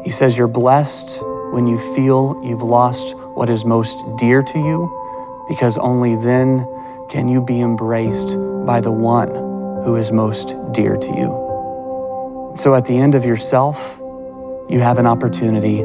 He 0.05 0.11
says 0.11 0.37
you're 0.37 0.49
blessed 0.49 1.17
when 1.53 1.67
you 1.67 1.79
feel 1.95 2.41
you've 2.43 2.63
lost 2.63 3.15
what 3.35 3.51
is 3.51 3.65
most 3.65 3.97
dear 4.17 4.43
to 4.43 4.59
you 4.59 5.45
because 5.49 5.77
only 5.79 6.17
then 6.17 6.67
can 7.15 7.29
you 7.29 7.41
be 7.41 7.61
embraced 7.61 8.37
by 8.67 8.81
the 8.81 8.91
one 8.91 9.29
who 9.85 9.95
is 9.95 10.11
most 10.11 10.57
dear 10.73 10.97
to 10.97 11.07
you. 11.07 12.57
So 12.61 12.75
at 12.75 12.87
the 12.87 12.97
end 12.97 13.15
of 13.15 13.25
yourself, 13.25 13.77
you 14.69 14.81
have 14.81 14.99
an 14.99 15.07
opportunity 15.07 15.77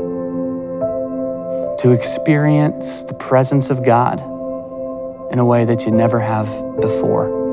to 1.82 1.92
experience 1.92 3.04
the 3.04 3.14
presence 3.14 3.70
of 3.70 3.86
God 3.86 4.20
in 5.32 5.38
a 5.38 5.46
way 5.46 5.66
that 5.66 5.82
you 5.82 5.92
never 5.92 6.20
have 6.20 6.48
before. 6.82 7.49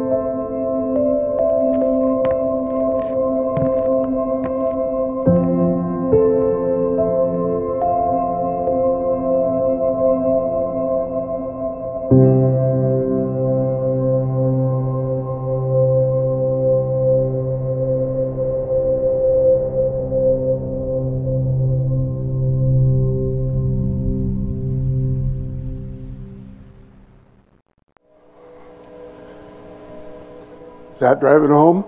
That 31.07 31.20
driving 31.20 31.50
home? 31.50 31.84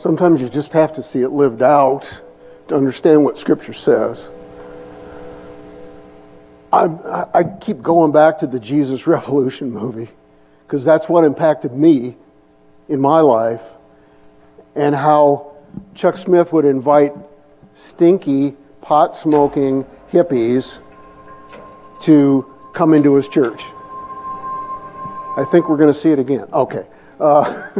Sometimes 0.00 0.40
you 0.40 0.48
just 0.48 0.72
have 0.72 0.94
to 0.94 1.02
see 1.02 1.22
it 1.22 1.28
lived 1.28 1.62
out 1.62 2.10
to 2.68 2.74
understand 2.74 3.24
what 3.24 3.38
Scripture 3.38 3.72
says. 3.72 4.26
I, 6.72 7.26
I 7.34 7.44
keep 7.44 7.82
going 7.82 8.10
back 8.10 8.40
to 8.40 8.46
the 8.46 8.58
Jesus 8.58 9.06
Revolution 9.16 9.70
movie 9.70 10.08
because 10.66 10.84
that's 10.84 11.08
what 11.08 11.24
impacted 11.24 11.72
me 11.72 12.16
in 12.88 13.00
my 13.00 13.20
life 13.20 13.62
and 14.74 14.94
how 14.94 15.52
Chuck 15.94 16.16
Smith 16.16 16.52
would 16.52 16.64
invite 16.64 17.12
stinky, 17.74 18.56
pot 18.80 19.14
smoking 19.14 19.84
hippies 20.10 20.78
to 22.02 22.44
come 22.74 22.94
into 22.94 23.14
his 23.14 23.28
church. 23.28 23.62
I 25.36 25.44
think 25.44 25.68
we're 25.68 25.76
going 25.76 25.92
to 25.92 25.98
see 25.98 26.10
it 26.10 26.18
again. 26.18 26.46
Okay. 26.52 26.84
Uh, 27.20 27.70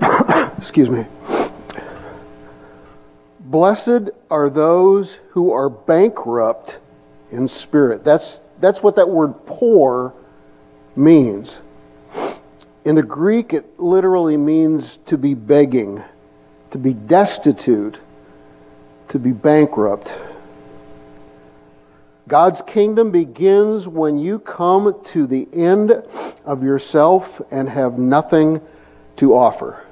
excuse 0.58 0.88
me. 0.88 1.06
Blessed 3.40 4.10
are 4.30 4.48
those 4.50 5.18
who 5.30 5.52
are 5.52 5.68
bankrupt 5.68 6.78
in 7.30 7.48
spirit. 7.48 8.04
That's, 8.04 8.40
that's 8.60 8.82
what 8.82 8.96
that 8.96 9.08
word 9.08 9.46
poor 9.46 10.14
means. 10.96 11.60
In 12.84 12.94
the 12.94 13.02
Greek, 13.02 13.52
it 13.52 13.80
literally 13.80 14.36
means 14.36 14.98
to 15.06 15.18
be 15.18 15.34
begging, 15.34 16.02
to 16.70 16.78
be 16.78 16.92
destitute, 16.92 17.98
to 19.08 19.18
be 19.18 19.32
bankrupt. 19.32 20.12
God's 22.26 22.62
kingdom 22.62 23.10
begins 23.10 23.86
when 23.86 24.18
you 24.18 24.38
come 24.38 24.98
to 25.04 25.26
the 25.26 25.46
end 25.52 25.92
of 26.44 26.62
yourself 26.62 27.42
and 27.50 27.68
have 27.68 27.98
nothing 27.98 28.62
to 29.16 29.34
offer. 29.34 29.84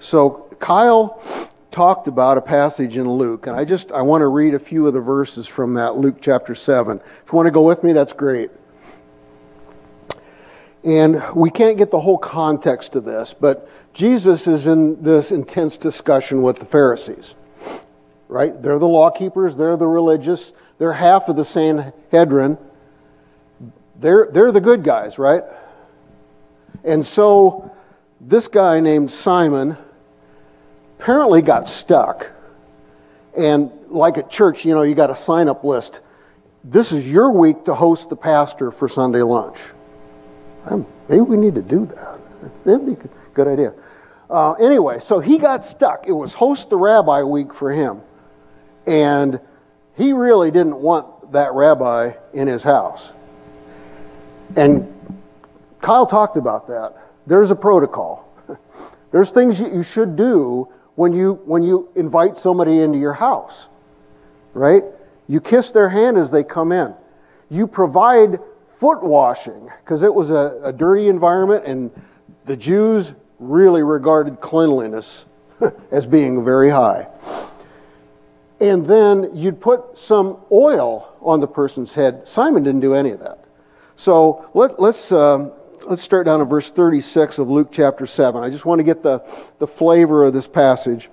So, 0.00 0.48
Kyle 0.58 1.22
talked 1.70 2.08
about 2.08 2.38
a 2.38 2.40
passage 2.40 2.96
in 2.96 3.08
Luke, 3.08 3.46
and 3.46 3.54
I 3.54 3.64
just 3.64 3.92
I 3.92 4.02
want 4.02 4.22
to 4.22 4.28
read 4.28 4.54
a 4.54 4.58
few 4.58 4.86
of 4.86 4.94
the 4.94 5.00
verses 5.00 5.46
from 5.46 5.74
that 5.74 5.96
Luke 5.96 6.16
chapter 6.20 6.54
7. 6.54 6.98
If 6.98 7.04
you 7.32 7.36
want 7.36 7.46
to 7.46 7.52
go 7.52 7.62
with 7.62 7.84
me, 7.84 7.92
that's 7.92 8.12
great. 8.12 8.50
And 10.82 11.22
we 11.34 11.50
can't 11.50 11.76
get 11.76 11.90
the 11.90 12.00
whole 12.00 12.18
context 12.18 12.96
of 12.96 13.04
this, 13.04 13.34
but 13.34 13.68
Jesus 13.92 14.46
is 14.46 14.66
in 14.66 15.02
this 15.02 15.32
intense 15.32 15.76
discussion 15.76 16.42
with 16.42 16.58
the 16.58 16.64
Pharisees. 16.64 17.34
Right? 18.28 18.60
They're 18.60 18.78
the 18.78 18.88
law 18.88 19.10
keepers, 19.10 19.56
they're 19.56 19.76
the 19.76 19.86
religious, 19.86 20.52
they're 20.78 20.92
half 20.92 21.28
of 21.28 21.36
the 21.36 21.44
Sanhedrin. 21.44 22.58
They're, 23.98 24.28
they're 24.30 24.52
the 24.52 24.60
good 24.60 24.84
guys, 24.84 25.18
right? 25.18 25.42
And 26.84 27.04
so 27.04 27.70
this 28.20 28.48
guy 28.48 28.80
named 28.80 29.10
Simon 29.10 29.76
apparently 30.98 31.42
got 31.42 31.68
stuck. 31.68 32.28
And 33.36 33.70
like 33.88 34.18
at 34.18 34.30
church, 34.30 34.64
you 34.64 34.74
know, 34.74 34.82
you 34.82 34.94
got 34.94 35.10
a 35.10 35.14
sign 35.14 35.48
up 35.48 35.64
list. 35.64 36.00
This 36.64 36.92
is 36.92 37.08
your 37.08 37.30
week 37.30 37.64
to 37.64 37.74
host 37.74 38.08
the 38.10 38.16
pastor 38.16 38.70
for 38.70 38.88
Sunday 38.88 39.22
lunch. 39.22 39.58
Maybe 41.08 41.20
we 41.20 41.36
need 41.36 41.54
to 41.54 41.62
do 41.62 41.86
that. 41.86 42.18
That'd 42.64 42.86
be 42.86 42.92
a 42.92 43.08
good 43.34 43.46
idea. 43.46 43.72
Uh, 44.28 44.52
anyway, 44.54 44.98
so 44.98 45.20
he 45.20 45.38
got 45.38 45.64
stuck. 45.64 46.08
It 46.08 46.12
was 46.12 46.32
host 46.32 46.70
the 46.70 46.76
rabbi 46.76 47.22
week 47.22 47.54
for 47.54 47.70
him. 47.70 48.00
And 48.86 49.40
he 49.96 50.12
really 50.12 50.50
didn't 50.50 50.76
want 50.76 51.32
that 51.32 51.52
rabbi 51.54 52.12
in 52.34 52.46
his 52.46 52.62
house. 52.62 53.12
And 54.56 54.92
Kyle 55.80 56.06
talked 56.06 56.36
about 56.36 56.68
that. 56.68 56.94
There's 57.26 57.50
a 57.50 57.56
protocol. 57.56 58.28
There's 59.10 59.30
things 59.30 59.58
you 59.58 59.82
should 59.82 60.16
do 60.16 60.68
when 60.94 61.12
you, 61.12 61.34
when 61.44 61.62
you 61.62 61.88
invite 61.94 62.36
somebody 62.36 62.80
into 62.80 62.98
your 62.98 63.14
house, 63.14 63.66
right? 64.54 64.84
You 65.28 65.40
kiss 65.40 65.70
their 65.72 65.88
hand 65.88 66.16
as 66.16 66.30
they 66.30 66.44
come 66.44 66.72
in. 66.72 66.94
You 67.50 67.66
provide 67.66 68.38
foot 68.78 69.02
washing 69.02 69.70
because 69.82 70.02
it 70.02 70.14
was 70.14 70.30
a, 70.30 70.60
a 70.62 70.72
dirty 70.72 71.08
environment 71.08 71.64
and 71.64 71.90
the 72.44 72.56
Jews 72.56 73.12
really 73.38 73.82
regarded 73.82 74.40
cleanliness 74.40 75.24
as 75.90 76.06
being 76.06 76.44
very 76.44 76.70
high 76.70 77.08
and 78.60 78.86
then 78.86 79.30
you'd 79.34 79.60
put 79.60 79.98
some 79.98 80.38
oil 80.50 81.14
on 81.20 81.40
the 81.40 81.46
person's 81.46 81.92
head. 81.92 82.26
Simon 82.26 82.62
didn't 82.62 82.80
do 82.80 82.94
any 82.94 83.10
of 83.10 83.20
that. 83.20 83.44
So 83.96 84.48
let, 84.54 84.72
us 84.72 84.78
let's, 84.78 85.12
um, 85.12 85.52
let's 85.86 86.02
start 86.02 86.26
down 86.26 86.40
at 86.40 86.48
verse 86.48 86.70
36 86.70 87.38
of 87.38 87.48
Luke 87.48 87.68
chapter 87.70 88.06
7. 88.06 88.42
I 88.42 88.50
just 88.50 88.64
want 88.64 88.78
to 88.78 88.84
get 88.84 89.02
the, 89.02 89.18
the 89.58 89.66
flavor 89.66 90.24
of 90.24 90.32
this 90.32 90.46
passage. 90.46 91.10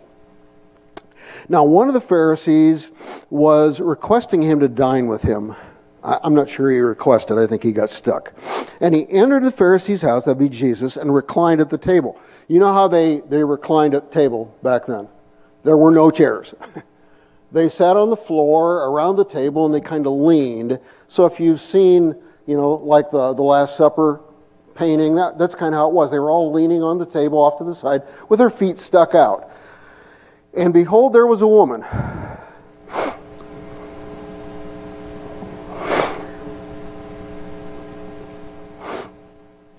Now, 1.50 1.64
one 1.66 1.90
of 1.90 1.94
the 1.94 2.02
Pharisees 2.02 2.92
was 3.30 3.80
requesting 3.80 4.42
him 4.42 4.62
to 4.62 4.70
dine 4.70 5.08
with 5.08 5.22
him. 5.22 5.56
I, 6.02 6.20
I'm 6.24 6.34
not 6.34 6.50
sure 6.50 6.70
he 6.70 6.80
requested, 6.80 7.38
I 7.38 7.48
think 7.48 7.64
he 7.64 7.74
got 7.74 7.90
stuck. 7.90 8.34
And 8.80 8.96
he 8.96 9.10
entered 9.10 9.44
the 9.44 9.52
Pharisee's 9.52 10.02
house, 10.02 10.26
that'd 10.26 10.40
be 10.40 10.50
Jesus, 10.50 10.96
and 10.96 11.14
reclined 11.14 11.60
at 11.60 11.70
the 11.70 11.78
table. 11.78 12.20
You 12.48 12.60
know 12.60 12.74
how 12.74 12.88
they, 12.88 13.20
they 13.30 13.44
reclined 13.44 13.96
at 13.96 14.10
the 14.10 14.14
table 14.14 14.56
back 14.64 14.86
then? 14.86 15.10
There 15.64 15.78
were 15.78 15.92
no 15.92 16.12
chairs. 16.12 16.54
they 17.54 17.70
sat 17.70 17.96
on 17.96 18.10
the 18.10 18.18
floor 18.18 18.90
around 18.90 19.16
the 19.16 19.24
table 19.24 19.66
and 19.66 19.74
they 19.74 19.80
kind 19.80 20.08
of 20.08 20.14
leaned. 20.14 20.80
So 21.08 21.28
if 21.28 21.40
you've 21.40 21.62
seen, 21.62 22.16
you 22.48 22.58
know, 22.58 22.72
like 22.72 23.12
the, 23.12 23.34
the 23.34 23.44
Last 23.44 23.78
Supper 23.78 24.22
painting, 24.74 25.16
that, 25.16 25.38
that's 25.38 25.54
kind 25.54 25.76
of 25.76 25.80
how 25.80 25.88
it 25.88 25.94
was. 25.94 26.10
They 26.10 26.18
were 26.18 26.32
all 26.32 26.52
leaning 26.52 26.82
on 26.82 26.98
the 26.98 27.06
table 27.06 27.38
off 27.38 27.60
to 27.60 27.64
the 27.64 27.76
side 27.76 28.02
with 28.28 28.40
their 28.40 28.50
feet 28.50 28.80
stuck 28.80 29.14
out. 29.14 29.52
And 30.56 30.74
behold, 30.74 31.14
there 31.14 31.28
was 31.28 31.44
a 31.44 31.48
woman. 31.48 31.86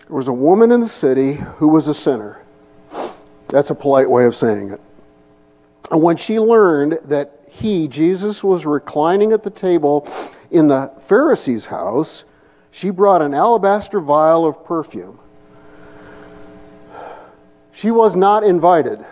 There 0.07 0.17
was 0.17 0.29
a 0.29 0.33
woman 0.33 0.71
in 0.71 0.81
the 0.81 0.89
city 0.89 1.35
who 1.57 1.67
was 1.67 1.89
a 1.89 1.95
sinner. 1.95 2.41
That's 3.49 3.71
a 3.71 3.75
polite 3.75 4.09
way 4.09 4.27
of 4.27 4.37
saying 4.37 4.71
it. 4.71 4.81
And 5.91 6.01
when 6.01 6.17
she 6.17 6.39
learned 6.39 7.01
that 7.07 7.44
he, 7.61 7.89
Jesus, 7.89 8.43
was 8.43 8.67
reclining 8.67 9.33
at 9.33 9.43
the 9.43 9.51
table 9.51 10.09
in 10.51 10.67
the 10.69 10.91
Pharisee's 11.07 11.67
house, 11.67 12.25
she 12.71 12.91
brought 12.91 13.23
an 13.23 13.33
alabaster 13.33 14.01
vial 14.01 14.45
of 14.45 14.65
perfume. 14.65 15.19
She 17.73 17.91
was 17.91 18.17
not 18.17 18.45
invited. 18.45 19.05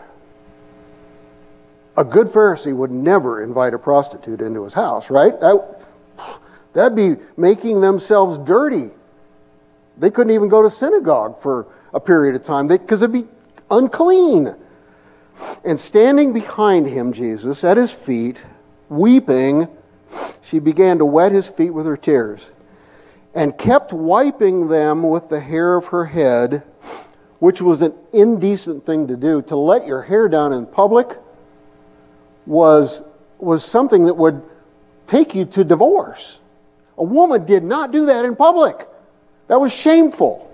A 1.97 2.05
good 2.05 2.29
Pharisee 2.29 2.75
would 2.75 2.91
never 2.91 3.43
invite 3.43 3.75
a 3.75 3.79
prostitute 3.79 4.41
into 4.41 4.65
his 4.65 4.75
house, 4.75 5.11
right? 5.11 5.39
That, 5.41 5.81
that'd 6.73 6.97
be 6.97 7.17
making 7.37 7.81
themselves 7.81 8.39
dirty 8.39 8.91
They 9.99 10.11
couldn't 10.11 10.33
even 10.33 10.49
go 10.49 10.63
to 10.63 10.71
synagogue 10.71 11.41
for 11.41 11.67
a 11.93 12.01
period 12.01 12.35
of 12.35 12.43
time 12.43 12.67
because 12.67 13.03
it'd 13.03 13.13
be 13.13 13.29
unclean. 13.71 14.55
And 15.65 15.79
standing 15.79 16.33
behind 16.33 16.87
him, 16.87 17.13
Jesus, 17.13 17.65
at 17.65 17.77
his 17.77 17.93
feet, 17.93 18.43
weeping, 18.89 19.69
she 20.43 20.59
began 20.59 20.99
to 20.99 21.05
wet 21.05 21.33
his 21.33 21.49
feet 21.49 21.71
with 21.71 21.87
her 21.87 21.97
tears 21.97 22.47
and 23.35 23.57
kept 23.57 23.93
wiping 23.93 24.69
them 24.69 25.03
with 25.03 25.29
the 25.29 25.41
hair 25.41 25.77
of 25.77 25.87
her 25.87 26.05
head, 26.05 26.63
which 27.39 27.63
was 27.63 27.81
an 27.81 27.95
indecent 28.13 28.85
thing 28.85 29.09
to 29.09 29.17
do. 29.17 29.43
To 29.43 29.57
let 29.57 29.87
your 29.87 30.03
hair 30.03 30.29
down 30.29 30.53
in 30.53 30.67
public 30.67 31.17
was, 32.47 33.01
was 33.39 33.65
something 33.65 34.05
that 34.05 34.15
would 34.15 34.43
take 35.07 35.35
you 35.35 35.45
to 35.47 35.65
divorce. 35.65 36.39
A 36.99 37.05
woman 37.05 37.47
did 37.47 37.65
not 37.65 37.91
do 37.91 38.07
that 38.07 38.25
in 38.25 38.37
public. 38.37 38.87
That 39.49 39.61
was 39.61 39.73
shameful. 39.73 40.49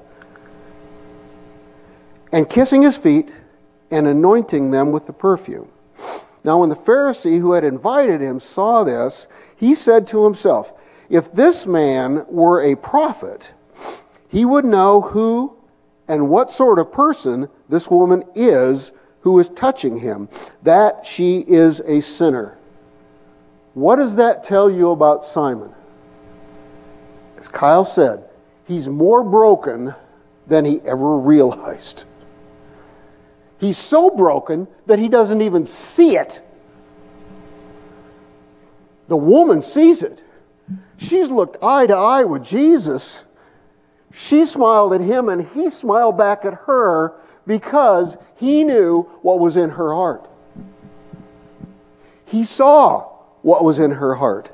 And 2.31 2.49
kissing 2.49 2.83
his 2.83 2.97
feet 2.97 3.31
and 3.91 4.07
anointing 4.07 4.71
them 4.71 4.93
with 4.93 5.07
the 5.07 5.13
perfume. 5.13 5.69
Now, 6.45 6.61
when 6.61 6.69
the 6.69 6.77
Pharisee 6.77 7.41
who 7.41 7.53
had 7.53 7.65
invited 7.65 8.21
him 8.21 8.41
saw 8.41 8.85
this, 8.85 9.27
he 9.57 9.75
said 9.75 10.07
to 10.09 10.25
himself, 10.25 10.73
If 11.09 11.33
this 11.33 11.67
man 11.67 12.25
were 12.29 12.63
a 12.63 12.77
prophet, 12.77 13.53
he 14.29 14.45
would 14.45 14.65
know 14.65 15.01
who 15.01 15.57
and 16.07 16.31
what 16.31 16.51
sort 16.51 16.79
of 16.79 16.93
person 16.93 17.49
this 17.69 17.89
woman 17.89 18.25
is 18.35 18.93
who 19.21 19.39
is 19.39 19.49
touching 19.51 19.99
him, 19.99 20.29
that 20.63 21.05
she 21.05 21.41
is 21.41 21.81
a 21.81 22.01
sinner. 22.01 22.57
What 23.75 23.97
does 23.97 24.17
that 24.17 24.43
tell 24.43 24.71
you 24.71 24.91
about 24.91 25.25
Simon? 25.25 25.75
As 27.37 27.49
Kyle 27.49 27.85
said, 27.85 28.25
he's 28.65 28.89
more 28.89 29.23
broken 29.23 29.95
than 30.47 30.65
he 30.65 30.81
ever 30.85 31.17
realized. 31.17 32.05
He's 33.59 33.77
so 33.77 34.11
broken 34.11 34.69
that 34.87 34.99
he 34.99 35.09
doesn't 35.09 35.43
even 35.43 35.65
see 35.65 36.17
it. 36.17 36.41
The 39.09 39.17
woman 39.17 39.63
sees 39.63 40.03
it. 40.03 40.23
She's 40.97 41.29
looked 41.29 41.63
eye 41.63 41.87
to 41.87 41.95
eye 41.95 42.25
with 42.25 42.45
Jesus. 42.45 43.23
She 44.13 44.47
smiled 44.47 44.93
at 44.93 45.01
him 45.01 45.29
and 45.29 45.47
he 45.49 45.71
smiled 45.71 46.17
back 46.17 46.45
at 46.45 46.55
her 46.67 47.15
because 47.47 48.17
he 48.37 48.65
knew 48.65 49.03
what 49.23 49.41
was 49.41 49.57
in 49.57 49.71
her 49.71 49.95
heart. 49.95 50.29
He 52.27 52.45
saw 52.45 53.09
what 53.43 53.65
was 53.65 53.79
in 53.79 53.91
her 53.91 54.15
heart. 54.15 54.51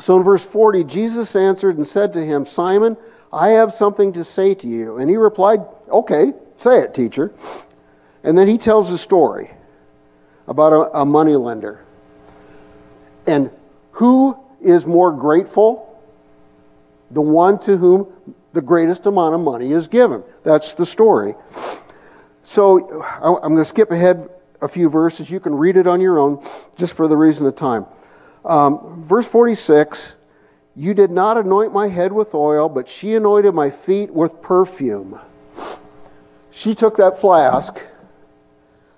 So 0.00 0.16
in 0.16 0.24
verse 0.24 0.42
40, 0.42 0.84
Jesus 0.84 1.36
answered 1.36 1.76
and 1.76 1.86
said 1.86 2.12
to 2.14 2.24
him, 2.24 2.44
Simon, 2.44 2.96
I 3.32 3.50
have 3.50 3.72
something 3.72 4.12
to 4.14 4.24
say 4.24 4.54
to 4.54 4.66
you. 4.66 4.98
And 4.98 5.08
he 5.08 5.16
replied, 5.16 5.60
Okay, 5.88 6.32
say 6.56 6.80
it, 6.80 6.94
teacher. 6.94 7.32
And 8.22 8.36
then 8.36 8.48
he 8.48 8.58
tells 8.58 8.90
a 8.90 8.98
story 8.98 9.50
about 10.46 10.72
a, 10.72 11.00
a 11.00 11.06
money 11.06 11.36
lender. 11.36 11.84
And 13.26 13.50
who 13.92 14.38
is 14.60 14.86
more 14.86 15.12
grateful? 15.12 16.02
The 17.10 17.20
one 17.20 17.58
to 17.60 17.76
whom 17.76 18.12
the 18.52 18.62
greatest 18.62 19.06
amount 19.06 19.34
of 19.34 19.40
money 19.40 19.72
is 19.72 19.88
given. 19.88 20.22
That's 20.42 20.74
the 20.74 20.86
story. 20.86 21.34
So 22.42 23.02
I'm 23.02 23.52
going 23.52 23.56
to 23.56 23.64
skip 23.64 23.90
ahead 23.90 24.28
a 24.60 24.68
few 24.68 24.88
verses. 24.88 25.30
You 25.30 25.40
can 25.40 25.54
read 25.54 25.76
it 25.76 25.86
on 25.86 26.00
your 26.00 26.18
own 26.18 26.44
just 26.76 26.94
for 26.94 27.08
the 27.08 27.16
reason 27.16 27.46
of 27.46 27.56
time. 27.56 27.86
Um, 28.44 29.04
verse 29.06 29.26
46 29.26 30.14
You 30.74 30.94
did 30.94 31.10
not 31.10 31.36
anoint 31.36 31.72
my 31.72 31.88
head 31.88 32.12
with 32.12 32.34
oil, 32.34 32.68
but 32.68 32.88
she 32.88 33.14
anointed 33.14 33.54
my 33.54 33.70
feet 33.70 34.10
with 34.10 34.40
perfume. 34.42 35.18
She 36.56 36.76
took 36.76 36.96
that 36.98 37.20
flask 37.20 37.80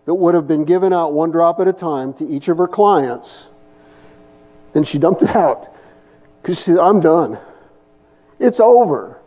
that 0.05 0.15
would 0.15 0.35
have 0.35 0.47
been 0.47 0.65
given 0.67 0.93
out 0.93 1.15
one 1.15 1.31
drop 1.31 1.59
at 1.59 1.67
a 1.67 1.73
time 1.73 2.13
to 2.15 2.29
each 2.29 2.49
of 2.49 2.59
her 2.59 2.69
clients, 2.69 3.47
and 4.75 4.87
she 4.87 4.99
dumped 4.99 5.23
it 5.23 5.35
out 5.35 5.75
because 6.43 6.59
she 6.59 6.65
said, 6.65 6.79
I'm 6.79 7.01
done. 7.01 7.39
It's 8.39 8.61
over. 8.61 9.19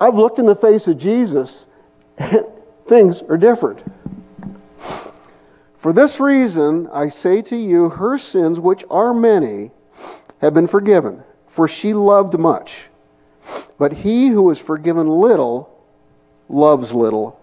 I've 0.00 0.16
looked 0.16 0.40
in 0.40 0.46
the 0.46 0.56
face 0.56 0.88
of 0.88 0.98
Jesus, 0.98 1.64
and 2.18 2.44
things 2.86 3.22
are 3.22 3.38
different. 3.38 3.84
For 5.76 5.92
this 5.92 6.18
reason, 6.18 6.88
I 6.92 7.08
say 7.08 7.40
to 7.42 7.56
you, 7.56 7.88
her 7.88 8.18
sins, 8.18 8.58
which 8.58 8.84
are 8.90 9.14
many, 9.14 9.70
have 10.40 10.54
been 10.54 10.66
forgiven, 10.66 11.22
for 11.46 11.68
she 11.68 11.94
loved 11.94 12.36
much. 12.36 12.86
But 13.78 13.92
he 13.92 14.26
who 14.26 14.50
is 14.50 14.58
forgiven 14.58 15.08
little 15.08 15.79
loves 16.50 16.92
little. 16.92 17.40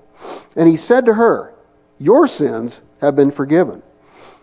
And 0.55 0.67
he 0.67 0.77
said 0.77 1.05
to 1.05 1.13
her, 1.13 1.53
Your 1.97 2.27
sins 2.27 2.81
have 2.99 3.15
been 3.15 3.31
forgiven. 3.31 3.81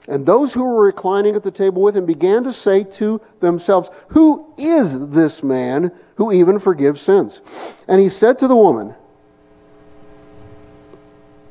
And 0.07 0.27
those 0.27 0.53
who 0.53 0.63
were 0.63 0.85
reclining 0.85 1.35
at 1.35 1.43
the 1.43 1.51
table 1.51 1.83
with 1.83 1.97
him 1.97 2.05
began 2.05 2.45
to 2.45 2.53
say 2.53 2.85
to 2.85 3.21
themselves, 3.41 3.89
Who 4.09 4.53
is 4.59 5.09
this 5.11 5.43
man 5.43 5.93
who 6.17 6.33
even 6.33 6.59
forgives 6.59 7.01
sins? 7.01 7.41
And 7.89 8.01
he 8.01 8.09
said 8.09 8.39
to 8.41 8.49
the 8.49 8.57
woman, 8.57 8.95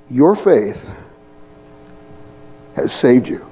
Your 0.10 0.36
faith 0.36 0.92
has 2.76 2.92
saved 2.92 3.28
you. 3.28 3.46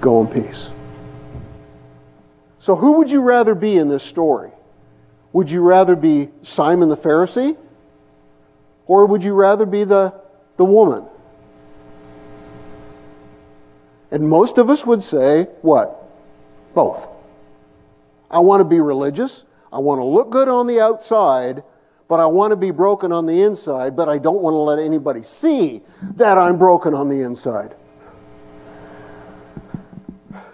Go 0.00 0.20
in 0.22 0.28
peace. 0.28 0.70
So, 2.60 2.74
who 2.74 2.92
would 2.92 3.10
you 3.10 3.20
rather 3.20 3.54
be 3.54 3.76
in 3.76 3.88
this 3.88 4.02
story? 4.02 4.50
Would 5.32 5.50
you 5.50 5.60
rather 5.60 5.94
be 5.94 6.30
Simon 6.42 6.88
the 6.88 6.96
Pharisee? 6.96 7.56
Or 8.88 9.06
would 9.06 9.22
you 9.22 9.34
rather 9.34 9.66
be 9.66 9.84
the, 9.84 10.12
the 10.56 10.64
woman? 10.64 11.04
And 14.10 14.28
most 14.28 14.58
of 14.58 14.70
us 14.70 14.84
would 14.84 15.02
say, 15.02 15.44
what? 15.62 16.08
Both. 16.74 17.06
I 18.30 18.40
want 18.40 18.60
to 18.60 18.64
be 18.64 18.80
religious. 18.80 19.44
I 19.72 19.78
want 19.78 20.00
to 20.00 20.04
look 20.04 20.30
good 20.30 20.48
on 20.48 20.66
the 20.66 20.80
outside, 20.80 21.62
but 22.08 22.18
I 22.18 22.26
want 22.26 22.52
to 22.52 22.56
be 22.56 22.70
broken 22.70 23.12
on 23.12 23.26
the 23.26 23.42
inside, 23.42 23.94
but 23.94 24.08
I 24.08 24.16
don't 24.16 24.40
want 24.40 24.54
to 24.54 24.58
let 24.58 24.78
anybody 24.78 25.22
see 25.22 25.82
that 26.16 26.38
I'm 26.38 26.58
broken 26.58 26.94
on 26.94 27.10
the 27.10 27.20
inside. 27.20 27.74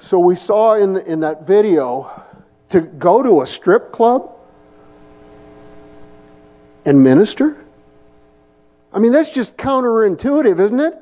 So 0.00 0.18
we 0.18 0.34
saw 0.34 0.74
in, 0.74 0.92
the, 0.92 1.10
in 1.10 1.20
that 1.20 1.46
video 1.46 2.22
to 2.70 2.80
go 2.80 3.22
to 3.22 3.42
a 3.42 3.46
strip 3.46 3.92
club 3.92 4.36
and 6.84 7.02
minister. 7.02 7.63
I 8.94 9.00
mean, 9.00 9.10
that's 9.10 9.30
just 9.30 9.56
counterintuitive, 9.56 10.60
isn't 10.60 10.78
it? 10.78 10.94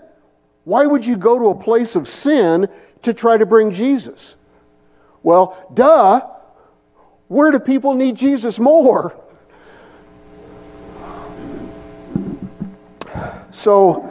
Why 0.65 0.87
would 0.87 1.05
you 1.05 1.17
go 1.17 1.39
to 1.39 1.49
a 1.49 1.55
place 1.55 1.95
of 1.95 2.09
sin 2.09 2.69
to 3.03 3.13
try 3.13 3.37
to 3.37 3.45
bring 3.45 3.71
Jesus? 3.71 4.37
Well, 5.23 5.69
duh. 5.75 6.27
Where 7.29 7.51
do 7.51 7.59
people 7.59 7.95
need 7.95 8.17
Jesus 8.17 8.59
more? 8.59 9.15
So, 13.51 14.11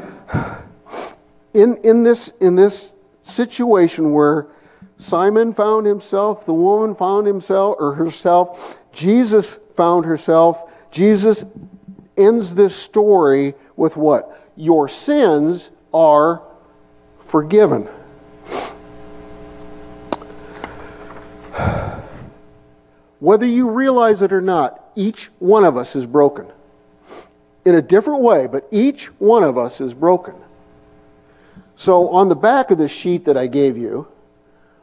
in, 1.54 1.78
in, 1.78 2.04
this, 2.04 2.32
in 2.40 2.56
this 2.56 2.94
situation 3.24 4.12
where 4.12 4.48
Simon 4.98 5.54
found 5.54 5.88
himself, 5.88 6.46
the 6.46 6.54
woman 6.54 6.96
found 6.96 7.26
himself 7.26 7.78
or 7.80 7.94
herself, 7.94 8.78
Jesus 8.94 9.58
found 9.76 10.06
herself, 10.06 10.72
Jesus 10.92 11.44
ends 12.18 12.54
this 12.54 12.76
story 12.76 13.56
with 13.76 13.96
what? 13.96 14.52
Your 14.56 14.90
sins 14.90 15.70
are 15.94 16.42
forgiven. 17.28 17.88
Whether 23.20 23.46
you 23.46 23.70
realize 23.70 24.24
it 24.24 24.34
or 24.34 24.42
not, 24.42 24.92
each 24.96 25.30
one 25.40 25.64
of 25.64 25.78
us 25.78 25.96
is 25.96 26.06
broken. 26.06 26.48
In 27.66 27.76
a 27.76 27.82
different 27.82 28.22
way, 28.22 28.48
but 28.48 28.68
each 28.72 29.06
one 29.20 29.44
of 29.44 29.58
us 29.58 29.80
is 29.80 29.94
broken. 29.94 30.34
So, 31.76 32.10
on 32.10 32.30
the 32.30 32.36
back 32.36 32.72
of 32.72 32.80
the 32.80 32.88
sheet 32.88 33.26
that 33.26 33.38
I 33.38 33.48
gave 33.48 33.78
you 33.78 34.08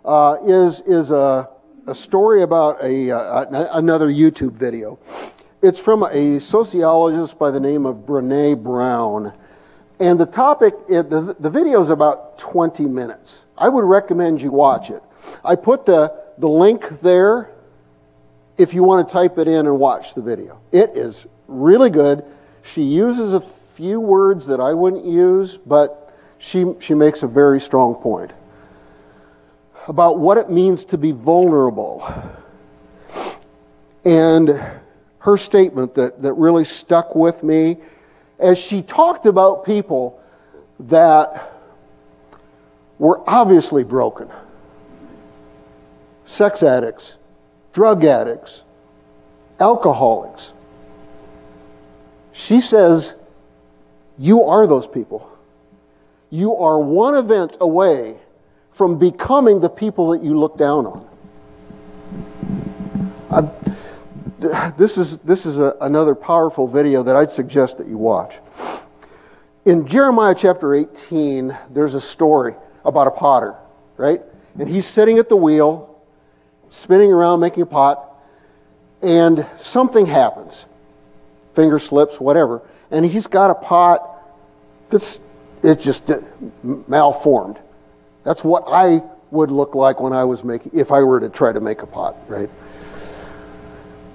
uh, 0.04 0.36
is, 0.44 0.80
is 0.86 1.10
a, 1.10 1.48
a 1.86 1.94
story 1.94 2.42
about 2.42 2.82
a, 2.82 3.10
uh, 3.10 3.68
another 3.72 4.08
YouTube 4.08 4.52
video. 4.52 4.98
It's 5.60 5.80
from 5.80 6.04
a 6.04 6.38
sociologist 6.38 7.36
by 7.36 7.50
the 7.50 7.58
name 7.58 7.84
of 7.84 8.06
Brene 8.06 8.62
Brown. 8.62 9.32
And 9.98 10.18
the 10.18 10.26
topic, 10.26 10.74
the, 10.86 11.34
the 11.40 11.50
video 11.50 11.82
is 11.82 11.90
about 11.90 12.38
20 12.38 12.84
minutes. 12.84 13.44
I 13.56 13.68
would 13.68 13.84
recommend 13.84 14.40
you 14.40 14.52
watch 14.52 14.90
it. 14.90 15.02
I 15.44 15.56
put 15.56 15.84
the, 15.84 16.14
the 16.38 16.48
link 16.48 17.00
there 17.00 17.50
if 18.56 18.72
you 18.72 18.84
want 18.84 19.08
to 19.08 19.12
type 19.12 19.36
it 19.38 19.48
in 19.48 19.66
and 19.66 19.80
watch 19.80 20.14
the 20.14 20.22
video. 20.22 20.60
It 20.70 20.90
is 20.94 21.26
really 21.48 21.90
good. 21.90 22.24
She 22.62 22.82
uses 22.82 23.34
a 23.34 23.40
few 23.74 23.98
words 23.98 24.46
that 24.46 24.60
I 24.60 24.72
wouldn't 24.74 25.04
use, 25.04 25.58
but 25.66 26.16
she, 26.38 26.66
she 26.78 26.94
makes 26.94 27.24
a 27.24 27.26
very 27.26 27.60
strong 27.60 27.96
point 27.96 28.30
about 29.88 30.20
what 30.20 30.38
it 30.38 30.50
means 30.50 30.84
to 30.84 30.98
be 30.98 31.10
vulnerable. 31.10 32.06
And 34.04 34.77
her 35.28 35.36
statement 35.36 35.94
that, 35.94 36.22
that 36.22 36.32
really 36.32 36.64
stuck 36.64 37.14
with 37.14 37.42
me 37.42 37.76
as 38.38 38.56
she 38.56 38.80
talked 38.80 39.26
about 39.26 39.62
people 39.62 40.18
that 40.80 41.52
were 42.98 43.20
obviously 43.28 43.84
broken 43.84 44.30
sex 46.24 46.62
addicts, 46.62 47.16
drug 47.74 48.04
addicts, 48.04 48.62
alcoholics. 49.60 50.52
She 52.32 52.62
says, 52.62 53.14
You 54.16 54.44
are 54.44 54.66
those 54.66 54.86
people. 54.86 55.30
You 56.30 56.56
are 56.56 56.78
one 56.78 57.14
event 57.14 57.58
away 57.60 58.16
from 58.72 58.98
becoming 58.98 59.60
the 59.60 59.68
people 59.68 60.10
that 60.10 60.22
you 60.22 60.38
look 60.38 60.56
down 60.56 60.86
on. 60.86 61.08
I, 63.30 63.67
this 64.38 64.98
is, 64.98 65.18
this 65.18 65.46
is 65.46 65.58
a, 65.58 65.76
another 65.80 66.14
powerful 66.14 66.66
video 66.66 67.02
that 67.02 67.16
I'd 67.16 67.30
suggest 67.30 67.78
that 67.78 67.88
you 67.88 67.98
watch. 67.98 68.34
In 69.64 69.86
Jeremiah 69.86 70.34
chapter 70.36 70.74
18, 70.74 71.56
there's 71.70 71.94
a 71.94 72.00
story 72.00 72.54
about 72.84 73.06
a 73.06 73.10
potter, 73.10 73.54
right? 73.96 74.22
And 74.58 74.68
he's 74.68 74.86
sitting 74.86 75.18
at 75.18 75.28
the 75.28 75.36
wheel, 75.36 76.00
spinning 76.68 77.12
around, 77.12 77.40
making 77.40 77.62
a 77.62 77.66
pot, 77.66 78.22
and 79.02 79.46
something 79.58 80.06
happens. 80.06 80.64
Finger 81.54 81.78
slips, 81.78 82.20
whatever. 82.20 82.62
And 82.90 83.04
he's 83.04 83.26
got 83.26 83.50
a 83.50 83.54
pot 83.54 84.14
that's 84.90 85.18
it 85.62 85.80
just 85.80 86.10
malformed. 86.62 87.58
That's 88.24 88.44
what 88.44 88.64
I 88.68 89.02
would 89.30 89.50
look 89.50 89.74
like 89.74 90.00
when 90.00 90.12
I 90.12 90.24
was 90.24 90.44
making, 90.44 90.72
if 90.74 90.92
I 90.92 91.02
were 91.02 91.20
to 91.20 91.28
try 91.28 91.52
to 91.52 91.60
make 91.60 91.82
a 91.82 91.86
pot, 91.86 92.16
right? 92.28 92.48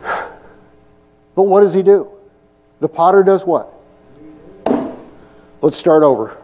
But 1.35 1.43
what 1.43 1.61
does 1.61 1.73
he 1.73 1.81
do? 1.81 2.11
The 2.79 2.87
potter 2.87 3.23
does 3.23 3.43
what? 3.43 3.73
Let's 5.63 5.77
start 5.77 6.03
over. 6.03 6.37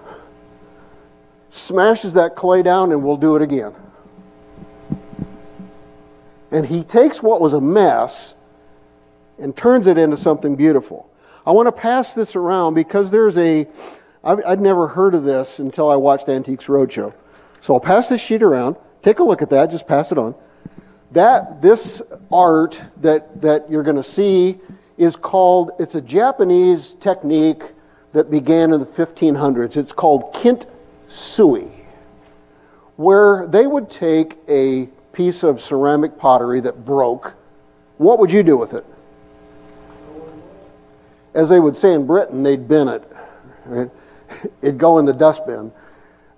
Smashes 1.49 2.13
that 2.13 2.35
clay 2.35 2.63
down 2.63 2.91
and 2.91 3.03
we'll 3.03 3.17
do 3.17 3.35
it 3.35 3.41
again. 3.41 3.75
And 6.51 6.65
he 6.65 6.83
takes 6.83 7.21
what 7.21 7.41
was 7.41 7.53
a 7.53 7.61
mess 7.61 8.33
and 9.37 9.55
turns 9.55 9.87
it 9.87 9.97
into 9.97 10.17
something 10.17 10.55
beautiful. 10.55 11.09
I 11.45 11.51
want 11.51 11.67
to 11.67 11.71
pass 11.71 12.13
this 12.13 12.35
around 12.35 12.73
because 12.73 13.11
there's 13.11 13.37
a, 13.37 13.67
I'd 14.23 14.61
never 14.61 14.87
heard 14.87 15.13
of 15.13 15.23
this 15.23 15.59
until 15.59 15.89
I 15.91 15.95
watched 15.95 16.29
Antiques 16.29 16.65
Roadshow. 16.65 17.13
So 17.61 17.73
I'll 17.73 17.79
pass 17.79 18.09
this 18.09 18.21
sheet 18.21 18.41
around. 18.41 18.75
Take 19.01 19.19
a 19.19 19.23
look 19.23 19.41
at 19.41 19.49
that. 19.49 19.71
Just 19.71 19.87
pass 19.87 20.11
it 20.11 20.17
on. 20.17 20.35
That 21.11 21.61
this 21.61 22.01
art 22.31 22.81
that 23.01 23.41
that 23.41 23.69
you're 23.69 23.83
going 23.83 23.95
to 23.95 24.03
see 24.03 24.59
is 24.97 25.15
called. 25.15 25.71
It's 25.79 25.95
a 25.95 26.01
Japanese 26.01 26.95
technique 26.99 27.63
that 28.13 28.29
began 28.31 28.73
in 28.73 28.79
the 28.79 28.85
1500s. 28.85 29.77
It's 29.77 29.91
called 29.91 30.33
kintsugi, 30.33 31.71
where 32.95 33.47
they 33.47 33.67
would 33.67 33.89
take 33.89 34.37
a 34.47 34.87
piece 35.13 35.43
of 35.43 35.61
ceramic 35.61 36.17
pottery 36.17 36.59
that 36.61 36.85
broke. 36.85 37.33
What 37.97 38.19
would 38.19 38.31
you 38.31 38.43
do 38.43 38.57
with 38.57 38.73
it? 38.73 38.85
As 41.33 41.49
they 41.49 41.59
would 41.59 41.75
say 41.75 41.93
in 41.93 42.05
Britain, 42.05 42.43
they'd 42.43 42.67
bin 42.67 42.87
it. 42.87 43.03
Right? 43.65 43.89
It'd 44.61 44.77
go 44.77 44.97
in 44.97 45.05
the 45.05 45.13
dustbin. 45.13 45.71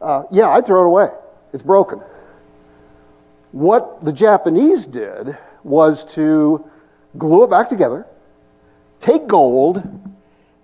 Uh, 0.02 0.24
yeah, 0.32 0.50
I'd 0.50 0.66
throw 0.66 0.82
it 0.82 0.88
away. 0.88 1.10
It's 1.54 1.64
broken. 1.64 2.02
What 3.52 4.04
the 4.04 4.14
Japanese 4.14 4.86
did 4.86 5.38
was 5.64 6.06
to 6.14 6.66
glue 7.18 7.44
it 7.44 7.50
back 7.50 7.70
together, 7.70 8.06
take 9.02 9.28
gold, 9.28 9.84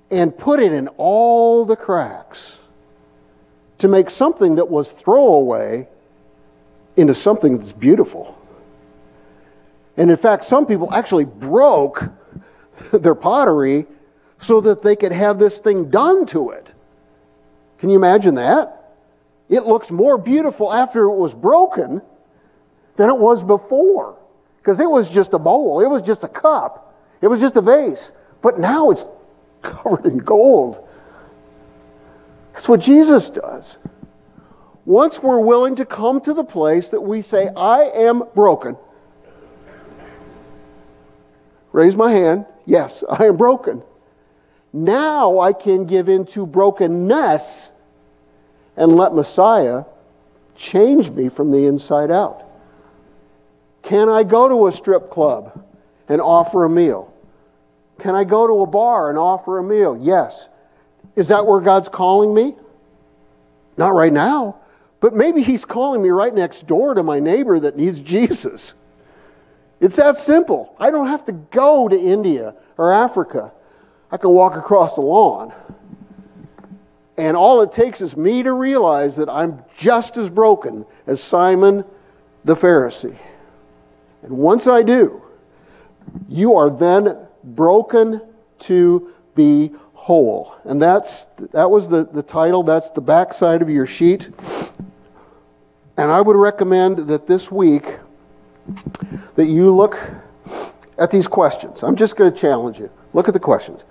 and 0.09 0.35
put 0.35 0.61
it 0.61 0.71
in 0.71 0.87
all 0.97 1.65
the 1.65 1.75
cracks 1.75 2.59
to 3.79 3.87
make 3.87 4.09
something 4.09 4.55
that 4.55 4.69
was 4.69 4.91
throwaway 4.91 5.87
into 6.95 7.13
something 7.13 7.57
that's 7.57 7.73
beautiful. 7.73 8.37
And 9.97 10.09
in 10.09 10.17
fact, 10.17 10.45
some 10.45 10.65
people 10.65 10.93
actually 10.93 11.25
broke 11.25 12.03
their 12.93 13.15
pottery 13.15 13.85
so 14.39 14.61
that 14.61 14.81
they 14.81 14.95
could 14.95 15.11
have 15.11 15.39
this 15.39 15.59
thing 15.59 15.89
done 15.89 16.25
to 16.27 16.51
it. 16.51 16.71
Can 17.79 17.89
you 17.89 17.97
imagine 17.97 18.35
that? 18.35 18.95
It 19.49 19.65
looks 19.65 19.91
more 19.91 20.17
beautiful 20.17 20.71
after 20.73 21.03
it 21.05 21.15
was 21.15 21.33
broken 21.33 22.01
than 22.97 23.09
it 23.09 23.17
was 23.17 23.43
before. 23.43 24.17
Because 24.57 24.81
it 24.81 24.89
was 24.89 25.09
just 25.09 25.33
a 25.33 25.39
bowl, 25.39 25.79
it 25.79 25.87
was 25.87 26.01
just 26.01 26.23
a 26.23 26.27
cup, 26.27 26.93
it 27.21 27.27
was 27.27 27.39
just 27.39 27.55
a 27.55 27.61
vase. 27.61 28.11
But 28.41 28.59
now 28.59 28.91
it's 28.91 29.05
covered 29.61 30.05
in 30.05 30.17
gold. 30.17 30.85
That's 32.51 32.67
what 32.67 32.81
Jesus 32.81 33.29
does. 33.29 33.77
Once 34.85 35.21
we're 35.21 35.39
willing 35.39 35.75
to 35.75 35.85
come 35.85 36.19
to 36.21 36.33
the 36.33 36.43
place 36.43 36.89
that 36.89 37.01
we 37.01 37.21
say, 37.21 37.49
I 37.55 37.83
am 37.83 38.23
broken, 38.35 38.77
raise 41.71 41.95
my 41.95 42.11
hand, 42.11 42.45
yes, 42.65 43.03
I 43.09 43.25
am 43.25 43.37
broken. 43.37 43.83
Now 44.73 45.39
I 45.39 45.53
can 45.53 45.85
give 45.85 46.09
into 46.09 46.45
brokenness 46.45 47.71
and 48.75 48.95
let 48.95 49.13
Messiah 49.13 49.83
change 50.55 51.09
me 51.09 51.29
from 51.29 51.51
the 51.51 51.65
inside 51.65 52.11
out. 52.11 52.46
Can 53.87 54.09
I 54.09 54.23
go 54.23 54.49
to 54.49 54.67
a 54.67 54.71
strip 54.73 55.09
club 55.09 55.63
and 56.09 56.19
offer 56.19 56.65
a 56.65 56.69
meal? 56.69 57.13
Can 57.99 58.15
I 58.15 58.25
go 58.25 58.45
to 58.45 58.61
a 58.63 58.67
bar 58.67 59.09
and 59.09 59.17
offer 59.17 59.59
a 59.59 59.63
meal? 59.63 59.97
Yes. 59.97 60.49
Is 61.15 61.29
that 61.29 61.45
where 61.45 61.61
God's 61.61 61.87
calling 61.87 62.33
me? 62.33 62.57
Not 63.77 63.95
right 63.95 64.11
now, 64.11 64.57
but 64.99 65.15
maybe 65.15 65.41
He's 65.41 65.63
calling 65.63 66.01
me 66.01 66.09
right 66.09 66.33
next 66.33 66.67
door 66.67 66.95
to 66.95 67.01
my 67.01 67.21
neighbor 67.21 67.61
that 67.61 67.77
needs 67.77 68.01
Jesus. 68.01 68.73
It's 69.79 69.95
that 69.95 70.17
simple. 70.17 70.75
I 70.77 70.91
don't 70.91 71.07
have 71.07 71.23
to 71.23 71.31
go 71.31 71.87
to 71.87 71.97
India 71.97 72.55
or 72.77 72.91
Africa. 72.91 73.53
I 74.11 74.17
can 74.17 74.31
walk 74.31 74.57
across 74.57 74.95
the 74.95 75.01
lawn. 75.01 75.53
And 77.17 77.37
all 77.37 77.61
it 77.61 77.71
takes 77.71 78.01
is 78.01 78.17
me 78.17 78.43
to 78.43 78.51
realize 78.51 79.15
that 79.15 79.29
I'm 79.29 79.63
just 79.77 80.17
as 80.17 80.29
broken 80.29 80.85
as 81.05 81.23
Simon 81.23 81.85
the 82.43 82.55
Pharisee. 82.57 83.17
And 84.27 84.37
once 84.37 84.67
I 84.67 84.83
do, 84.83 85.21
you 86.27 86.55
are 86.55 86.69
then 86.69 87.17
broken 87.45 88.21
to 88.59 89.13
be 89.35 89.71
whole. 89.93 90.53
And 90.65 90.81
that's 90.81 91.27
that 91.53 91.71
was 91.71 91.87
the, 91.87 92.03
the 92.05 92.23
title, 92.23 92.61
that's 92.63 92.89
the 92.89 92.99
backside 92.99 93.61
of 93.61 93.69
your 93.69 93.85
sheet. 93.85 94.29
And 95.95 96.11
I 96.11 96.19
would 96.19 96.35
recommend 96.35 96.99
that 97.07 97.25
this 97.25 97.49
week 97.49 97.99
that 99.35 99.45
you 99.45 99.73
look 99.73 99.97
at 100.97 101.09
these 101.09 101.27
questions. 101.27 101.83
I'm 101.83 101.95
just 101.95 102.17
going 102.17 102.31
to 102.31 102.37
challenge 102.37 102.79
you. 102.79 102.89
Look 103.13 103.29
at 103.29 103.33
the 103.33 103.39
questions. 103.39 103.85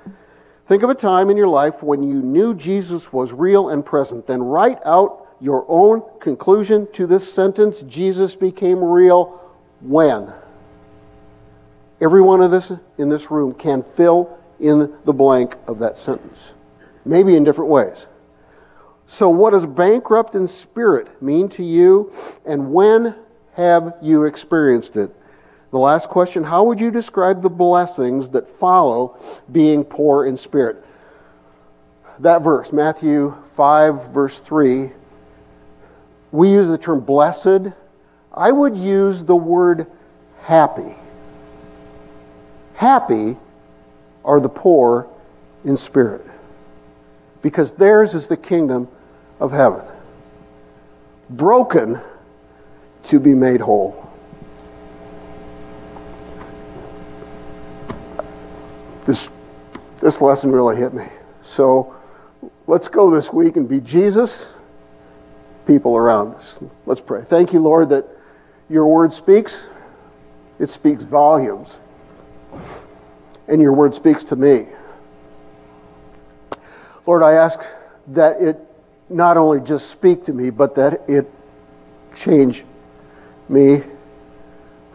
Think 0.67 0.83
of 0.83 0.91
a 0.91 0.95
time 0.95 1.31
in 1.31 1.39
your 1.39 1.49
life 1.49 1.83
when 1.83 2.03
you 2.03 2.21
knew 2.21 2.53
Jesus 2.53 3.11
was 3.11 3.33
real 3.33 3.71
and 3.71 3.87
present. 3.87 4.27
Then 4.27 4.43
write 4.43 4.81
out 4.85 5.29
your 5.41 5.65
own 5.67 6.03
conclusion 6.21 6.89
to 6.93 7.07
this 7.07 7.33
sentence 7.33 7.81
Jesus 7.83 8.35
became 8.35 8.85
real 8.85 9.41
when? 9.89 10.33
Every 12.01 12.21
one 12.21 12.43
of 12.43 12.53
us 12.53 12.73
in 12.99 13.09
this 13.09 13.31
room 13.31 13.55
can 13.55 13.83
fill 13.83 14.39
in 14.61 14.95
the 15.05 15.13
blank 15.13 15.55
of 15.67 15.79
that 15.79 15.99
sentence, 15.99 16.53
maybe 17.05 17.37
in 17.37 17.45
different 17.45 17.71
ways. 17.71 18.07
So, 19.07 19.29
what 19.29 19.51
does 19.51 19.65
bankrupt 19.65 20.35
in 20.35 20.47
spirit 20.47 21.23
mean 21.23 21.49
to 21.51 21.63
you, 21.63 22.13
and 22.45 22.73
when 22.73 23.15
have 23.55 23.95
you 24.03 24.25
experienced 24.25 24.97
it? 24.97 25.15
The 25.71 25.79
last 25.79 26.09
question 26.09 26.45
How 26.45 26.65
would 26.65 26.81
you 26.81 26.91
describe 26.91 27.43
the 27.43 27.51
blessings 27.51 28.31
that 28.31 28.49
follow 28.59 29.19
being 29.53 29.85
poor 29.85 30.27
in 30.27 30.37
spirit? 30.37 30.85
That 32.19 32.43
verse, 32.43 32.73
Matthew 32.73 33.37
5, 33.55 34.13
verse 34.13 34.39
3, 34.41 34.91
we 36.33 36.51
use 36.51 36.69
the 36.69 36.79
term 36.79 37.01
blessed. 37.01 37.73
I 38.37 38.53
would 38.53 38.77
use 38.77 39.25
the 39.25 39.37
word 39.37 39.87
happy. 40.43 40.95
Happy 42.75 43.37
are 44.25 44.41
the 44.41 44.49
poor 44.49 45.09
in 45.65 45.77
spirit, 45.77 46.25
because 47.43 47.73
theirs 47.73 48.15
is 48.15 48.29
the 48.29 48.37
kingdom 48.37 48.89
of 49.41 49.53
heaven. 49.53 49.83
Broken 51.31 52.01
to 53.05 53.21
be 53.21 53.35
made 53.35 53.61
whole. 53.61 54.07
this, 59.07 59.31
this 60.01 60.21
lesson 60.21 60.53
really 60.53 60.77
hit 60.77 60.93
me. 60.93 61.07
So 61.43 61.95
let's 62.67 62.89
go 62.89 63.09
this 63.09 63.33
week 63.33 63.57
and 63.57 63.69
be 63.69 63.81
Jesus, 63.81 64.49
people 65.67 65.97
around 65.97 66.35
us. 66.35 66.59
Let's 66.85 67.01
pray. 67.01 67.23
Thank 67.23 67.53
you, 67.53 67.61
Lord, 67.61 67.89
that 67.91 68.07
your 68.69 68.87
word 68.87 69.13
speaks. 69.13 69.67
It 70.59 70.71
speaks 70.71 71.03
volumes. 71.03 71.77
And 73.49 73.61
your 73.61 73.73
word 73.73 73.95
speaks 73.95 74.25
to 74.25 74.37
me. 74.37 74.67
Lord, 77.07 77.23
I 77.23 77.35
ask 77.35 77.61
that 78.09 78.41
it 78.41 78.59
not 79.09 79.37
only 79.37 79.61
just 79.61 79.91
speak 79.91 80.25
to 80.25 80.33
me, 80.33 80.51
but 80.51 80.75
that 80.75 81.03
it 81.07 81.31
change 82.17 82.65
me 83.49 83.83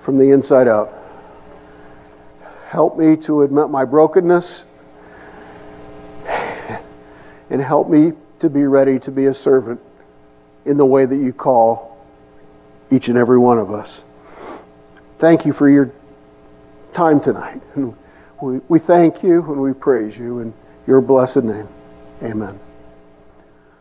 from 0.01 0.17
the 0.17 0.31
inside 0.31 0.67
out. 0.67 0.97
Help 2.67 2.97
me 2.97 3.15
to 3.17 3.43
admit 3.43 3.69
my 3.69 3.85
brokenness 3.85 4.63
and 7.49 7.61
help 7.61 7.89
me 7.89 8.13
to 8.39 8.49
be 8.49 8.63
ready 8.63 8.99
to 8.99 9.11
be 9.11 9.27
a 9.27 9.33
servant 9.33 9.79
in 10.65 10.77
the 10.77 10.85
way 10.85 11.05
that 11.05 11.15
you 11.15 11.31
call 11.31 11.90
each 12.91 13.07
and 13.07 13.17
every 13.17 13.39
one 13.39 13.57
of 13.57 13.73
us. 13.73 14.03
Thank 15.17 15.45
you 15.45 15.53
for 15.53 15.69
your 15.69 15.91
time 16.93 17.19
tonight. 17.19 17.61
We, 18.41 18.59
we 18.67 18.79
thank 18.79 19.23
you 19.23 19.43
and 19.51 19.61
we 19.61 19.73
praise 19.73 20.17
you 20.17 20.39
in 20.39 20.53
your 20.87 20.99
blessed 20.99 21.43
name. 21.43 21.67
Amen. 22.23 22.59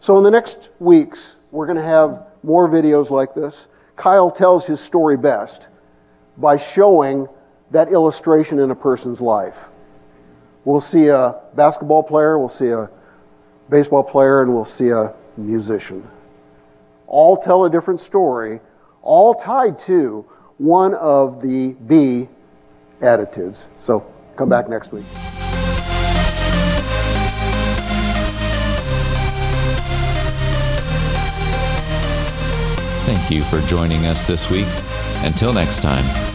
So, 0.00 0.16
in 0.18 0.24
the 0.24 0.30
next 0.30 0.70
weeks, 0.78 1.36
we're 1.50 1.66
going 1.66 1.78
to 1.78 1.82
have 1.82 2.26
more 2.42 2.68
videos 2.68 3.10
like 3.10 3.34
this. 3.34 3.66
Kyle 3.96 4.30
tells 4.30 4.66
his 4.66 4.80
story 4.80 5.16
best 5.16 5.68
by 6.36 6.56
showing 6.56 7.28
that 7.70 7.92
illustration 7.92 8.58
in 8.58 8.70
a 8.70 8.74
person's 8.74 9.20
life. 9.20 9.56
We'll 10.64 10.80
see 10.80 11.08
a 11.08 11.40
basketball 11.54 12.02
player, 12.02 12.38
we'll 12.38 12.48
see 12.48 12.68
a 12.68 12.88
baseball 13.68 14.02
player, 14.02 14.42
and 14.42 14.54
we'll 14.54 14.64
see 14.64 14.88
a 14.90 15.14
musician. 15.36 16.08
All 17.06 17.36
tell 17.36 17.64
a 17.64 17.70
different 17.70 18.00
story, 18.00 18.60
all 19.02 19.34
tied 19.34 19.78
to 19.80 20.24
one 20.58 20.94
of 20.94 21.40
the 21.40 21.72
B 21.86 22.28
attitudes. 23.00 23.64
So 23.78 24.04
come 24.36 24.48
back 24.48 24.68
next 24.68 24.92
week. 24.92 25.04
Thank 33.04 33.30
you 33.30 33.42
for 33.42 33.60
joining 33.66 34.06
us 34.06 34.24
this 34.24 34.50
week. 34.50 34.68
Until 35.24 35.52
next 35.52 35.82
time. 35.82 36.29